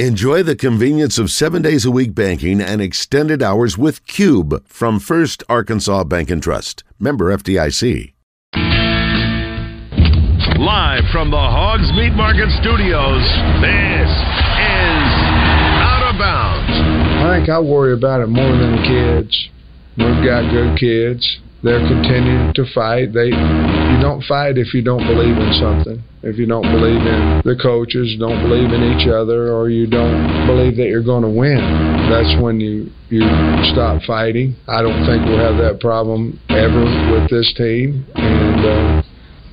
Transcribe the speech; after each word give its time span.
Enjoy 0.00 0.42
the 0.42 0.56
convenience 0.56 1.20
of 1.20 1.30
seven 1.30 1.62
days 1.62 1.84
a 1.84 1.90
week 1.92 2.16
banking 2.16 2.60
and 2.60 2.82
extended 2.82 3.44
hours 3.44 3.78
with 3.78 4.04
Cube 4.08 4.66
from 4.66 4.98
First 4.98 5.44
Arkansas 5.48 6.02
Bank 6.02 6.30
and 6.32 6.42
Trust. 6.42 6.82
Member 6.98 7.26
FDIC. 7.26 8.12
Live 10.58 11.04
from 11.12 11.30
the 11.30 11.36
Hogs 11.36 11.92
Meat 11.92 12.10
Market 12.10 12.50
Studios, 12.60 13.22
this 13.62 14.10
is 14.10 15.12
Out 15.78 16.10
of 16.10 16.18
Bounds. 16.18 16.72
I 17.22 17.38
think 17.38 17.48
I 17.48 17.60
worry 17.60 17.92
about 17.92 18.20
it 18.20 18.26
more 18.26 18.50
than 18.50 18.74
the 18.74 18.82
kids. 18.82 19.48
We've 19.96 20.24
got 20.26 20.50
good 20.50 20.76
kids. 20.76 21.38
They're 21.62 21.86
continuing 21.86 22.52
to 22.54 22.64
fight. 22.74 23.12
They, 23.12 23.26
you 23.26 23.83
don't 24.04 24.22
fight 24.24 24.58
if 24.58 24.74
you 24.74 24.82
don't 24.82 25.06
believe 25.08 25.36
in 25.36 25.52
something 25.56 25.98
if 26.24 26.38
you 26.38 26.46
don't 26.46 26.64
believe 26.72 27.04
in 27.04 27.42
the 27.44 27.54
coaches, 27.60 28.16
don't 28.18 28.40
believe 28.40 28.72
in 28.72 28.80
each 28.96 29.06
other, 29.06 29.52
or 29.52 29.68
you 29.68 29.86
don't 29.86 30.46
believe 30.46 30.74
that 30.76 30.88
you're 30.88 31.04
going 31.04 31.22
to 31.22 31.28
win. 31.28 31.60
That's 32.08 32.40
when 32.40 32.60
you 32.60 32.88
you 33.12 33.28
stop 33.76 34.00
fighting. 34.08 34.56
I 34.66 34.80
don't 34.80 35.04
think 35.04 35.28
we'll 35.28 35.44
have 35.44 35.60
that 35.60 35.80
problem 35.80 36.40
ever 36.48 36.80
with 37.12 37.28
this 37.28 37.52
team, 37.56 38.08
and 38.16 38.64
uh, 38.64 39.02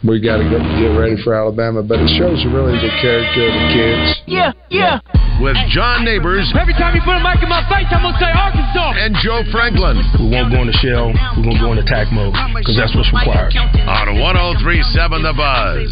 we 0.03 0.19
got 0.19 0.37
to 0.37 0.45
get 0.49 0.93
ready 0.97 1.17
for 1.21 1.33
Alabama. 1.33 1.83
But 1.83 2.01
it 2.01 2.09
shows 2.17 2.41
a 2.45 2.49
really 2.49 2.77
the 2.77 2.91
character 3.01 3.45
of 3.45 3.53
the 3.53 3.67
kids. 3.73 4.21
Yeah, 4.25 4.51
yeah. 4.69 4.99
With 5.41 5.57
John 5.73 6.05
Neighbors. 6.05 6.45
Every 6.53 6.73
time 6.77 6.93
you 6.93 7.01
put 7.01 7.17
a 7.17 7.23
mic 7.23 7.41
in 7.41 7.49
my 7.49 7.65
face, 7.65 7.89
I'm 7.89 8.05
gonna 8.05 8.17
say 8.21 8.29
Arkansas. 8.29 8.93
And 9.01 9.17
Joe 9.25 9.41
Franklin. 9.49 9.97
We 10.21 10.29
won't 10.29 10.53
go 10.53 10.61
into 10.61 10.77
shell. 10.77 11.09
We're 11.37 11.49
gonna 11.49 11.57
go 11.57 11.71
into 11.73 11.81
attack 11.81 12.13
mode 12.13 12.33
because 12.53 12.77
that's 12.77 12.93
what's 12.93 13.09
required. 13.09 13.49
On 13.57 14.07
103.7 14.21 15.25
The 15.25 15.33
Buzz. 15.33 15.89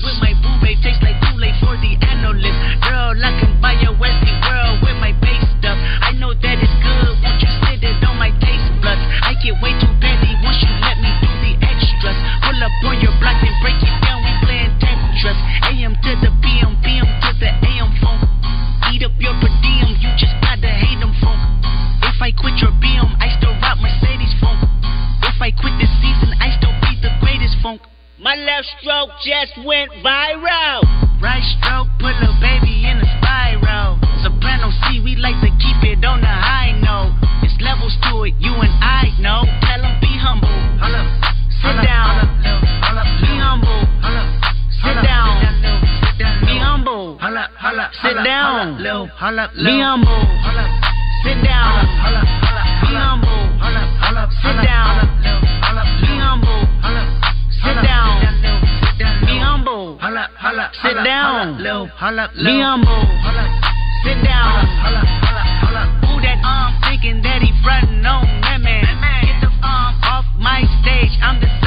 Up 12.69 12.93
on 12.93 13.01
your 13.01 13.13
block 13.17 13.41
and 13.41 13.55
break 13.61 13.79
it 13.81 13.95
down. 14.05 14.21
We 14.21 14.31
playing 14.45 14.73
Tetris. 14.77 15.39
AM 15.65 15.93
to 15.97 16.11
the 16.21 16.31
PM, 16.45 16.77
PM 16.85 17.09
to 17.09 17.31
the 17.41 17.49
AM 17.49 17.89
phone. 17.97 18.21
Eat 18.93 19.03
up 19.03 19.15
your 19.17 19.33
per 19.41 19.51
diem. 19.61 19.97
You 19.97 20.09
just 20.17 20.35
gotta 20.41 20.69
hate 20.69 20.99
them 21.01 21.13
funk. 21.21 21.39
If 22.05 22.21
I 22.21 22.31
quit 22.31 22.57
your 22.61 22.73
BM, 22.77 23.09
I 23.17 23.33
still 23.37 23.53
rock 23.57 23.81
Mercedes 23.81 24.33
funk. 24.37 24.61
If 25.25 25.37
I 25.41 25.49
quit 25.51 25.73
this 25.81 25.91
season, 26.01 26.35
I 26.37 26.53
still 26.57 26.73
be 26.85 26.93
the 27.01 27.11
greatest 27.21 27.57
funk. 27.63 27.81
My 28.19 28.35
left 28.35 28.67
stroke 28.79 29.09
just 29.23 29.55
went 29.65 29.89
viral. 30.03 30.83
Right 31.21 31.43
stroke 31.57 31.89
put 31.99 32.15
a 32.19 32.31
baby 32.43 32.85
in 32.85 32.99
a 33.01 33.07
spiral. 33.19 33.97
Soprano 34.21 34.69
C, 34.85 35.01
we 35.01 35.15
like 35.15 35.39
to 35.41 35.51
keep 35.57 35.79
it 35.87 36.03
on 36.03 36.21
the 36.21 36.27
high 36.27 36.75
note. 36.75 37.15
It's 37.43 37.55
levels 37.61 37.95
to 38.03 38.23
it, 38.27 38.35
you 38.39 38.51
and 38.51 38.75
I 38.83 39.15
know. 39.19 39.47
Tell 39.63 39.81
them 39.81 39.95
be 40.01 40.11
humble. 40.19 40.49
Sit 41.61 41.75
down. 41.83 42.23
Be 43.19 43.31
humble. 43.35 43.81
Sit 44.79 44.95
down. 45.03 45.43
Sit 46.07 46.19
down 46.19 46.45
Be 46.45 46.55
humble. 46.57 47.19
Sit 47.99 48.15
down. 48.23 48.63
Be 48.79 49.75
humble. 52.95 53.43
Sit 54.39 54.55
down. 54.55 54.55
Be 54.55 54.55
humble. 54.55 54.55
Sit 54.55 54.55
down. 54.63 55.03
Be 55.99 56.15
humble. 56.15 56.59
Sit 57.61 57.75
down. 57.83 58.23
Sit 58.39 58.55
down 58.55 59.17
Be 59.25 59.35
humble. 59.39 59.97
Sit 60.81 60.95
down. 61.03 61.57
Be 61.57 62.61
humble. 62.61 63.03
Sit 64.03 64.23
down. 64.23 64.65
Who 66.07 66.21
that 66.21 66.39
um 66.43 66.79
thinking 66.87 67.21
that 67.21 67.41
he 67.41 67.51
frontin' 67.63 68.05
on 68.05 68.38
stage. 70.81 71.17
I'm 71.21 71.39
the. 71.39 71.59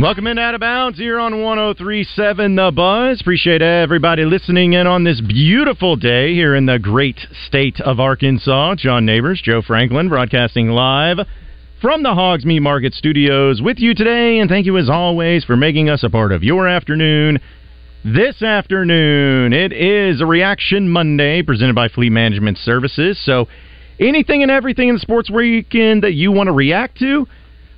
Welcome 0.00 0.26
in 0.28 0.38
Out 0.38 0.54
of 0.54 0.62
Bounds 0.62 0.96
here 0.96 1.20
on 1.20 1.42
1037 1.42 2.56
The 2.56 2.72
Buzz. 2.74 3.20
Appreciate 3.20 3.60
everybody 3.60 4.24
listening 4.24 4.72
in 4.72 4.86
on 4.86 5.04
this 5.04 5.20
beautiful 5.20 5.94
day 5.94 6.32
here 6.32 6.54
in 6.54 6.64
the 6.64 6.78
great 6.78 7.20
state 7.46 7.78
of 7.82 8.00
Arkansas. 8.00 8.76
John 8.76 9.04
Neighbors, 9.04 9.42
Joe 9.44 9.60
Franklin, 9.60 10.08
broadcasting 10.08 10.70
live 10.70 11.18
from 11.82 12.02
the 12.02 12.14
Hogs 12.14 12.44
Market 12.46 12.94
Studios 12.94 13.60
with 13.60 13.78
you 13.78 13.94
today. 13.94 14.38
And 14.38 14.48
thank 14.48 14.64
you 14.64 14.78
as 14.78 14.88
always 14.88 15.44
for 15.44 15.54
making 15.54 15.90
us 15.90 16.02
a 16.02 16.08
part 16.08 16.32
of 16.32 16.42
your 16.42 16.66
afternoon. 16.66 17.38
This 18.02 18.40
afternoon, 18.40 19.52
it 19.52 19.74
is 19.74 20.22
a 20.22 20.26
Reaction 20.26 20.88
Monday 20.88 21.42
presented 21.42 21.74
by 21.74 21.88
Fleet 21.88 22.08
Management 22.08 22.56
Services. 22.56 23.22
So, 23.22 23.48
anything 24.00 24.42
and 24.42 24.50
everything 24.50 24.88
in 24.88 24.94
the 24.94 25.00
sports 25.00 25.30
weekend 25.30 26.02
that 26.02 26.14
you 26.14 26.32
want 26.32 26.48
to 26.48 26.52
react 26.52 26.98
to, 26.98 27.26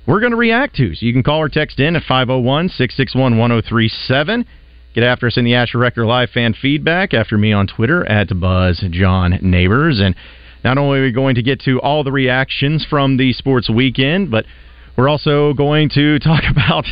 we're 0.07 0.19
going 0.19 0.31
to 0.31 0.37
react 0.37 0.75
to. 0.77 0.95
So, 0.95 1.05
you 1.05 1.13
can 1.13 1.23
call 1.23 1.39
or 1.39 1.49
text 1.49 1.79
in 1.79 1.95
at 1.95 2.03
501 2.03 2.69
661 2.69 3.37
1037. 3.37 4.45
Get 4.93 5.03
after 5.03 5.27
us 5.27 5.37
in 5.37 5.45
the 5.45 5.55
Asher 5.55 5.79
Record 5.79 6.05
Live 6.05 6.29
fan 6.29 6.53
feedback 6.53 7.13
after 7.13 7.37
me 7.37 7.51
on 7.51 7.67
Twitter 7.67 8.05
at 8.05 8.27
Buzz 8.39 8.83
John 8.91 9.39
Neighbors. 9.41 9.99
And 9.99 10.15
not 10.63 10.77
only 10.77 10.99
are 10.99 11.03
we 11.03 11.11
going 11.11 11.35
to 11.35 11.43
get 11.43 11.61
to 11.61 11.81
all 11.81 12.03
the 12.03 12.11
reactions 12.11 12.85
from 12.89 13.17
the 13.17 13.33
sports 13.33 13.69
weekend, 13.69 14.29
but 14.29 14.45
we're 14.95 15.09
also 15.09 15.53
going 15.53 15.89
to 15.95 16.19
talk 16.19 16.43
about 16.49 16.85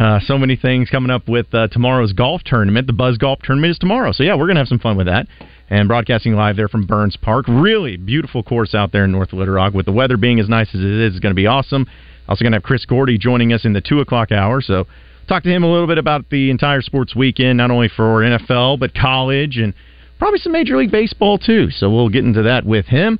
uh, 0.00 0.18
so 0.20 0.38
many 0.38 0.56
things 0.56 0.88
coming 0.88 1.10
up 1.10 1.28
with 1.28 1.54
uh, 1.54 1.68
tomorrow's 1.68 2.14
golf 2.14 2.40
tournament. 2.42 2.86
The 2.86 2.94
Buzz 2.94 3.18
Golf 3.18 3.40
Tournament 3.42 3.72
is 3.72 3.78
tomorrow. 3.78 4.12
So, 4.12 4.22
yeah, 4.22 4.34
we're 4.34 4.46
going 4.46 4.54
to 4.54 4.62
have 4.62 4.68
some 4.68 4.78
fun 4.78 4.96
with 4.96 5.06
that. 5.08 5.26
And 5.68 5.88
broadcasting 5.88 6.34
live 6.34 6.56
there 6.56 6.68
from 6.68 6.86
Burns 6.86 7.18
Park. 7.18 7.44
Really 7.46 7.98
beautiful 7.98 8.42
course 8.42 8.74
out 8.74 8.92
there 8.92 9.04
in 9.04 9.12
North 9.12 9.34
Little 9.34 9.54
Rock. 9.54 9.74
With 9.74 9.84
the 9.84 9.92
weather 9.92 10.16
being 10.16 10.40
as 10.40 10.48
nice 10.48 10.68
as 10.74 10.80
it 10.80 10.86
is, 10.86 11.12
it's 11.14 11.20
going 11.20 11.32
to 11.32 11.36
be 11.36 11.46
awesome. 11.46 11.86
Also, 12.26 12.42
going 12.42 12.52
to 12.52 12.56
have 12.56 12.62
Chris 12.62 12.86
Gordy 12.86 13.18
joining 13.18 13.52
us 13.52 13.66
in 13.66 13.74
the 13.74 13.82
2 13.82 14.00
o'clock 14.00 14.32
hour. 14.32 14.62
So, 14.62 14.86
talk 15.28 15.42
to 15.42 15.50
him 15.50 15.64
a 15.64 15.70
little 15.70 15.86
bit 15.86 15.98
about 15.98 16.30
the 16.30 16.50
entire 16.50 16.80
sports 16.80 17.14
weekend, 17.14 17.58
not 17.58 17.70
only 17.70 17.88
for 17.88 18.22
NFL, 18.22 18.80
but 18.80 18.94
college 18.94 19.58
and 19.58 19.74
probably 20.18 20.38
some 20.38 20.52
Major 20.52 20.78
League 20.78 20.90
Baseball, 20.90 21.36
too. 21.36 21.70
So, 21.70 21.90
we'll 21.90 22.08
get 22.08 22.24
into 22.24 22.44
that 22.44 22.64
with 22.64 22.86
him. 22.86 23.18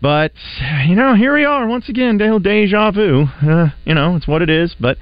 But, 0.00 0.32
you 0.86 0.94
know, 0.94 1.16
here 1.16 1.34
we 1.34 1.44
are 1.44 1.66
once 1.66 1.88
again, 1.88 2.18
deja 2.18 2.92
vu. 2.92 3.26
Uh, 3.42 3.70
you 3.84 3.94
know, 3.94 4.14
it's 4.14 4.28
what 4.28 4.42
it 4.42 4.48
is. 4.48 4.74
But 4.78 4.96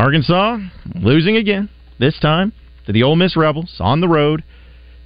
Arkansas 0.00 0.56
losing 0.94 1.36
again, 1.36 1.68
this 1.98 2.18
time 2.20 2.54
to 2.86 2.92
the 2.92 3.02
Ole 3.02 3.16
Miss 3.16 3.36
Rebels 3.36 3.76
on 3.80 4.00
the 4.00 4.08
road 4.08 4.42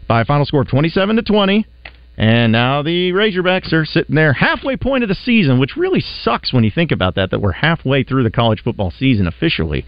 by 0.06 0.20
a 0.20 0.24
final 0.24 0.46
score 0.46 0.62
of 0.62 0.68
27 0.68 1.16
to 1.16 1.22
20. 1.22 1.66
And 2.16 2.52
now 2.52 2.80
the 2.82 3.10
Razorbacks 3.10 3.72
are 3.72 3.84
sitting 3.84 4.14
there 4.14 4.32
halfway 4.32 4.76
point 4.76 5.02
of 5.02 5.08
the 5.08 5.16
season, 5.16 5.58
which 5.58 5.76
really 5.76 5.98
sucks 5.98 6.52
when 6.52 6.62
you 6.62 6.70
think 6.70 6.92
about 6.92 7.16
that, 7.16 7.32
that 7.32 7.40
we're 7.40 7.50
halfway 7.50 8.04
through 8.04 8.22
the 8.22 8.30
college 8.30 8.62
football 8.62 8.92
season 8.96 9.26
officially. 9.26 9.84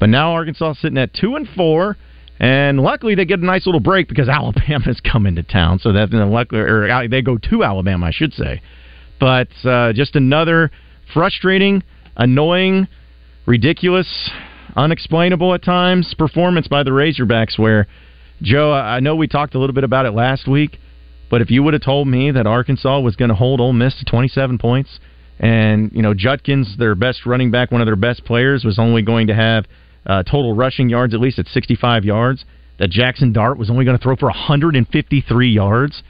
But 0.00 0.08
now 0.08 0.32
Arkansas 0.32 0.76
sitting 0.80 0.96
at 0.96 1.12
2 1.12 1.36
and 1.36 1.46
4. 1.54 1.98
And 2.40 2.80
luckily, 2.80 3.14
they 3.14 3.26
get 3.26 3.40
a 3.40 3.44
nice 3.44 3.66
little 3.66 3.80
break 3.80 4.08
because 4.08 4.28
Alabama's 4.30 5.00
coming 5.00 5.34
to 5.34 5.42
town. 5.42 5.78
So 5.78 5.92
that 5.92 6.10
luckily, 6.10 6.62
or 6.62 7.06
they 7.06 7.20
go 7.20 7.36
to 7.36 7.64
Alabama, 7.64 8.06
I 8.06 8.12
should 8.12 8.32
say. 8.32 8.62
But 9.20 9.48
uh, 9.62 9.92
just 9.92 10.16
another 10.16 10.70
frustrating, 11.12 11.82
annoying, 12.16 12.88
ridiculous, 13.46 14.30
unexplainable 14.76 15.54
at 15.54 15.62
times 15.62 16.14
performance 16.16 16.68
by 16.68 16.82
the 16.82 16.90
Razorbacks. 16.90 17.58
Where 17.58 17.86
Joe, 18.40 18.72
I 18.72 19.00
know 19.00 19.16
we 19.16 19.28
talked 19.28 19.54
a 19.54 19.58
little 19.58 19.74
bit 19.74 19.84
about 19.84 20.06
it 20.06 20.12
last 20.12 20.48
week, 20.48 20.78
but 21.30 21.40
if 21.40 21.50
you 21.50 21.62
would 21.62 21.74
have 21.74 21.82
told 21.82 22.08
me 22.08 22.30
that 22.30 22.46
Arkansas 22.46 23.00
was 23.00 23.16
going 23.16 23.28
to 23.28 23.34
hold 23.34 23.60
Ole 23.60 23.72
Miss 23.72 23.94
to 23.98 24.04
27 24.04 24.58
points, 24.58 25.00
and 25.38 25.90
you 25.92 26.02
know 26.02 26.14
Judkins, 26.14 26.76
their 26.78 26.94
best 26.94 27.26
running 27.26 27.50
back, 27.50 27.70
one 27.70 27.80
of 27.80 27.86
their 27.86 27.96
best 27.96 28.24
players, 28.24 28.64
was 28.64 28.78
only 28.78 29.02
going 29.02 29.26
to 29.26 29.34
have 29.34 29.66
uh, 30.06 30.22
total 30.22 30.54
rushing 30.54 30.88
yards 30.88 31.14
at 31.14 31.20
least 31.20 31.38
at 31.38 31.46
65 31.46 32.04
yards. 32.04 32.44
That 32.78 32.90
Jaxson 32.90 33.32
Dart 33.32 33.58
was 33.58 33.70
only 33.70 33.84
going 33.84 33.96
to 33.96 34.02
throw 34.02 34.16
for 34.16 34.26
153 34.26 35.48
yards. 35.48 36.02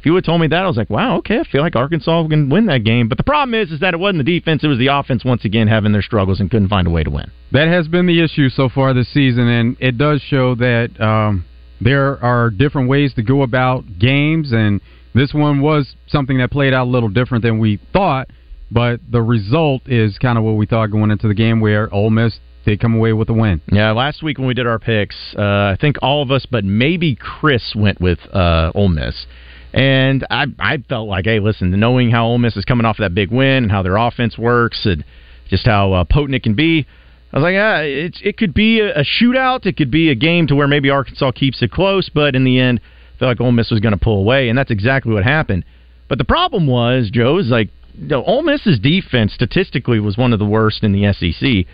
If 0.00 0.06
you 0.06 0.14
would 0.14 0.24
have 0.24 0.32
told 0.32 0.40
me 0.40 0.46
that, 0.46 0.64
I 0.64 0.66
was 0.66 0.78
like, 0.78 0.88
wow, 0.88 1.18
okay, 1.18 1.40
I 1.40 1.44
feel 1.44 1.60
like 1.60 1.76
Arkansas 1.76 2.26
can 2.28 2.48
win 2.48 2.64
that 2.66 2.84
game. 2.84 3.06
But 3.06 3.18
the 3.18 3.22
problem 3.22 3.52
is, 3.52 3.70
is 3.70 3.80
that 3.80 3.92
it 3.92 3.98
wasn't 3.98 4.24
the 4.24 4.40
defense; 4.40 4.64
it 4.64 4.66
was 4.66 4.78
the 4.78 4.86
offense 4.86 5.26
once 5.26 5.44
again 5.44 5.68
having 5.68 5.92
their 5.92 6.00
struggles 6.00 6.40
and 6.40 6.50
couldn't 6.50 6.70
find 6.70 6.86
a 6.86 6.90
way 6.90 7.04
to 7.04 7.10
win. 7.10 7.30
That 7.52 7.68
has 7.68 7.86
been 7.86 8.06
the 8.06 8.24
issue 8.24 8.48
so 8.48 8.70
far 8.70 8.94
this 8.94 9.12
season, 9.12 9.46
and 9.46 9.76
it 9.78 9.98
does 9.98 10.22
show 10.22 10.54
that 10.54 10.98
um, 10.98 11.44
there 11.82 12.16
are 12.24 12.48
different 12.48 12.88
ways 12.88 13.12
to 13.16 13.22
go 13.22 13.42
about 13.42 13.84
games, 13.98 14.52
and 14.52 14.80
this 15.14 15.34
one 15.34 15.60
was 15.60 15.94
something 16.06 16.38
that 16.38 16.50
played 16.50 16.72
out 16.72 16.86
a 16.86 16.90
little 16.90 17.10
different 17.10 17.44
than 17.44 17.58
we 17.58 17.78
thought. 17.92 18.30
But 18.70 19.00
the 19.06 19.20
result 19.20 19.82
is 19.86 20.16
kind 20.16 20.38
of 20.38 20.44
what 20.44 20.52
we 20.52 20.64
thought 20.64 20.86
going 20.86 21.10
into 21.10 21.28
the 21.28 21.34
game, 21.34 21.60
where 21.60 21.92
Ole 21.92 22.08
Miss 22.08 22.38
they 22.64 22.76
come 22.76 22.94
away 22.94 23.12
with 23.12 23.28
a 23.28 23.32
win. 23.32 23.60
Yeah, 23.70 23.92
last 23.92 24.22
week 24.22 24.38
when 24.38 24.46
we 24.46 24.54
did 24.54 24.66
our 24.66 24.78
picks, 24.78 25.16
uh, 25.36 25.42
I 25.42 25.76
think 25.80 25.96
all 26.02 26.22
of 26.22 26.30
us, 26.30 26.46
but 26.50 26.64
maybe 26.64 27.16
Chris 27.16 27.74
went 27.74 28.00
with 28.00 28.18
uh, 28.34 28.72
Ole 28.74 28.88
Miss. 28.88 29.26
And 29.72 30.26
I, 30.30 30.46
I 30.58 30.78
felt 30.88 31.08
like, 31.08 31.26
hey, 31.26 31.38
listen, 31.38 31.70
knowing 31.78 32.10
how 32.10 32.26
Ole 32.26 32.38
Miss 32.38 32.56
is 32.56 32.64
coming 32.64 32.84
off 32.84 32.96
that 32.98 33.14
big 33.14 33.30
win 33.30 33.64
and 33.64 33.70
how 33.70 33.82
their 33.82 33.96
offense 33.96 34.36
works 34.36 34.84
and 34.84 35.04
just 35.48 35.66
how 35.66 35.92
uh, 35.92 36.04
potent 36.04 36.34
it 36.34 36.42
can 36.42 36.54
be, 36.54 36.86
I 37.32 37.36
was 37.36 37.42
like, 37.42 37.52
yeah, 37.52 37.78
it, 37.78 38.16
it 38.22 38.36
could 38.36 38.52
be 38.52 38.80
a, 38.80 39.00
a 39.00 39.04
shootout. 39.04 39.64
It 39.64 39.76
could 39.76 39.90
be 39.90 40.10
a 40.10 40.16
game 40.16 40.48
to 40.48 40.56
where 40.56 40.66
maybe 40.66 40.90
Arkansas 40.90 41.30
keeps 41.32 41.62
it 41.62 41.70
close, 41.70 42.10
but 42.12 42.34
in 42.34 42.44
the 42.44 42.58
end, 42.58 42.80
I 42.82 43.18
felt 43.18 43.28
like 43.28 43.40
Ole 43.40 43.52
Miss 43.52 43.70
was 43.70 43.80
going 43.80 43.92
to 43.92 43.98
pull 43.98 44.18
away, 44.18 44.48
and 44.48 44.58
that's 44.58 44.70
exactly 44.70 45.12
what 45.12 45.22
happened. 45.22 45.64
But 46.08 46.18
the 46.18 46.24
problem 46.24 46.66
was, 46.66 47.08
Joe, 47.12 47.38
is 47.38 47.48
like 47.48 47.68
you 47.94 48.08
know, 48.08 48.24
Ole 48.24 48.42
Miss's 48.42 48.80
defense 48.80 49.32
statistically 49.32 50.00
was 50.00 50.16
one 50.16 50.32
of 50.32 50.40
the 50.40 50.46
worst 50.46 50.82
in 50.82 50.92
the 50.92 51.12
SEC. 51.12 51.72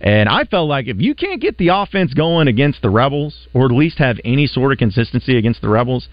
And 0.00 0.28
I 0.28 0.44
felt 0.44 0.68
like 0.68 0.86
if 0.86 1.00
you 1.00 1.14
can't 1.14 1.40
get 1.40 1.58
the 1.58 1.68
offense 1.68 2.12
going 2.14 2.46
against 2.46 2.82
the 2.82 2.90
Rebels, 2.90 3.48
or 3.54 3.64
at 3.64 3.72
least 3.72 3.98
have 3.98 4.18
any 4.24 4.46
sort 4.46 4.72
of 4.72 4.78
consistency 4.78 5.38
against 5.38 5.62
the 5.62 5.68
Rebels, 5.68 6.08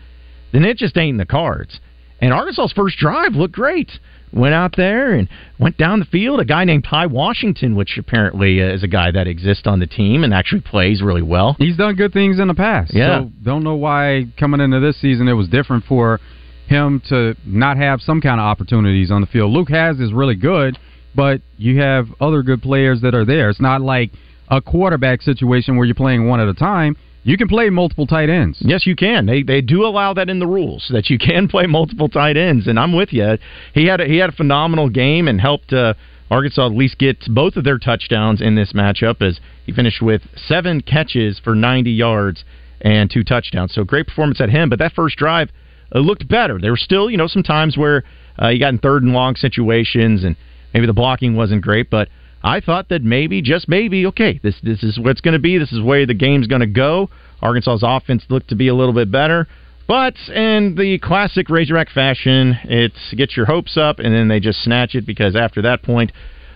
then 0.56 0.66
it 0.66 0.78
just 0.78 0.98
ain't 0.98 1.16
in 1.16 1.18
the 1.18 1.26
cards. 1.26 1.80
And 2.20 2.34
Arkansas's 2.34 2.74
first 2.74 2.98
drive 2.98 3.34
looked 3.34 3.54
great. 3.54 3.92
Went 4.34 4.54
out 4.54 4.76
there 4.76 5.14
and 5.14 5.30
went 5.60 5.78
down 5.78 6.00
the 6.00 6.06
field. 6.06 6.40
A 6.40 6.46
guy 6.46 6.66
named 6.66 6.86
Ty 6.90 7.06
Washington, 7.08 7.76
which 7.76 7.98
apparently 7.98 8.62
uh, 8.62 8.74
is 8.74 8.84
a 8.84 8.88
guy 8.88 9.12
that 9.12 9.28
exists 9.28 9.66
on 9.66 9.80
the 9.80 9.88
team 9.88 10.24
and 10.24 10.34
actually 10.34 10.62
plays 10.62 11.02
really 11.02 11.22
well. 11.22 11.56
He's 11.58 11.78
done 11.78 11.96
good 11.96 12.12
things 12.12 12.40
in 12.40 12.48
the 12.48 12.54
past. 12.54 12.94
Yeah. 12.94 13.22
So 13.22 13.32
don't 13.44 13.64
know 13.64 13.76
why 13.76 14.26
coming 14.38 14.60
into 14.60 14.80
this 14.80 15.00
season 15.00 15.28
it 15.28 15.34
was 15.34 15.48
different 15.48 15.86
for 15.86 16.20
him 16.68 17.02
to 17.10 17.36
not 17.46 17.78
have 17.78 18.02
some 18.02 18.20
kind 18.20 18.40
of 18.40 18.46
opportunities 18.46 19.12
on 19.12 19.22
the 19.22 19.28
field. 19.28 19.52
Luke 19.52 19.70
Hasz 19.70 20.00
is 20.00 20.12
really 20.12 20.36
good, 20.36 20.78
but 21.16 21.42
you 21.58 21.80
have 21.80 22.08
other 22.20 22.42
good 22.42 22.62
players 22.62 23.02
that 23.02 23.14
are 23.14 23.26
there. 23.26 23.50
It's 23.50 23.62
not 23.62 23.82
like 23.82 24.12
a 24.50 24.62
quarterback 24.62 25.22
situation 25.22 25.78
where 25.78 25.86
you're 25.86 25.96
playing 25.96 26.28
one 26.28 26.40
at 26.40 26.48
a 26.48 26.54
time. 26.54 26.98
You 27.26 27.38
can 27.38 27.48
play 27.48 27.72
multiple 27.72 28.06
tight 28.06 28.30
ends. 28.30 28.60
Yes, 28.62 28.86
you 28.86 28.96
can. 28.96 29.26
They 29.26 29.42
they 29.42 29.60
do 29.60 29.84
allow 29.84 30.14
that 30.14 30.30
in 30.30 30.38
the 30.38 30.46
rules 30.46 30.86
that 30.94 31.10
you 31.10 31.18
can 31.18 31.48
play 31.48 31.66
multiple 31.66 32.08
tight 32.08 32.38
ends, 32.38 32.68
and 32.68 32.80
I'm 32.80 32.96
with 32.96 33.12
you. 33.12 33.38
He 33.74 33.88
had 33.88 34.00
a, 34.00 34.06
he 34.06 34.18
had 34.18 34.30
a 34.30 34.34
phenomenal 34.34 34.90
game 34.90 35.28
and 35.28 35.42
helped 35.42 35.74
uh, 35.74 35.96
Arkansas 36.30 36.68
at 36.68 36.72
least 36.72 37.00
get 37.00 37.26
both 37.34 37.56
of 37.56 37.64
their 37.64 37.80
touchdowns 37.80 38.42
in 38.42 38.54
this 38.54 38.74
matchup 38.74 39.24
as 39.24 39.40
he 39.66 39.72
finished 39.72 40.04
with 40.04 40.22
seven 40.36 40.82
catches 40.82 41.40
for 41.40 41.56
90 41.56 41.90
yards 41.92 42.46
and 42.82 43.10
two 43.10 43.24
touchdowns. 43.24 43.74
So 43.74 43.84
great 43.84 44.06
performance 44.06 44.40
at 44.40 44.52
him. 44.52 44.70
But 44.70 44.78
that 44.78 44.94
first 44.94 45.18
drive 45.18 45.50
uh, 45.94 46.00
looked 46.00 46.28
better. 46.28 46.60
There 46.60 46.72
were 46.72 46.78
still 46.78 47.10
you 47.10 47.18
know 47.18 47.28
some 47.28 47.44
times 47.44 47.76
where 47.76 48.04
uh, 48.40 48.50
you 48.50 48.60
got 48.60 48.74
in 48.74 48.78
third 48.78 49.02
and 49.02 49.14
long 49.14 49.36
situations 49.36 50.24
and 50.24 50.36
maybe 50.76 50.86
the 50.86 50.94
blocking 50.94 51.36
wasn't 51.36 51.64
great, 51.64 51.90
but 51.90 52.08
I 52.46 52.60
thought 52.60 52.90
that 52.90 53.02
maybe, 53.02 53.42
just 53.42 53.68
maybe, 53.68 54.06
okay, 54.06 54.40
this 54.44 54.56
this 54.62 54.84
is 54.84 55.00
what's 55.00 55.20
going 55.20 55.34
to 55.34 55.40
be. 55.40 55.58
This 55.58 55.72
is 55.72 55.82
where 55.82 56.06
the 56.06 56.14
game's 56.14 56.46
going 56.46 56.62
to 56.62 56.68
go. 56.68 57.10
Arkansas's 57.42 57.84
offense 57.84 58.24
looked 58.30 58.50
to 58.50 58.56
be 58.56 58.68
a 58.68 58.76
little 58.76 58.94
bit 58.94 59.12
better, 59.12 59.48
but 59.88 60.14
in 60.30 60.76
the 60.76 61.00
classic 61.00 61.50
Razorback 61.50 61.90
fashion, 61.90 62.58
it 62.64 62.94
gets 63.18 63.36
your 63.36 63.48
hopes 63.48 63.78
up 63.78 63.98
and 63.98 64.14
then 64.14 64.28
they 64.28 64.40
just 64.40 64.64
snatch 64.64 64.94
it 64.94 65.08
because 65.08 65.36
after 65.36 65.64
that 65.64 65.82
point, 65.82 66.12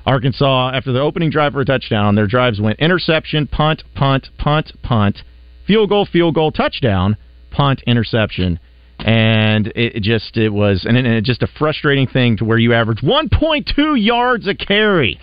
Arkansas, 0.06 0.72
after 0.74 0.92
the 0.92 1.02
opening 1.02 1.32
drive 1.32 1.54
for 1.54 1.62
a 1.62 1.66
touchdown, 1.66 2.14
their 2.14 2.28
drives 2.28 2.62
went 2.62 2.80
interception, 2.80 3.48
punt, 3.48 3.84
punt, 3.96 4.30
punt, 4.38 4.72
punt, 4.84 5.24
field 5.66 5.90
goal, 5.90 6.06
field 6.06 6.36
goal, 6.36 6.52
touchdown, 6.52 7.18
punt, 7.50 7.82
interception 7.88 8.60
and 9.00 9.72
it 9.76 10.04
just 10.04 10.36
it 10.36 10.50
was 10.50 10.86
and 10.86 10.98
it, 10.98 11.24
just 11.24 11.42
a 11.42 11.48
frustrating 11.58 12.06
thing 12.06 12.36
to 12.36 12.44
where 12.44 12.58
you 12.58 12.74
average 12.74 13.00
1.2 13.00 13.96
yards 13.98 14.46
a 14.46 14.54
carry, 14.54 15.18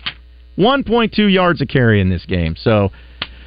1.2 0.57 1.31
yards 1.31 1.61
a 1.61 1.65
carry 1.65 2.01
in 2.01 2.09
this 2.09 2.25
game. 2.25 2.55
So 2.57 2.89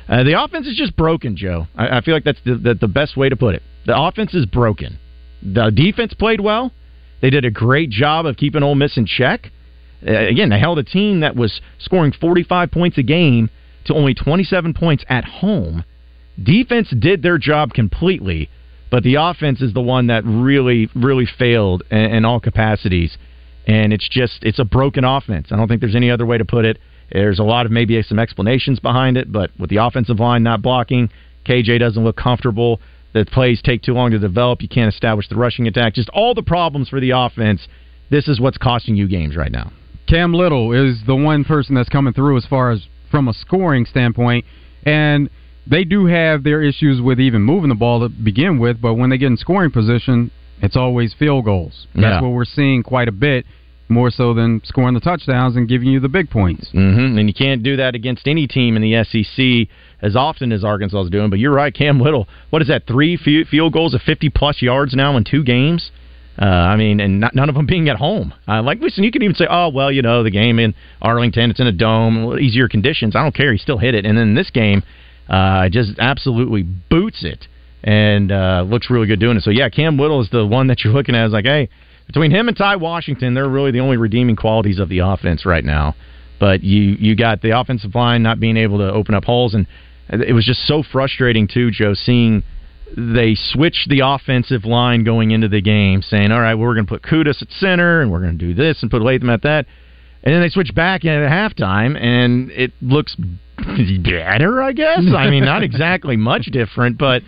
uh, 0.08 0.22
the 0.22 0.42
offense 0.42 0.66
is 0.66 0.76
just 0.76 0.96
broken, 0.96 1.36
Joe. 1.36 1.66
I, 1.76 1.98
I 1.98 2.00
feel 2.00 2.14
like 2.14 2.24
that's 2.24 2.40
the, 2.44 2.54
the, 2.56 2.74
the 2.74 2.88
best 2.88 3.16
way 3.16 3.28
to 3.28 3.36
put 3.36 3.54
it. 3.54 3.62
The 3.86 4.00
offense 4.00 4.34
is 4.34 4.46
broken. 4.46 4.98
The 5.42 5.70
defense 5.70 6.14
played 6.14 6.40
well. 6.40 6.72
They 7.22 7.30
did 7.30 7.44
a 7.44 7.50
great 7.50 7.90
job 7.90 8.26
of 8.26 8.36
keeping 8.36 8.62
Ole 8.62 8.74
Miss 8.74 8.96
in 8.96 9.06
check. 9.06 9.50
Uh, 10.06 10.12
again, 10.12 10.50
they 10.50 10.58
held 10.58 10.78
a 10.78 10.84
team 10.84 11.20
that 11.20 11.36
was 11.36 11.60
scoring 11.78 12.12
45 12.12 12.70
points 12.70 12.98
a 12.98 13.02
game 13.02 13.50
to 13.86 13.94
only 13.94 14.14
27 14.14 14.74
points 14.74 15.04
at 15.08 15.24
home. 15.24 15.84
Defense 16.42 16.88
did 16.98 17.22
their 17.22 17.38
job 17.38 17.74
completely 17.74 18.50
but 18.90 19.04
the 19.04 19.14
offense 19.14 19.62
is 19.62 19.72
the 19.72 19.80
one 19.80 20.08
that 20.08 20.24
really, 20.24 20.90
really 20.94 21.26
failed 21.26 21.84
in, 21.90 21.98
in 21.98 22.24
all 22.24 22.40
capacities. 22.40 23.16
And 23.66 23.92
it's 23.92 24.08
just, 24.08 24.42
it's 24.42 24.58
a 24.58 24.64
broken 24.64 25.04
offense. 25.04 25.48
I 25.52 25.56
don't 25.56 25.68
think 25.68 25.80
there's 25.80 25.94
any 25.94 26.10
other 26.10 26.26
way 26.26 26.38
to 26.38 26.44
put 26.44 26.64
it. 26.64 26.78
There's 27.12 27.38
a 27.38 27.44
lot 27.44 27.66
of 27.66 27.72
maybe 27.72 28.00
some 28.02 28.18
explanations 28.18 28.78
behind 28.78 29.16
it, 29.16 29.32
but 29.32 29.50
with 29.58 29.70
the 29.70 29.78
offensive 29.78 30.20
line 30.20 30.42
not 30.42 30.62
blocking, 30.62 31.10
KJ 31.44 31.78
doesn't 31.80 32.02
look 32.04 32.16
comfortable. 32.16 32.80
The 33.12 33.24
plays 33.24 33.60
take 33.62 33.82
too 33.82 33.92
long 33.92 34.12
to 34.12 34.18
develop. 34.18 34.62
You 34.62 34.68
can't 34.68 34.92
establish 34.92 35.28
the 35.28 35.36
rushing 35.36 35.66
attack. 35.66 35.94
Just 35.94 36.08
all 36.10 36.34
the 36.34 36.42
problems 36.42 36.88
for 36.88 37.00
the 37.00 37.10
offense. 37.10 37.66
This 38.10 38.28
is 38.28 38.40
what's 38.40 38.58
costing 38.58 38.96
you 38.96 39.08
games 39.08 39.36
right 39.36 39.50
now. 39.50 39.72
Cam 40.08 40.32
Little 40.32 40.72
is 40.72 41.00
the 41.06 41.16
one 41.16 41.44
person 41.44 41.74
that's 41.74 41.88
coming 41.88 42.12
through 42.12 42.36
as 42.36 42.46
far 42.46 42.70
as 42.70 42.86
from 43.10 43.28
a 43.28 43.32
scoring 43.32 43.86
standpoint. 43.86 44.44
And 44.84 45.28
they 45.66 45.84
do 45.84 46.06
have 46.06 46.42
their 46.42 46.62
issues 46.62 47.00
with 47.00 47.20
even 47.20 47.42
moving 47.42 47.68
the 47.68 47.74
ball 47.74 48.00
to 48.00 48.08
begin 48.08 48.58
with, 48.58 48.80
but 48.80 48.94
when 48.94 49.10
they 49.10 49.18
get 49.18 49.26
in 49.26 49.36
scoring 49.36 49.70
position, 49.70 50.30
it's 50.62 50.76
always 50.76 51.12
field 51.14 51.44
goals. 51.44 51.86
That's 51.94 52.04
Yeah. 52.04 52.20
what 52.20 52.32
we're 52.32 52.44
seeing 52.44 52.82
quite 52.82 53.08
a 53.08 53.12
bit, 53.12 53.46
more 53.90 54.10
so 54.10 54.32
than 54.32 54.60
scoring 54.64 54.94
the 54.94 55.00
touchdowns 55.00 55.56
and 55.56 55.69
giving 55.69 55.88
you 55.88 56.00
the 56.00 56.08
big 56.08 56.31
points. 56.31 56.69
Mm-hmm. 56.72 57.19
And 57.19 57.28
you 57.28 57.34
can't 57.34 57.62
do 57.62 57.76
that 57.76 57.94
against 57.94 58.26
any 58.26 58.46
team 58.46 58.76
in 58.76 58.82
the 58.82 59.04
SEC 59.04 59.69
as 60.02 60.16
often 60.16 60.52
as 60.52 60.64
Arkansas 60.64 61.02
is 61.02 61.10
doing. 61.10 61.31
But 61.31 61.38
you're 61.38 61.52
right, 61.52 61.75
Cam 61.75 62.00
Little. 62.00 62.28
What 62.50 62.62
is 62.62 62.69
that? 62.69 62.87
Three 62.87 63.16
field 63.16 63.72
goals 63.72 63.94
of 63.94 64.02
50 64.02 64.31
plus 64.31 64.62
yards 64.62 64.94
now 64.94 65.16
in 65.16 65.25
two 65.25 65.44
games. 65.44 65.90
Uh, 66.40 66.44
I 66.44 66.76
mean, 66.76 67.00
and 67.00 67.20
not, 67.20 67.34
none 67.34 67.48
of 67.50 67.54
them 67.54 67.66
being 67.66 67.88
at 67.88 67.96
home. 67.96 68.32
Uh, 68.48 68.62
like, 68.62 68.81
listen, 68.81 69.04
you 69.04 69.10
can 69.10 69.22
even 69.22 69.34
say, 69.34 69.46
oh, 69.50 69.69
well, 69.69 69.92
you 69.92 70.00
know, 70.00 70.22
the 70.22 70.31
game 70.31 70.58
in 70.58 70.75
Arlington, 71.02 71.50
it's 71.50 71.60
in 71.60 71.66
a 71.66 71.72
dome, 71.72 72.38
easier 72.38 72.66
conditions. 72.66 73.14
I 73.14 73.22
don't 73.22 73.34
care. 73.34 73.52
He 73.52 73.58
still 73.58 73.76
hit 73.76 73.94
it. 73.94 74.06
And 74.06 74.16
then 74.16 74.34
this 74.34 74.48
game, 74.50 74.82
uh, 75.28 75.69
just 75.69 75.98
absolutely 75.98 76.62
boots 76.62 77.25
it 77.25 77.46
and 77.82 78.32
uh, 78.32 78.64
looks 78.66 78.88
really 78.88 79.06
good 79.06 79.20
doing 79.20 79.37
it. 79.37 79.42
So, 79.42 79.50
yeah, 79.50 79.69
Cam 79.69 79.98
Little 79.98 80.22
is 80.22 80.31
the 80.31 80.46
one 80.46 80.69
that 80.69 80.82
you're 80.82 80.94
looking 80.94 81.14
at 81.14 81.26
as 81.26 81.32
like, 81.32 81.44
hey, 81.44 81.69
between 82.12 82.32
him 82.32 82.48
and 82.48 82.56
Ty 82.56 82.74
Washington, 82.74 83.34
they're 83.34 83.48
really 83.48 83.70
the 83.70 83.78
only 83.78 83.96
redeeming 83.96 84.34
qualities 84.34 84.80
of 84.80 84.88
the 84.88 84.98
offense 84.98 85.46
right 85.46 85.64
now. 85.64 85.94
But 86.40 86.64
you 86.64 86.96
you 86.98 87.14
got 87.14 87.40
the 87.40 87.56
offensive 87.56 87.94
line 87.94 88.24
not 88.24 88.40
being 88.40 88.56
able 88.56 88.78
to 88.78 88.90
open 88.90 89.14
up 89.14 89.24
holes, 89.24 89.54
and 89.54 89.64
it 90.08 90.32
was 90.32 90.44
just 90.44 90.66
so 90.66 90.82
frustrating 90.82 91.46
too, 91.46 91.70
Joe, 91.70 91.94
seeing 91.94 92.42
they 92.96 93.36
switch 93.36 93.86
the 93.88 94.00
offensive 94.00 94.64
line 94.64 95.04
going 95.04 95.30
into 95.30 95.46
the 95.46 95.60
game, 95.60 96.02
saying, 96.02 96.32
"All 96.32 96.40
right, 96.40 96.56
we're 96.56 96.74
going 96.74 96.86
to 96.86 96.90
put 96.90 97.02
Kutas 97.02 97.40
at 97.42 97.52
center, 97.52 98.00
and 98.00 98.10
we're 98.10 98.20
going 98.20 98.36
to 98.36 98.44
do 98.44 98.54
this, 98.54 98.82
and 98.82 98.90
put 98.90 99.02
Latham 99.02 99.30
at 99.30 99.42
that." 99.42 99.66
And 100.24 100.34
then 100.34 100.42
they 100.42 100.48
switch 100.48 100.74
back 100.74 101.04
at 101.04 101.30
halftime, 101.30 101.96
and 101.96 102.50
it 102.50 102.72
looks 102.82 103.14
better, 103.56 104.62
I 104.62 104.72
guess. 104.72 105.04
I 105.14 105.30
mean, 105.30 105.44
not 105.44 105.62
exactly 105.62 106.16
much 106.16 106.46
different, 106.46 106.98
but 106.98 107.22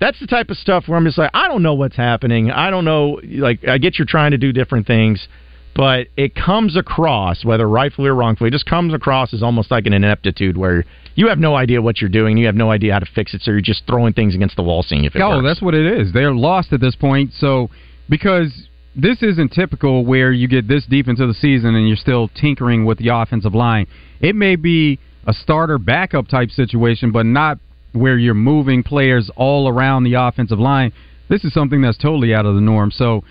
that's 0.00 0.18
the 0.20 0.26
type 0.26 0.50
of 0.50 0.56
stuff 0.56 0.84
where 0.86 0.96
I'm 0.96 1.04
just 1.04 1.18
like, 1.18 1.30
I 1.34 1.48
don't 1.48 1.62
know 1.62 1.74
what's 1.74 1.96
happening. 1.96 2.50
I 2.50 2.70
don't 2.70 2.84
know. 2.84 3.20
Like, 3.24 3.66
I 3.66 3.78
get 3.78 3.98
you're 3.98 4.06
trying 4.06 4.30
to 4.30 4.38
do 4.38 4.52
different 4.52 4.86
things, 4.86 5.26
but 5.74 6.08
it 6.16 6.34
comes 6.34 6.76
across, 6.76 7.44
whether 7.44 7.68
rightfully 7.68 8.08
or 8.08 8.14
wrongfully, 8.14 8.48
it 8.48 8.52
just 8.52 8.66
comes 8.66 8.94
across 8.94 9.34
as 9.34 9.42
almost 9.42 9.70
like 9.70 9.86
an 9.86 9.92
ineptitude 9.92 10.56
where 10.56 10.84
you 11.14 11.28
have 11.28 11.38
no 11.38 11.56
idea 11.56 11.82
what 11.82 12.00
you're 12.00 12.10
doing. 12.10 12.36
You 12.36 12.46
have 12.46 12.54
no 12.54 12.70
idea 12.70 12.92
how 12.92 13.00
to 13.00 13.06
fix 13.14 13.34
it, 13.34 13.42
so 13.42 13.50
you're 13.50 13.60
just 13.60 13.86
throwing 13.86 14.12
things 14.12 14.34
against 14.34 14.56
the 14.56 14.62
wall, 14.62 14.82
seeing 14.82 15.04
if 15.04 15.16
it 15.16 15.20
oh, 15.20 15.36
works. 15.36 15.44
that's 15.44 15.62
what 15.62 15.74
it 15.74 16.00
is. 16.00 16.12
They're 16.12 16.34
lost 16.34 16.72
at 16.72 16.80
this 16.80 16.94
point. 16.94 17.32
So 17.38 17.70
because 18.08 18.68
this 18.98 19.22
isn't 19.22 19.52
typical 19.52 20.04
where 20.04 20.32
you 20.32 20.48
get 20.48 20.66
this 20.66 20.84
deep 20.86 21.06
into 21.06 21.26
the 21.26 21.34
season 21.34 21.74
and 21.76 21.86
you're 21.86 21.96
still 21.96 22.28
tinkering 22.28 22.84
with 22.84 22.98
the 22.98 23.08
offensive 23.08 23.54
line. 23.54 23.86
It 24.20 24.34
may 24.34 24.56
be 24.56 24.98
a 25.26 25.32
starter 25.32 25.78
backup 25.78 26.26
type 26.26 26.50
situation, 26.50 27.12
but 27.12 27.24
not 27.24 27.58
where 27.92 28.18
you're 28.18 28.34
moving 28.34 28.82
players 28.82 29.30
all 29.36 29.68
around 29.68 30.04
the 30.04 30.14
offensive 30.14 30.58
line. 30.58 30.92
This 31.28 31.44
is 31.44 31.52
something 31.52 31.80
that's 31.80 31.98
totally 31.98 32.34
out 32.34 32.46
of 32.46 32.54
the 32.54 32.60
norm. 32.60 32.90
So 32.90 33.24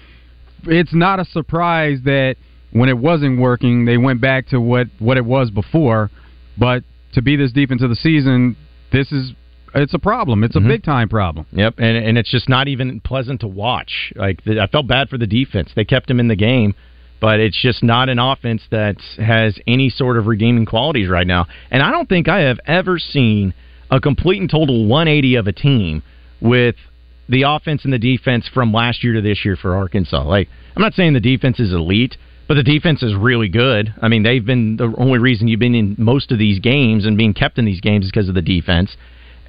it's 0.63 0.93
not 0.93 1.19
a 1.19 1.25
surprise 1.25 1.99
that 2.05 2.35
when 2.71 2.89
it 2.89 2.97
wasn't 2.97 3.39
working, 3.39 3.85
they 3.85 3.97
went 3.97 4.21
back 4.21 4.47
to 4.47 4.59
what 4.59 4.87
what 4.99 5.17
it 5.17 5.25
was 5.25 5.49
before. 5.51 6.09
But 6.57 6.83
to 7.13 7.21
be 7.21 7.35
this 7.35 7.51
deep 7.51 7.71
into 7.71 7.87
the 7.87 7.95
season, 7.95 8.55
this 8.91 9.11
is 9.11 9.33
it's 9.75 9.93
a 9.93 9.99
problem. 9.99 10.43
It's 10.43 10.55
a 10.55 10.59
Mhm. 10.59 10.67
big 10.67 10.83
time 10.83 11.09
problem. 11.09 11.45
Yep, 11.51 11.75
and 11.77 11.97
and 11.97 12.17
it's 12.17 12.31
just 12.31 12.49
not 12.49 12.67
even 12.67 12.99
pleasant 13.01 13.41
to 13.41 13.47
watch. 13.47 14.11
Like 14.15 14.43
the, 14.43 14.61
I 14.61 14.67
felt 14.67 14.87
bad 14.87 15.09
for 15.09 15.17
the 15.17 15.27
defense; 15.27 15.71
they 15.75 15.85
kept 15.85 16.09
him 16.09 16.19
in 16.19 16.27
the 16.27 16.35
game, 16.35 16.73
but 17.19 17.39
it's 17.39 17.59
just 17.59 17.83
not 17.83 18.09
an 18.09 18.19
offense 18.19 18.63
that 18.71 18.97
has 19.17 19.59
any 19.67 19.89
sort 19.89 20.17
of 20.17 20.27
redeeming 20.27 20.65
qualities 20.65 21.09
right 21.09 21.27
now. 21.27 21.47
And 21.71 21.83
I 21.83 21.91
don't 21.91 22.09
think 22.09 22.27
I 22.27 22.39
have 22.41 22.59
ever 22.65 22.97
seen 22.99 23.53
a 23.91 23.99
complete 23.99 24.41
and 24.41 24.49
total 24.49 24.85
180 24.85 25.35
of 25.35 25.47
a 25.47 25.53
team 25.53 26.03
with 26.41 26.75
the 27.29 27.43
offense 27.43 27.83
and 27.83 27.93
the 27.93 27.99
defense 27.99 28.49
from 28.53 28.71
last 28.71 29.03
year 29.03 29.13
to 29.13 29.21
this 29.21 29.43
year 29.43 29.55
for 29.55 29.75
Arkansas. 29.75 30.23
Like 30.23 30.49
I'm 30.75 30.81
not 30.81 30.93
saying 30.93 31.13
the 31.13 31.19
defense 31.19 31.59
is 31.59 31.73
elite, 31.73 32.17
but 32.47 32.55
the 32.55 32.63
defense 32.63 33.03
is 33.03 33.13
really 33.15 33.49
good. 33.49 33.93
I 34.01 34.07
mean, 34.07 34.23
they've 34.23 34.45
been 34.45 34.77
the 34.77 34.93
only 34.97 35.19
reason 35.19 35.47
you've 35.47 35.59
been 35.59 35.75
in 35.75 35.95
most 35.97 36.31
of 36.31 36.39
these 36.39 36.59
games 36.59 37.05
and 37.05 37.17
being 37.17 37.33
kept 37.33 37.57
in 37.57 37.65
these 37.65 37.81
games 37.81 38.05
is 38.05 38.11
because 38.11 38.29
of 38.29 38.35
the 38.35 38.41
defense 38.41 38.95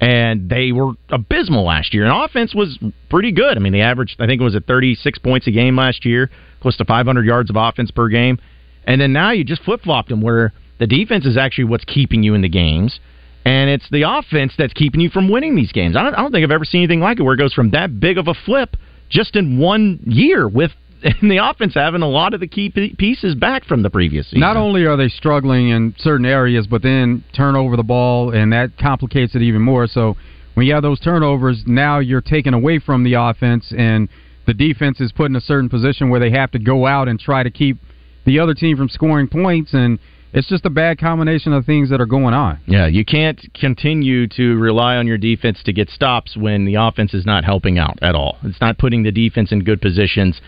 and 0.01 0.49
they 0.49 0.71
were 0.71 0.93
abysmal 1.09 1.65
last 1.65 1.93
year. 1.93 2.05
And 2.05 2.25
offense 2.25 2.55
was 2.55 2.79
pretty 3.09 3.31
good. 3.31 3.57
I 3.57 3.59
mean, 3.59 3.73
they 3.73 3.81
averaged, 3.81 4.15
I 4.19 4.27
think 4.27 4.39
it 4.39 4.43
was 4.43 4.55
at 4.55 4.65
36 4.65 5.19
points 5.19 5.47
a 5.47 5.51
game 5.51 5.75
last 5.75 6.05
year, 6.05 6.29
close 6.61 6.77
to 6.77 6.85
500 6.85 7.25
yards 7.25 7.49
of 7.49 7.57
offense 7.57 7.91
per 7.91 8.07
game. 8.07 8.39
And 8.85 9.01
then 9.01 9.11
now 9.11 9.31
you 9.31 9.43
just 9.43 9.63
flip 9.63 9.81
flopped 9.81 10.09
them 10.09 10.21
where 10.21 10.53
the 10.79 10.87
defense 10.87 11.25
is 11.25 11.37
actually 11.37 11.65
what's 11.65 11.83
keeping 11.83 12.23
you 12.23 12.33
in 12.33 12.41
the 12.41 12.49
games. 12.49 12.99
And 13.45 13.69
it's 13.69 13.89
the 13.89 14.03
offense 14.03 14.53
that's 14.57 14.73
keeping 14.73 15.01
you 15.01 15.09
from 15.09 15.29
winning 15.29 15.55
these 15.55 15.71
games. 15.71 15.95
I 15.95 16.03
don't, 16.03 16.13
I 16.13 16.21
don't 16.21 16.31
think 16.31 16.43
I've 16.43 16.51
ever 16.51 16.65
seen 16.65 16.81
anything 16.81 16.99
like 16.99 17.19
it 17.19 17.23
where 17.23 17.33
it 17.33 17.37
goes 17.37 17.53
from 17.53 17.71
that 17.71 17.99
big 17.99 18.17
of 18.17 18.27
a 18.27 18.33
flip 18.33 18.75
just 19.09 19.35
in 19.35 19.59
one 19.59 19.99
year 20.05 20.47
with 20.47 20.71
the 21.21 21.39
offense 21.41 21.73
having 21.73 22.01
a 22.01 22.07
lot 22.07 22.33
of 22.33 22.41
the 22.41 22.47
key 22.47 22.69
pieces 22.97 23.35
back 23.35 23.65
from 23.65 23.83
the 23.83 23.89
previous 23.89 24.27
season. 24.27 24.41
Not 24.41 24.57
only 24.57 24.85
are 24.85 24.97
they 24.97 25.07
struggling 25.07 25.69
in 25.69 25.95
certain 25.97 26.25
areas, 26.25 26.67
but 26.67 26.81
then 26.81 27.23
turn 27.33 27.55
over 27.55 27.77
the 27.77 27.83
ball, 27.83 28.31
and 28.33 28.51
that 28.51 28.77
complicates 28.77 29.33
it 29.35 29.41
even 29.41 29.61
more. 29.61 29.87
So 29.87 30.17
when 30.55 30.67
you 30.67 30.73
have 30.73 30.83
those 30.83 30.99
turnovers, 30.99 31.63
now 31.65 31.99
you're 31.99 32.21
taken 32.21 32.53
away 32.53 32.79
from 32.79 33.03
the 33.03 33.13
offense, 33.13 33.71
and 33.75 34.09
the 34.45 34.53
defense 34.53 34.99
is 34.99 35.11
put 35.13 35.27
in 35.27 35.35
a 35.37 35.41
certain 35.41 35.69
position 35.69 36.09
where 36.09 36.19
they 36.19 36.31
have 36.31 36.51
to 36.51 36.59
go 36.59 36.85
out 36.85 37.07
and 37.07 37.19
try 37.19 37.43
to 37.43 37.51
keep 37.51 37.77
the 38.25 38.39
other 38.39 38.53
team 38.53 38.75
from 38.75 38.89
scoring 38.89 39.27
points 39.27 39.73
and 39.73 39.99
it's 40.33 40.47
just 40.47 40.65
a 40.65 40.69
bad 40.69 40.99
combination 40.99 41.53
of 41.53 41.65
things 41.65 41.89
that 41.89 41.99
are 41.99 42.05
going 42.05 42.33
on. 42.33 42.59
Yeah, 42.67 42.87
you 42.87 43.03
can't 43.03 43.39
continue 43.53 44.27
to 44.29 44.55
rely 44.57 44.95
on 44.95 45.07
your 45.07 45.17
defense 45.17 45.61
to 45.65 45.73
get 45.73 45.89
stops 45.89 46.37
when 46.37 46.65
the 46.65 46.75
offense 46.75 47.13
is 47.13 47.25
not 47.25 47.43
helping 47.43 47.79
out 47.79 47.97
at 48.01 48.15
all. 48.15 48.37
It's 48.43 48.61
not 48.61 48.77
putting 48.77 49.03
the 49.03 49.11
defense 49.11 49.51
in 49.51 49.63
good 49.63 49.81
positions 49.81 50.39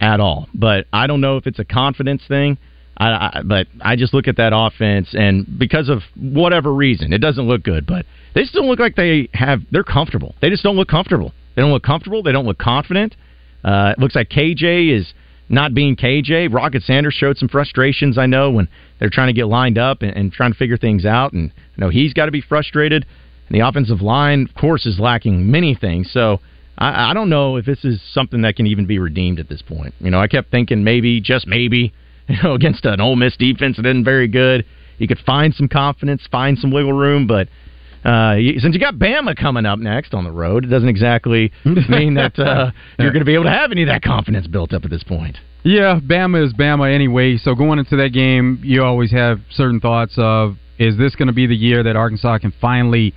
at 0.00 0.20
all. 0.20 0.48
But 0.54 0.86
I 0.92 1.06
don't 1.06 1.20
know 1.20 1.36
if 1.36 1.46
it's 1.46 1.58
a 1.58 1.64
confidence 1.64 2.22
thing. 2.26 2.58
I, 2.96 3.08
I, 3.08 3.42
but 3.44 3.66
I 3.80 3.96
just 3.96 4.12
look 4.12 4.28
at 4.28 4.36
that 4.36 4.52
offense, 4.54 5.08
and 5.14 5.46
because 5.58 5.88
of 5.88 6.02
whatever 6.16 6.74
reason, 6.74 7.14
it 7.14 7.18
doesn't 7.18 7.48
look 7.48 7.62
good. 7.62 7.86
But 7.86 8.04
they 8.34 8.44
still 8.44 8.68
look 8.68 8.78
like 8.78 8.94
they 8.94 9.28
have. 9.32 9.60
They're 9.70 9.84
comfortable. 9.84 10.34
They 10.42 10.50
just 10.50 10.62
don't 10.62 10.76
look 10.76 10.88
comfortable. 10.88 11.32
They 11.56 11.62
don't 11.62 11.72
look 11.72 11.82
comfortable. 11.82 12.22
They 12.22 12.32
don't 12.32 12.44
look 12.44 12.58
confident. 12.58 13.16
Uh, 13.64 13.94
it 13.96 13.98
looks 13.98 14.14
like 14.14 14.28
KJ 14.28 14.94
is 14.94 15.12
not 15.50 15.74
being 15.74 15.96
KJ. 15.96 16.52
Rocket 16.54 16.82
Sanders 16.82 17.14
showed 17.14 17.36
some 17.36 17.48
frustrations, 17.48 18.16
I 18.16 18.26
know, 18.26 18.50
when 18.50 18.68
they're 18.98 19.10
trying 19.10 19.26
to 19.26 19.32
get 19.32 19.46
lined 19.46 19.78
up 19.78 20.02
and, 20.02 20.16
and 20.16 20.32
trying 20.32 20.52
to 20.52 20.58
figure 20.58 20.76
things 20.76 21.04
out. 21.04 21.32
And 21.32 21.52
I 21.76 21.80
know 21.80 21.88
he's 21.90 22.14
got 22.14 22.26
to 22.26 22.30
be 22.30 22.40
frustrated. 22.40 23.04
And 23.48 23.60
the 23.60 23.66
offensive 23.66 24.00
line, 24.00 24.46
of 24.48 24.54
course, 24.54 24.86
is 24.86 24.98
lacking 24.98 25.50
many 25.50 25.74
things. 25.74 26.10
So 26.12 26.40
I, 26.78 27.10
I 27.10 27.14
don't 27.14 27.28
know 27.28 27.56
if 27.56 27.66
this 27.66 27.84
is 27.84 28.00
something 28.12 28.42
that 28.42 28.56
can 28.56 28.66
even 28.66 28.86
be 28.86 28.98
redeemed 28.98 29.40
at 29.40 29.48
this 29.48 29.60
point. 29.60 29.92
You 29.98 30.10
know, 30.10 30.20
I 30.20 30.28
kept 30.28 30.50
thinking 30.50 30.84
maybe, 30.84 31.20
just 31.20 31.46
maybe, 31.46 31.92
you 32.28 32.36
know, 32.42 32.54
against 32.54 32.84
an 32.84 33.00
Ole 33.00 33.16
Miss 33.16 33.36
defense 33.36 33.76
that 33.76 33.86
isn't 33.86 34.04
very 34.04 34.28
good, 34.28 34.64
you 34.98 35.08
could 35.08 35.18
find 35.18 35.54
some 35.54 35.66
confidence, 35.66 36.22
find 36.30 36.58
some 36.58 36.70
wiggle 36.70 36.92
room, 36.92 37.26
but– 37.26 37.48
uh, 38.04 38.36
since 38.58 38.74
you 38.74 38.80
got 38.80 38.94
Bama 38.94 39.36
coming 39.36 39.66
up 39.66 39.78
next 39.78 40.14
on 40.14 40.24
the 40.24 40.32
road, 40.32 40.64
it 40.64 40.68
doesn't 40.68 40.88
exactly 40.88 41.52
mean 41.64 42.14
that 42.14 42.38
uh, 42.38 42.70
you're 42.98 43.12
going 43.12 43.20
to 43.20 43.26
be 43.26 43.34
able 43.34 43.44
to 43.44 43.50
have 43.50 43.72
any 43.72 43.82
of 43.82 43.88
that 43.88 44.02
confidence 44.02 44.46
built 44.46 44.72
up 44.72 44.84
at 44.84 44.90
this 44.90 45.02
point. 45.02 45.36
Yeah, 45.62 46.00
Bama 46.02 46.46
is 46.46 46.54
Bama 46.54 46.92
anyway. 46.92 47.36
So 47.36 47.54
going 47.54 47.78
into 47.78 47.96
that 47.96 48.10
game, 48.10 48.60
you 48.64 48.82
always 48.82 49.12
have 49.12 49.40
certain 49.50 49.80
thoughts 49.80 50.14
of 50.16 50.56
is 50.78 50.96
this 50.96 51.14
going 51.14 51.28
to 51.28 51.34
be 51.34 51.46
the 51.46 51.54
year 51.54 51.82
that 51.82 51.94
Arkansas 51.94 52.38
can 52.38 52.54
finally 52.58 53.12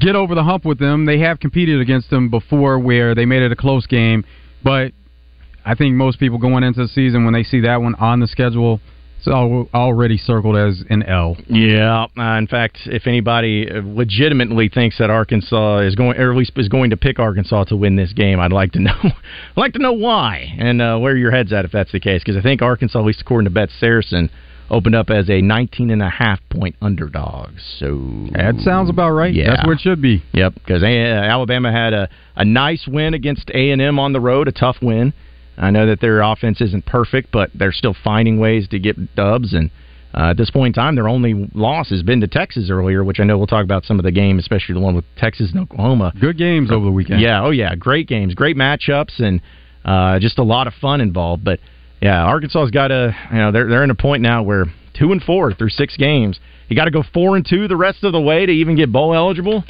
get 0.00 0.16
over 0.16 0.34
the 0.34 0.42
hump 0.42 0.64
with 0.64 0.80
them? 0.80 1.06
They 1.06 1.20
have 1.20 1.38
competed 1.38 1.80
against 1.80 2.10
them 2.10 2.28
before 2.28 2.80
where 2.80 3.14
they 3.14 3.24
made 3.24 3.42
it 3.42 3.52
a 3.52 3.56
close 3.56 3.86
game, 3.86 4.24
but 4.64 4.92
I 5.64 5.76
think 5.76 5.94
most 5.94 6.18
people 6.18 6.38
going 6.38 6.64
into 6.64 6.82
the 6.82 6.88
season 6.88 7.24
when 7.24 7.34
they 7.34 7.44
see 7.44 7.60
that 7.60 7.80
one 7.80 7.94
on 7.96 8.18
the 8.18 8.26
schedule 8.26 8.80
it's 9.20 9.72
already 9.74 10.16
circled 10.16 10.56
as 10.56 10.82
an 10.88 11.02
L. 11.02 11.36
Yeah. 11.48 12.06
Uh, 12.16 12.38
in 12.38 12.46
fact, 12.46 12.78
if 12.86 13.06
anybody 13.06 13.68
legitimately 13.70 14.68
thinks 14.68 14.98
that 14.98 15.10
Arkansas 15.10 15.80
is 15.80 15.94
going, 15.94 16.18
or 16.18 16.30
at 16.30 16.36
least 16.36 16.52
is 16.56 16.68
going 16.68 16.90
to 16.90 16.96
pick 16.96 17.18
Arkansas 17.18 17.64
to 17.64 17.76
win 17.76 17.96
this 17.96 18.12
game, 18.12 18.40
I'd 18.40 18.52
like 18.52 18.72
to 18.72 18.80
know. 18.80 18.98
I'd 19.02 19.12
like 19.56 19.72
to 19.74 19.78
know 19.78 19.92
why 19.92 20.54
and 20.58 20.80
uh, 20.80 20.98
where 20.98 21.16
your 21.16 21.30
head's 21.30 21.52
at 21.52 21.64
if 21.64 21.72
that's 21.72 21.92
the 21.92 22.00
case. 22.00 22.22
Because 22.24 22.36
I 22.36 22.42
think 22.42 22.62
Arkansas, 22.62 22.98
at 22.98 23.04
least 23.04 23.20
according 23.20 23.44
to 23.44 23.50
Bet 23.50 23.68
Saracen, 23.78 24.30
opened 24.70 24.94
up 24.94 25.10
as 25.10 25.28
a 25.28 25.42
19 25.42 25.90
and 25.90 26.00
a 26.00 26.08
half 26.08 26.40
point 26.48 26.76
underdog. 26.80 27.50
So 27.78 28.28
that 28.32 28.54
sounds 28.60 28.88
about 28.88 29.10
right. 29.10 29.34
Yeah, 29.34 29.50
that's 29.50 29.66
where 29.66 29.74
it 29.74 29.80
should 29.80 30.00
be. 30.00 30.22
Yep. 30.32 30.54
Because 30.54 30.82
Alabama 30.82 31.70
had 31.72 31.92
a 31.92 32.08
a 32.36 32.44
nice 32.44 32.86
win 32.88 33.12
against 33.12 33.50
A 33.50 33.70
and 33.70 33.82
M 33.82 33.98
on 33.98 34.12
the 34.12 34.20
road, 34.20 34.48
a 34.48 34.52
tough 34.52 34.76
win. 34.80 35.12
I 35.60 35.70
know 35.70 35.86
that 35.86 36.00
their 36.00 36.22
offense 36.22 36.60
isn't 36.60 36.86
perfect, 36.86 37.30
but 37.30 37.50
they're 37.54 37.72
still 37.72 37.94
finding 38.02 38.40
ways 38.40 38.66
to 38.68 38.78
get 38.78 39.14
dubs. 39.14 39.52
And 39.52 39.70
uh, 40.14 40.30
at 40.30 40.36
this 40.36 40.50
point 40.50 40.76
in 40.76 40.82
time, 40.82 40.94
their 40.94 41.08
only 41.08 41.48
loss 41.54 41.90
has 41.90 42.02
been 42.02 42.20
to 42.22 42.26
Texas 42.26 42.70
earlier, 42.70 43.04
which 43.04 43.20
I 43.20 43.24
know 43.24 43.36
we'll 43.36 43.46
talk 43.46 43.62
about 43.62 43.84
some 43.84 43.98
of 43.98 44.04
the 44.04 44.10
game, 44.10 44.38
especially 44.38 44.74
the 44.74 44.80
one 44.80 44.96
with 44.96 45.04
Texas 45.16 45.50
and 45.52 45.60
Oklahoma. 45.60 46.12
Good 46.18 46.38
games 46.38 46.72
over 46.72 46.86
the 46.86 46.90
weekend. 46.90 47.20
Yeah, 47.20 47.44
oh 47.44 47.50
yeah, 47.50 47.74
great 47.74 48.08
games, 48.08 48.34
great 48.34 48.56
matchups, 48.56 49.20
and 49.20 49.40
uh, 49.84 50.18
just 50.18 50.38
a 50.38 50.42
lot 50.42 50.66
of 50.66 50.72
fun 50.80 51.00
involved. 51.00 51.44
But 51.44 51.60
yeah, 52.00 52.24
Arkansas's 52.24 52.70
got 52.70 52.88
to, 52.88 53.14
you 53.30 53.38
know, 53.38 53.52
they're 53.52 53.68
they're 53.68 53.84
in 53.84 53.90
a 53.90 53.94
point 53.94 54.22
now 54.22 54.42
where 54.42 54.64
two 54.94 55.12
and 55.12 55.22
four 55.22 55.52
through 55.52 55.70
six 55.70 55.96
games. 55.96 56.40
You 56.68 56.76
got 56.76 56.86
to 56.86 56.90
go 56.90 57.04
four 57.12 57.36
and 57.36 57.46
two 57.46 57.68
the 57.68 57.76
rest 57.76 58.02
of 58.04 58.12
the 58.12 58.20
way 58.20 58.46
to 58.46 58.52
even 58.52 58.76
get 58.76 58.90
bowl 58.90 59.14
eligible. 59.14 59.64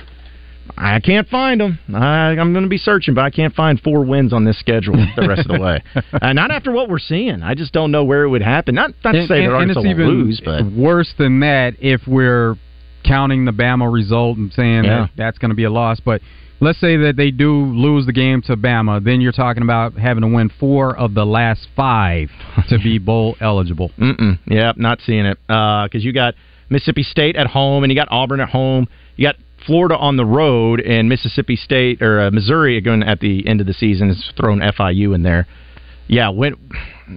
I 0.76 1.00
can't 1.00 1.28
find 1.28 1.60
them. 1.60 1.78
I, 1.94 2.30
am 2.32 2.52
going 2.52 2.64
to 2.64 2.68
be 2.68 2.78
searching, 2.78 3.14
but 3.14 3.22
I 3.22 3.30
can't 3.30 3.54
find 3.54 3.80
four 3.80 4.04
wins 4.04 4.32
on 4.32 4.44
this 4.44 4.58
schedule 4.58 4.94
the 5.16 5.28
rest 5.28 5.48
of 5.48 5.56
the 5.56 5.60
way. 5.60 5.82
Uh, 6.20 6.32
not 6.32 6.50
after 6.50 6.72
what 6.72 6.88
we're 6.88 6.98
seeing. 6.98 7.42
I 7.42 7.54
just 7.54 7.72
don't 7.72 7.90
know 7.90 8.04
where 8.04 8.24
it 8.24 8.28
would 8.28 8.42
happen. 8.42 8.74
Not, 8.74 8.92
not 9.04 9.12
to 9.12 9.26
say 9.26 9.44
and, 9.44 9.52
that 9.52 9.56
Arkansas 9.56 9.80
will 9.80 10.12
lose, 10.12 10.40
but 10.44 10.70
worse 10.70 11.12
than 11.18 11.40
that 11.40 11.74
if 11.78 12.02
we're 12.06 12.56
counting 13.04 13.44
the 13.44 13.52
Bama 13.52 13.90
result 13.90 14.36
and 14.36 14.52
saying 14.52 14.84
yeah. 14.84 15.02
that 15.02 15.10
that's 15.16 15.38
going 15.38 15.50
to 15.50 15.54
be 15.54 15.64
a 15.64 15.70
loss. 15.70 16.00
But 16.00 16.20
let's 16.60 16.78
say 16.78 16.96
that 16.98 17.16
they 17.16 17.30
do 17.30 17.52
lose 17.52 18.06
the 18.06 18.12
game 18.12 18.42
to 18.42 18.56
Bama, 18.56 19.02
then 19.02 19.20
you're 19.20 19.32
talking 19.32 19.62
about 19.62 19.94
having 19.94 20.22
to 20.22 20.28
win 20.28 20.50
four 20.60 20.96
of 20.96 21.14
the 21.14 21.24
last 21.24 21.68
five 21.74 22.30
to 22.68 22.78
be 22.78 22.98
bowl 22.98 23.36
eligible. 23.40 23.90
Mm-mm. 23.98 24.38
Yeah, 24.46 24.72
not 24.76 25.00
seeing 25.04 25.26
it 25.26 25.38
because 25.46 25.90
uh, 25.94 25.98
you 25.98 26.12
got 26.12 26.34
Mississippi 26.68 27.02
State 27.02 27.36
at 27.36 27.46
home 27.46 27.84
and 27.84 27.90
you 27.90 27.96
got 27.96 28.08
Auburn 28.10 28.40
at 28.40 28.50
home. 28.50 28.88
You 29.16 29.28
got 29.28 29.36
Florida 29.70 29.96
on 29.96 30.16
the 30.16 30.24
road 30.24 30.80
and 30.80 31.08
Mississippi 31.08 31.54
State 31.54 32.02
or 32.02 32.20
uh, 32.22 32.30
Missouri 32.32 32.80
going 32.80 33.04
at 33.04 33.20
the 33.20 33.46
end 33.46 33.60
of 33.60 33.68
the 33.68 33.72
season 33.72 34.08
has 34.08 34.32
thrown 34.36 34.58
FIU 34.58 35.14
in 35.14 35.22
there. 35.22 35.46
Yeah, 36.08 36.30
when, 36.30 36.56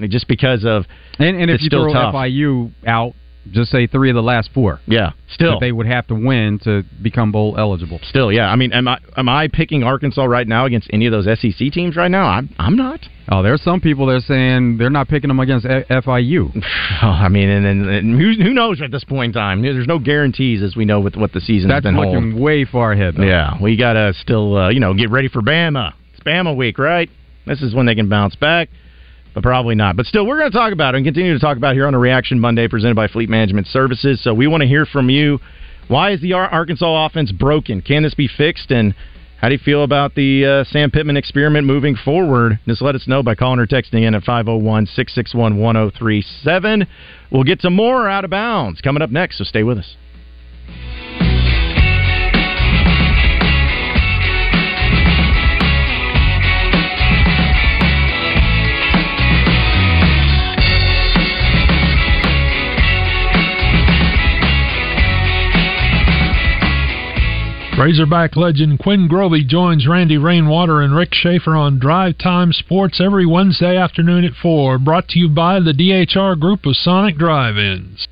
just 0.08 0.28
because 0.28 0.64
of 0.64 0.86
and, 1.18 1.36
and 1.36 1.50
if 1.50 1.64
you 1.64 1.70
throw 1.72 1.92
tough. 1.92 2.14
FIU 2.14 2.72
out, 2.86 3.16
just 3.52 3.72
say 3.72 3.88
three 3.88 4.10
of 4.10 4.16
the 4.16 4.24
last 4.24 4.50
four. 4.54 4.80
Yeah, 4.86 5.12
still 5.28 5.60
they 5.60 5.72
would 5.72 5.86
have 5.86 6.08
to 6.08 6.16
win 6.16 6.60
to 6.64 6.84
become 7.02 7.32
bowl 7.32 7.56
eligible. 7.58 8.00
Still, 8.04 8.32
yeah. 8.32 8.50
I 8.50 8.56
mean, 8.56 8.72
am 8.74 8.88
I 8.88 9.00
am 9.18 9.30
I 9.30 9.48
picking 9.48 9.84
Arkansas 9.84 10.24
right 10.24 10.48
now 10.48 10.66
against 10.66 10.90
any 10.92 11.06
of 11.06 11.12
those 11.12 11.26
SEC 11.26 11.72
teams 11.72 11.96
right 11.96 12.12
now? 12.12 12.26
I'm 12.26 12.50
I'm 12.58 12.76
not. 12.76 13.02
Oh, 13.30 13.42
there's 13.42 13.62
some 13.62 13.80
people 13.80 14.06
that 14.08 14.16
are 14.16 14.20
saying 14.20 14.78
they're 14.78 14.90
not 14.90 15.08
picking 15.08 15.30
them 15.30 15.40
against 15.40 15.66
FIU. 15.66 16.52
Oh, 17.02 17.08
I 17.08 17.28
mean, 17.28 17.50
and, 17.50 17.66
and, 17.66 17.90
and 17.90 18.20
who, 18.20 18.42
who 18.42 18.54
knows 18.54 18.82
at 18.82 18.92
this 18.92 19.04
point 19.04 19.36
in 19.36 19.42
time? 19.42 19.62
There's 19.62 19.88
no 19.88 20.00
guarantees 20.00 20.62
as 20.62 20.76
we 20.76 20.86
know 20.86 21.02
with 21.02 21.16
what 21.16 21.34
the 21.34 21.42
season 21.42 21.68
That's 21.68 21.86
has 21.86 21.94
been 21.94 22.00
looking 22.00 22.32
hold. 22.32 22.42
way 22.42 22.64
far 22.64 22.94
ahead. 22.94 23.16
Though. 23.18 23.24
Yeah, 23.24 23.62
we 23.62 23.76
gotta 23.76 24.14
still 24.14 24.58
uh, 24.58 24.70
you 24.70 24.80
know 24.80 24.94
get 24.94 25.10
ready 25.10 25.28
for 25.28 25.42
Bama. 25.42 25.94
It's 26.14 26.24
Bama 26.24 26.56
week, 26.56 26.78
right? 26.78 27.10
This 27.46 27.62
is 27.62 27.74
when 27.74 27.86
they 27.86 27.96
can 27.96 28.08
bounce 28.08 28.36
back 28.36 28.70
but 29.34 29.44
probably 29.44 29.76
not. 29.76 29.96
But 29.96 30.06
still, 30.06 30.26
we're 30.26 30.40
going 30.40 30.52
to 30.52 30.58
talk 30.58 30.74
about 30.74 30.94
it 30.94 30.98
and 30.98 31.06
continue 31.06 31.34
to 31.34 31.40
talk 31.40 31.58
about 31.58 31.74
here 31.74 31.88
on 31.88 31.94
a 31.94 32.00
Reaction 32.00 32.40
Monday 32.40 32.68
presented 32.68 32.96
by 32.96 33.08
Fleet 33.08 33.30
Management 33.30 33.68
Services. 33.68 34.24
So 34.24 34.34
we 34.34 34.48
want 34.48 34.62
to 34.62 34.68
hear 34.68 34.86
from 34.86 35.10
you. 35.10 35.40
Why 35.88 36.12
is 36.12 36.22
the 36.22 36.34
Arkansas 36.34 37.06
offense 37.06 37.32
broken? 37.32 37.82
Can 37.82 38.04
this 38.04 38.14
be 38.14 38.28
fixed? 38.28 38.72
And 38.72 38.96
how 39.42 39.50
do 39.50 39.56
you 39.56 39.60
feel 39.60 39.84
about 39.84 40.16
the 40.16 40.46
uh, 40.46 40.64
Sam 40.72 40.90
Pittman 40.90 41.18
experiment 41.18 41.68
moving 41.68 41.96
forward? 41.96 42.60
Just 42.66 42.82
let 42.82 42.96
us 42.96 43.08
know 43.08 43.22
by 43.22 43.36
calling 43.36 43.60
or 43.60 43.68
texting 43.68 44.08
in 44.08 44.16
at 44.16 44.24
501 44.24 44.86
661 44.86 45.58
1037. 45.58 46.88
We'll 47.30 47.44
get 47.44 47.62
some 47.62 47.76
more 47.76 48.08
out 48.08 48.24
of 48.24 48.32
bounds 48.32 48.80
coming 48.80 49.02
up 49.02 49.10
next, 49.10 49.40
so 49.40 49.44
stay 49.44 49.64
with 49.64 49.78
us. 49.78 49.98
Razorback 67.84 68.38
legend 68.38 68.80
Quinn 68.80 69.10
Grovey 69.10 69.46
joins 69.46 69.86
Randy 69.86 70.18
Rainwater 70.18 70.82
and 70.82 70.96
Rick 70.96 71.10
Schaefer 71.12 71.54
on 71.54 71.80
Drive 71.80 72.18
Time 72.18 72.54
Sports 72.54 73.02
every 73.02 73.26
Wednesday 73.26 73.76
afternoon 73.76 74.24
at 74.24 74.32
4. 74.42 74.78
Brought 74.80 75.10
to 75.10 75.20
you 75.20 75.28
by 75.28 75.60
the 75.60 75.74
DHR 75.74 76.40
Group 76.40 76.66
of 76.66 76.78
Sonic 76.78 77.18
Drive-Ins. 77.18 78.08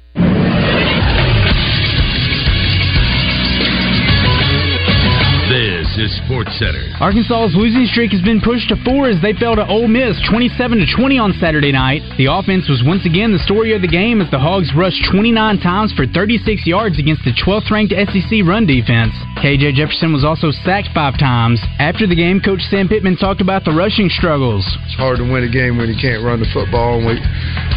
Is 6.02 6.10
Sports 6.26 6.58
Center. 6.58 6.82
Arkansas's 6.98 7.54
losing 7.54 7.86
streak 7.86 8.10
has 8.10 8.26
been 8.26 8.42
pushed 8.42 8.74
to 8.74 8.78
four 8.82 9.06
as 9.06 9.22
they 9.22 9.38
fell 9.38 9.54
to 9.54 9.62
Ole 9.70 9.88
Miss 9.88 10.18
27 10.26 10.82
to 10.82 10.88
20 10.98 11.22
on 11.22 11.32
Saturday 11.38 11.72
night. 11.72 12.02
The 12.18 12.26
offense 12.26 12.66
was 12.66 12.82
once 12.82 13.06
again 13.06 13.30
the 13.30 13.46
story 13.46 13.78
of 13.78 13.86
the 13.86 13.92
game 13.92 14.18
as 14.18 14.30
the 14.34 14.42
Hogs 14.42 14.74
rushed 14.74 15.06
29 15.14 15.62
times 15.62 15.94
for 15.94 16.10
36 16.10 16.66
yards 16.66 16.98
against 16.98 17.22
the 17.22 17.38
12th 17.38 17.70
ranked 17.70 17.94
SEC 17.94 18.42
run 18.42 18.66
defense. 18.66 19.14
KJ 19.38 19.78
Jefferson 19.78 20.10
was 20.10 20.26
also 20.26 20.50
sacked 20.66 20.90
five 20.90 21.22
times. 21.22 21.62
After 21.78 22.10
the 22.10 22.18
game, 22.18 22.42
Coach 22.42 22.66
Sam 22.74 22.90
Pittman 22.90 23.22
talked 23.22 23.42
about 23.42 23.62
the 23.64 23.72
rushing 23.72 24.10
struggles. 24.10 24.66
It's 24.90 24.98
hard 24.98 25.22
to 25.22 25.28
win 25.30 25.46
a 25.46 25.54
game 25.54 25.78
when 25.78 25.86
you 25.86 26.00
can't 26.02 26.26
run 26.26 26.42
the 26.42 26.50
football, 26.50 26.98
and 26.98 27.06
we 27.06 27.22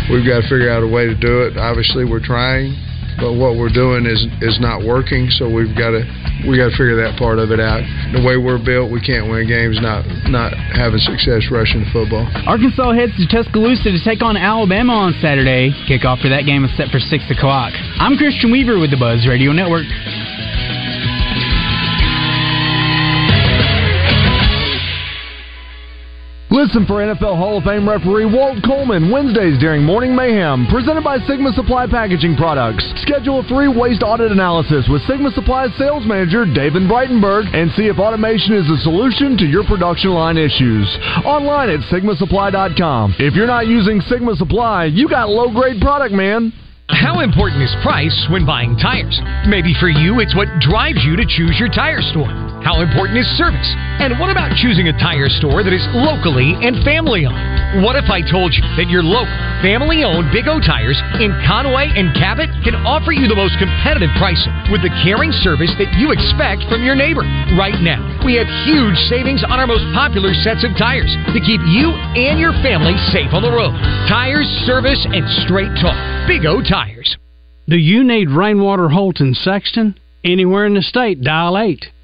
we've 0.09 0.25
got 0.25 0.41
to 0.41 0.47
figure 0.49 0.73
out 0.73 0.81
a 0.81 0.89
way 0.89 1.05
to 1.05 1.15
do 1.15 1.45
it. 1.45 1.61
Obviously, 1.61 2.09
we're 2.09 2.25
trying 2.25 2.73
but 3.19 3.35
what 3.35 3.57
we're 3.57 3.73
doing 3.73 4.07
is 4.07 4.27
is 4.41 4.59
not 4.61 4.83
working. 4.83 5.31
So 5.31 5.49
we've 5.51 5.75
got 5.75 5.95
to 5.95 6.03
we 6.49 6.57
got 6.57 6.71
to 6.71 6.77
figure 6.77 6.97
that 7.03 7.19
part 7.19 7.39
of 7.39 7.51
it 7.51 7.61
out. 7.61 7.83
The 8.13 8.23
way 8.23 8.37
we're 8.37 8.63
built, 8.63 8.91
we 8.91 9.01
can't 9.01 9.31
win 9.31 9.47
games 9.47 9.79
not 9.81 10.05
not 10.29 10.55
having 10.75 10.99
success 11.01 11.49
rushing 11.51 11.85
the 11.87 11.91
football. 11.93 12.27
Arkansas 12.47 12.93
heads 12.93 13.15
to 13.19 13.27
Tuscaloosa 13.31 13.91
to 13.95 14.01
take 14.03 14.23
on 14.23 14.37
Alabama 14.37 15.09
on 15.09 15.15
Saturday. 15.21 15.71
Kickoff 15.89 16.21
for 16.21 16.29
that 16.29 16.47
game 16.47 16.65
is 16.65 16.73
set 16.77 16.89
for 16.91 16.99
6 16.99 17.11
o'clock. 17.31 17.73
I'm 17.99 18.17
Christian 18.17 18.51
Weaver 18.51 18.79
with 18.79 18.91
the 18.91 19.01
Buzz 19.01 19.27
Radio 19.27 19.53
Network. 19.53 19.87
Listen 26.65 26.87
for 26.87 27.05
NFL 27.05 27.37
Hall 27.37 27.59
of 27.59 27.65
Fame 27.65 27.87
referee 27.87 28.25
Walt 28.25 28.57
Coleman 28.65 29.11
Wednesdays 29.11 29.59
during 29.61 29.85
Morning 29.85 30.17
Mayhem, 30.17 30.67
presented 30.73 31.05
by 31.05 31.19
Sigma 31.29 31.53
Supply 31.53 31.87
Packaging 31.87 32.37
Products. 32.41 32.81
Schedule 33.05 33.41
a 33.41 33.49
free 33.53 33.69
waste 33.69 34.03
audit 34.03 34.33
analysis 34.33 34.89
with 34.89 35.05
Sigma 35.05 35.31
Supply's 35.33 35.69
sales 35.77 36.07
manager 36.07 36.47
David 36.49 36.89
Breitenberg 36.89 37.53
and 37.53 37.71
see 37.77 37.93
if 37.93 37.99
automation 37.99 38.57
is 38.57 38.65
the 38.65 38.81
solution 38.81 39.37
to 39.37 39.45
your 39.45 39.63
production 39.69 40.17
line 40.17 40.39
issues. 40.39 40.89
Online 41.29 41.69
at 41.69 41.81
sigmasupply.com. 41.93 43.17
If 43.19 43.35
you're 43.35 43.47
not 43.47 43.67
using 43.67 44.01
Sigma 44.01 44.35
Supply, 44.35 44.87
you 44.87 45.07
got 45.07 45.29
low 45.29 45.53
grade 45.53 45.83
product, 45.83 46.15
man. 46.15 46.51
How 46.89 47.21
important 47.21 47.61
is 47.61 47.77
price 47.83 48.27
when 48.31 48.47
buying 48.47 48.79
tires? 48.79 49.21
Maybe 49.47 49.77
for 49.79 49.91
you, 49.91 50.21
it's 50.21 50.35
what 50.35 50.49
drives 50.61 51.05
you 51.05 51.17
to 51.17 51.27
choose 51.29 51.61
your 51.61 51.69
tire 51.69 52.01
store. 52.01 52.44
How 52.65 52.81
important 52.81 53.21
is 53.21 53.29
service? 53.37 53.69
And 54.01 54.17
what 54.17 54.33
about 54.33 54.57
choosing 54.57 54.89
a 54.89 54.97
tire 54.97 55.29
store 55.29 55.61
that 55.61 55.77
is 55.77 55.85
locally 55.93 56.57
and 56.65 56.81
family 56.81 57.29
owned? 57.29 57.85
What 57.85 57.93
if 57.93 58.09
I 58.09 58.25
told 58.25 58.57
you 58.57 58.65
that 58.81 58.89
your 58.89 59.05
local, 59.05 59.37
family 59.61 60.01
owned 60.01 60.33
Big 60.33 60.49
O 60.49 60.65
Tires 60.65 60.97
in 61.21 61.29
Conway 61.45 61.93
and 61.93 62.17
Cabot 62.17 62.49
can 62.65 62.73
offer 62.89 63.13
you 63.13 63.29
the 63.29 63.37
most 63.37 63.61
competitive 63.61 64.09
pricing 64.17 64.49
with 64.73 64.81
the 64.81 64.89
caring 65.05 65.29
service 65.45 65.77
that 65.77 65.93
you 66.01 66.09
expect 66.09 66.65
from 66.73 66.81
your 66.81 66.97
neighbor? 66.97 67.21
Right 67.53 67.77
now, 67.85 68.01
we 68.25 68.41
have 68.41 68.49
huge 68.65 68.97
savings 69.13 69.45
on 69.45 69.61
our 69.61 69.69
most 69.69 69.85
popular 69.93 70.33
sets 70.33 70.65
of 70.65 70.73
tires 70.81 71.13
to 71.37 71.41
keep 71.45 71.61
you 71.69 71.93
and 72.17 72.41
your 72.41 72.57
family 72.65 72.97
safe 73.13 73.37
on 73.37 73.45
the 73.45 73.53
road. 73.53 73.77
Tires, 74.09 74.49
service, 74.65 75.05
and 75.05 75.29
straight 75.45 75.73
talk. 75.85 76.01
Big 76.25 76.49
O 76.49 76.65
Tires. 76.65 77.13
Do 77.69 77.77
you 77.77 78.01
need 78.09 78.33
rainwater 78.33 78.89
Holt 78.89 79.21
Holton 79.21 79.37
Sexton? 79.37 80.01
Anywhere 80.25 80.65
in 80.65 80.73
the 80.73 80.81
state, 80.81 81.21
dial 81.21 81.61
8. 81.61 81.93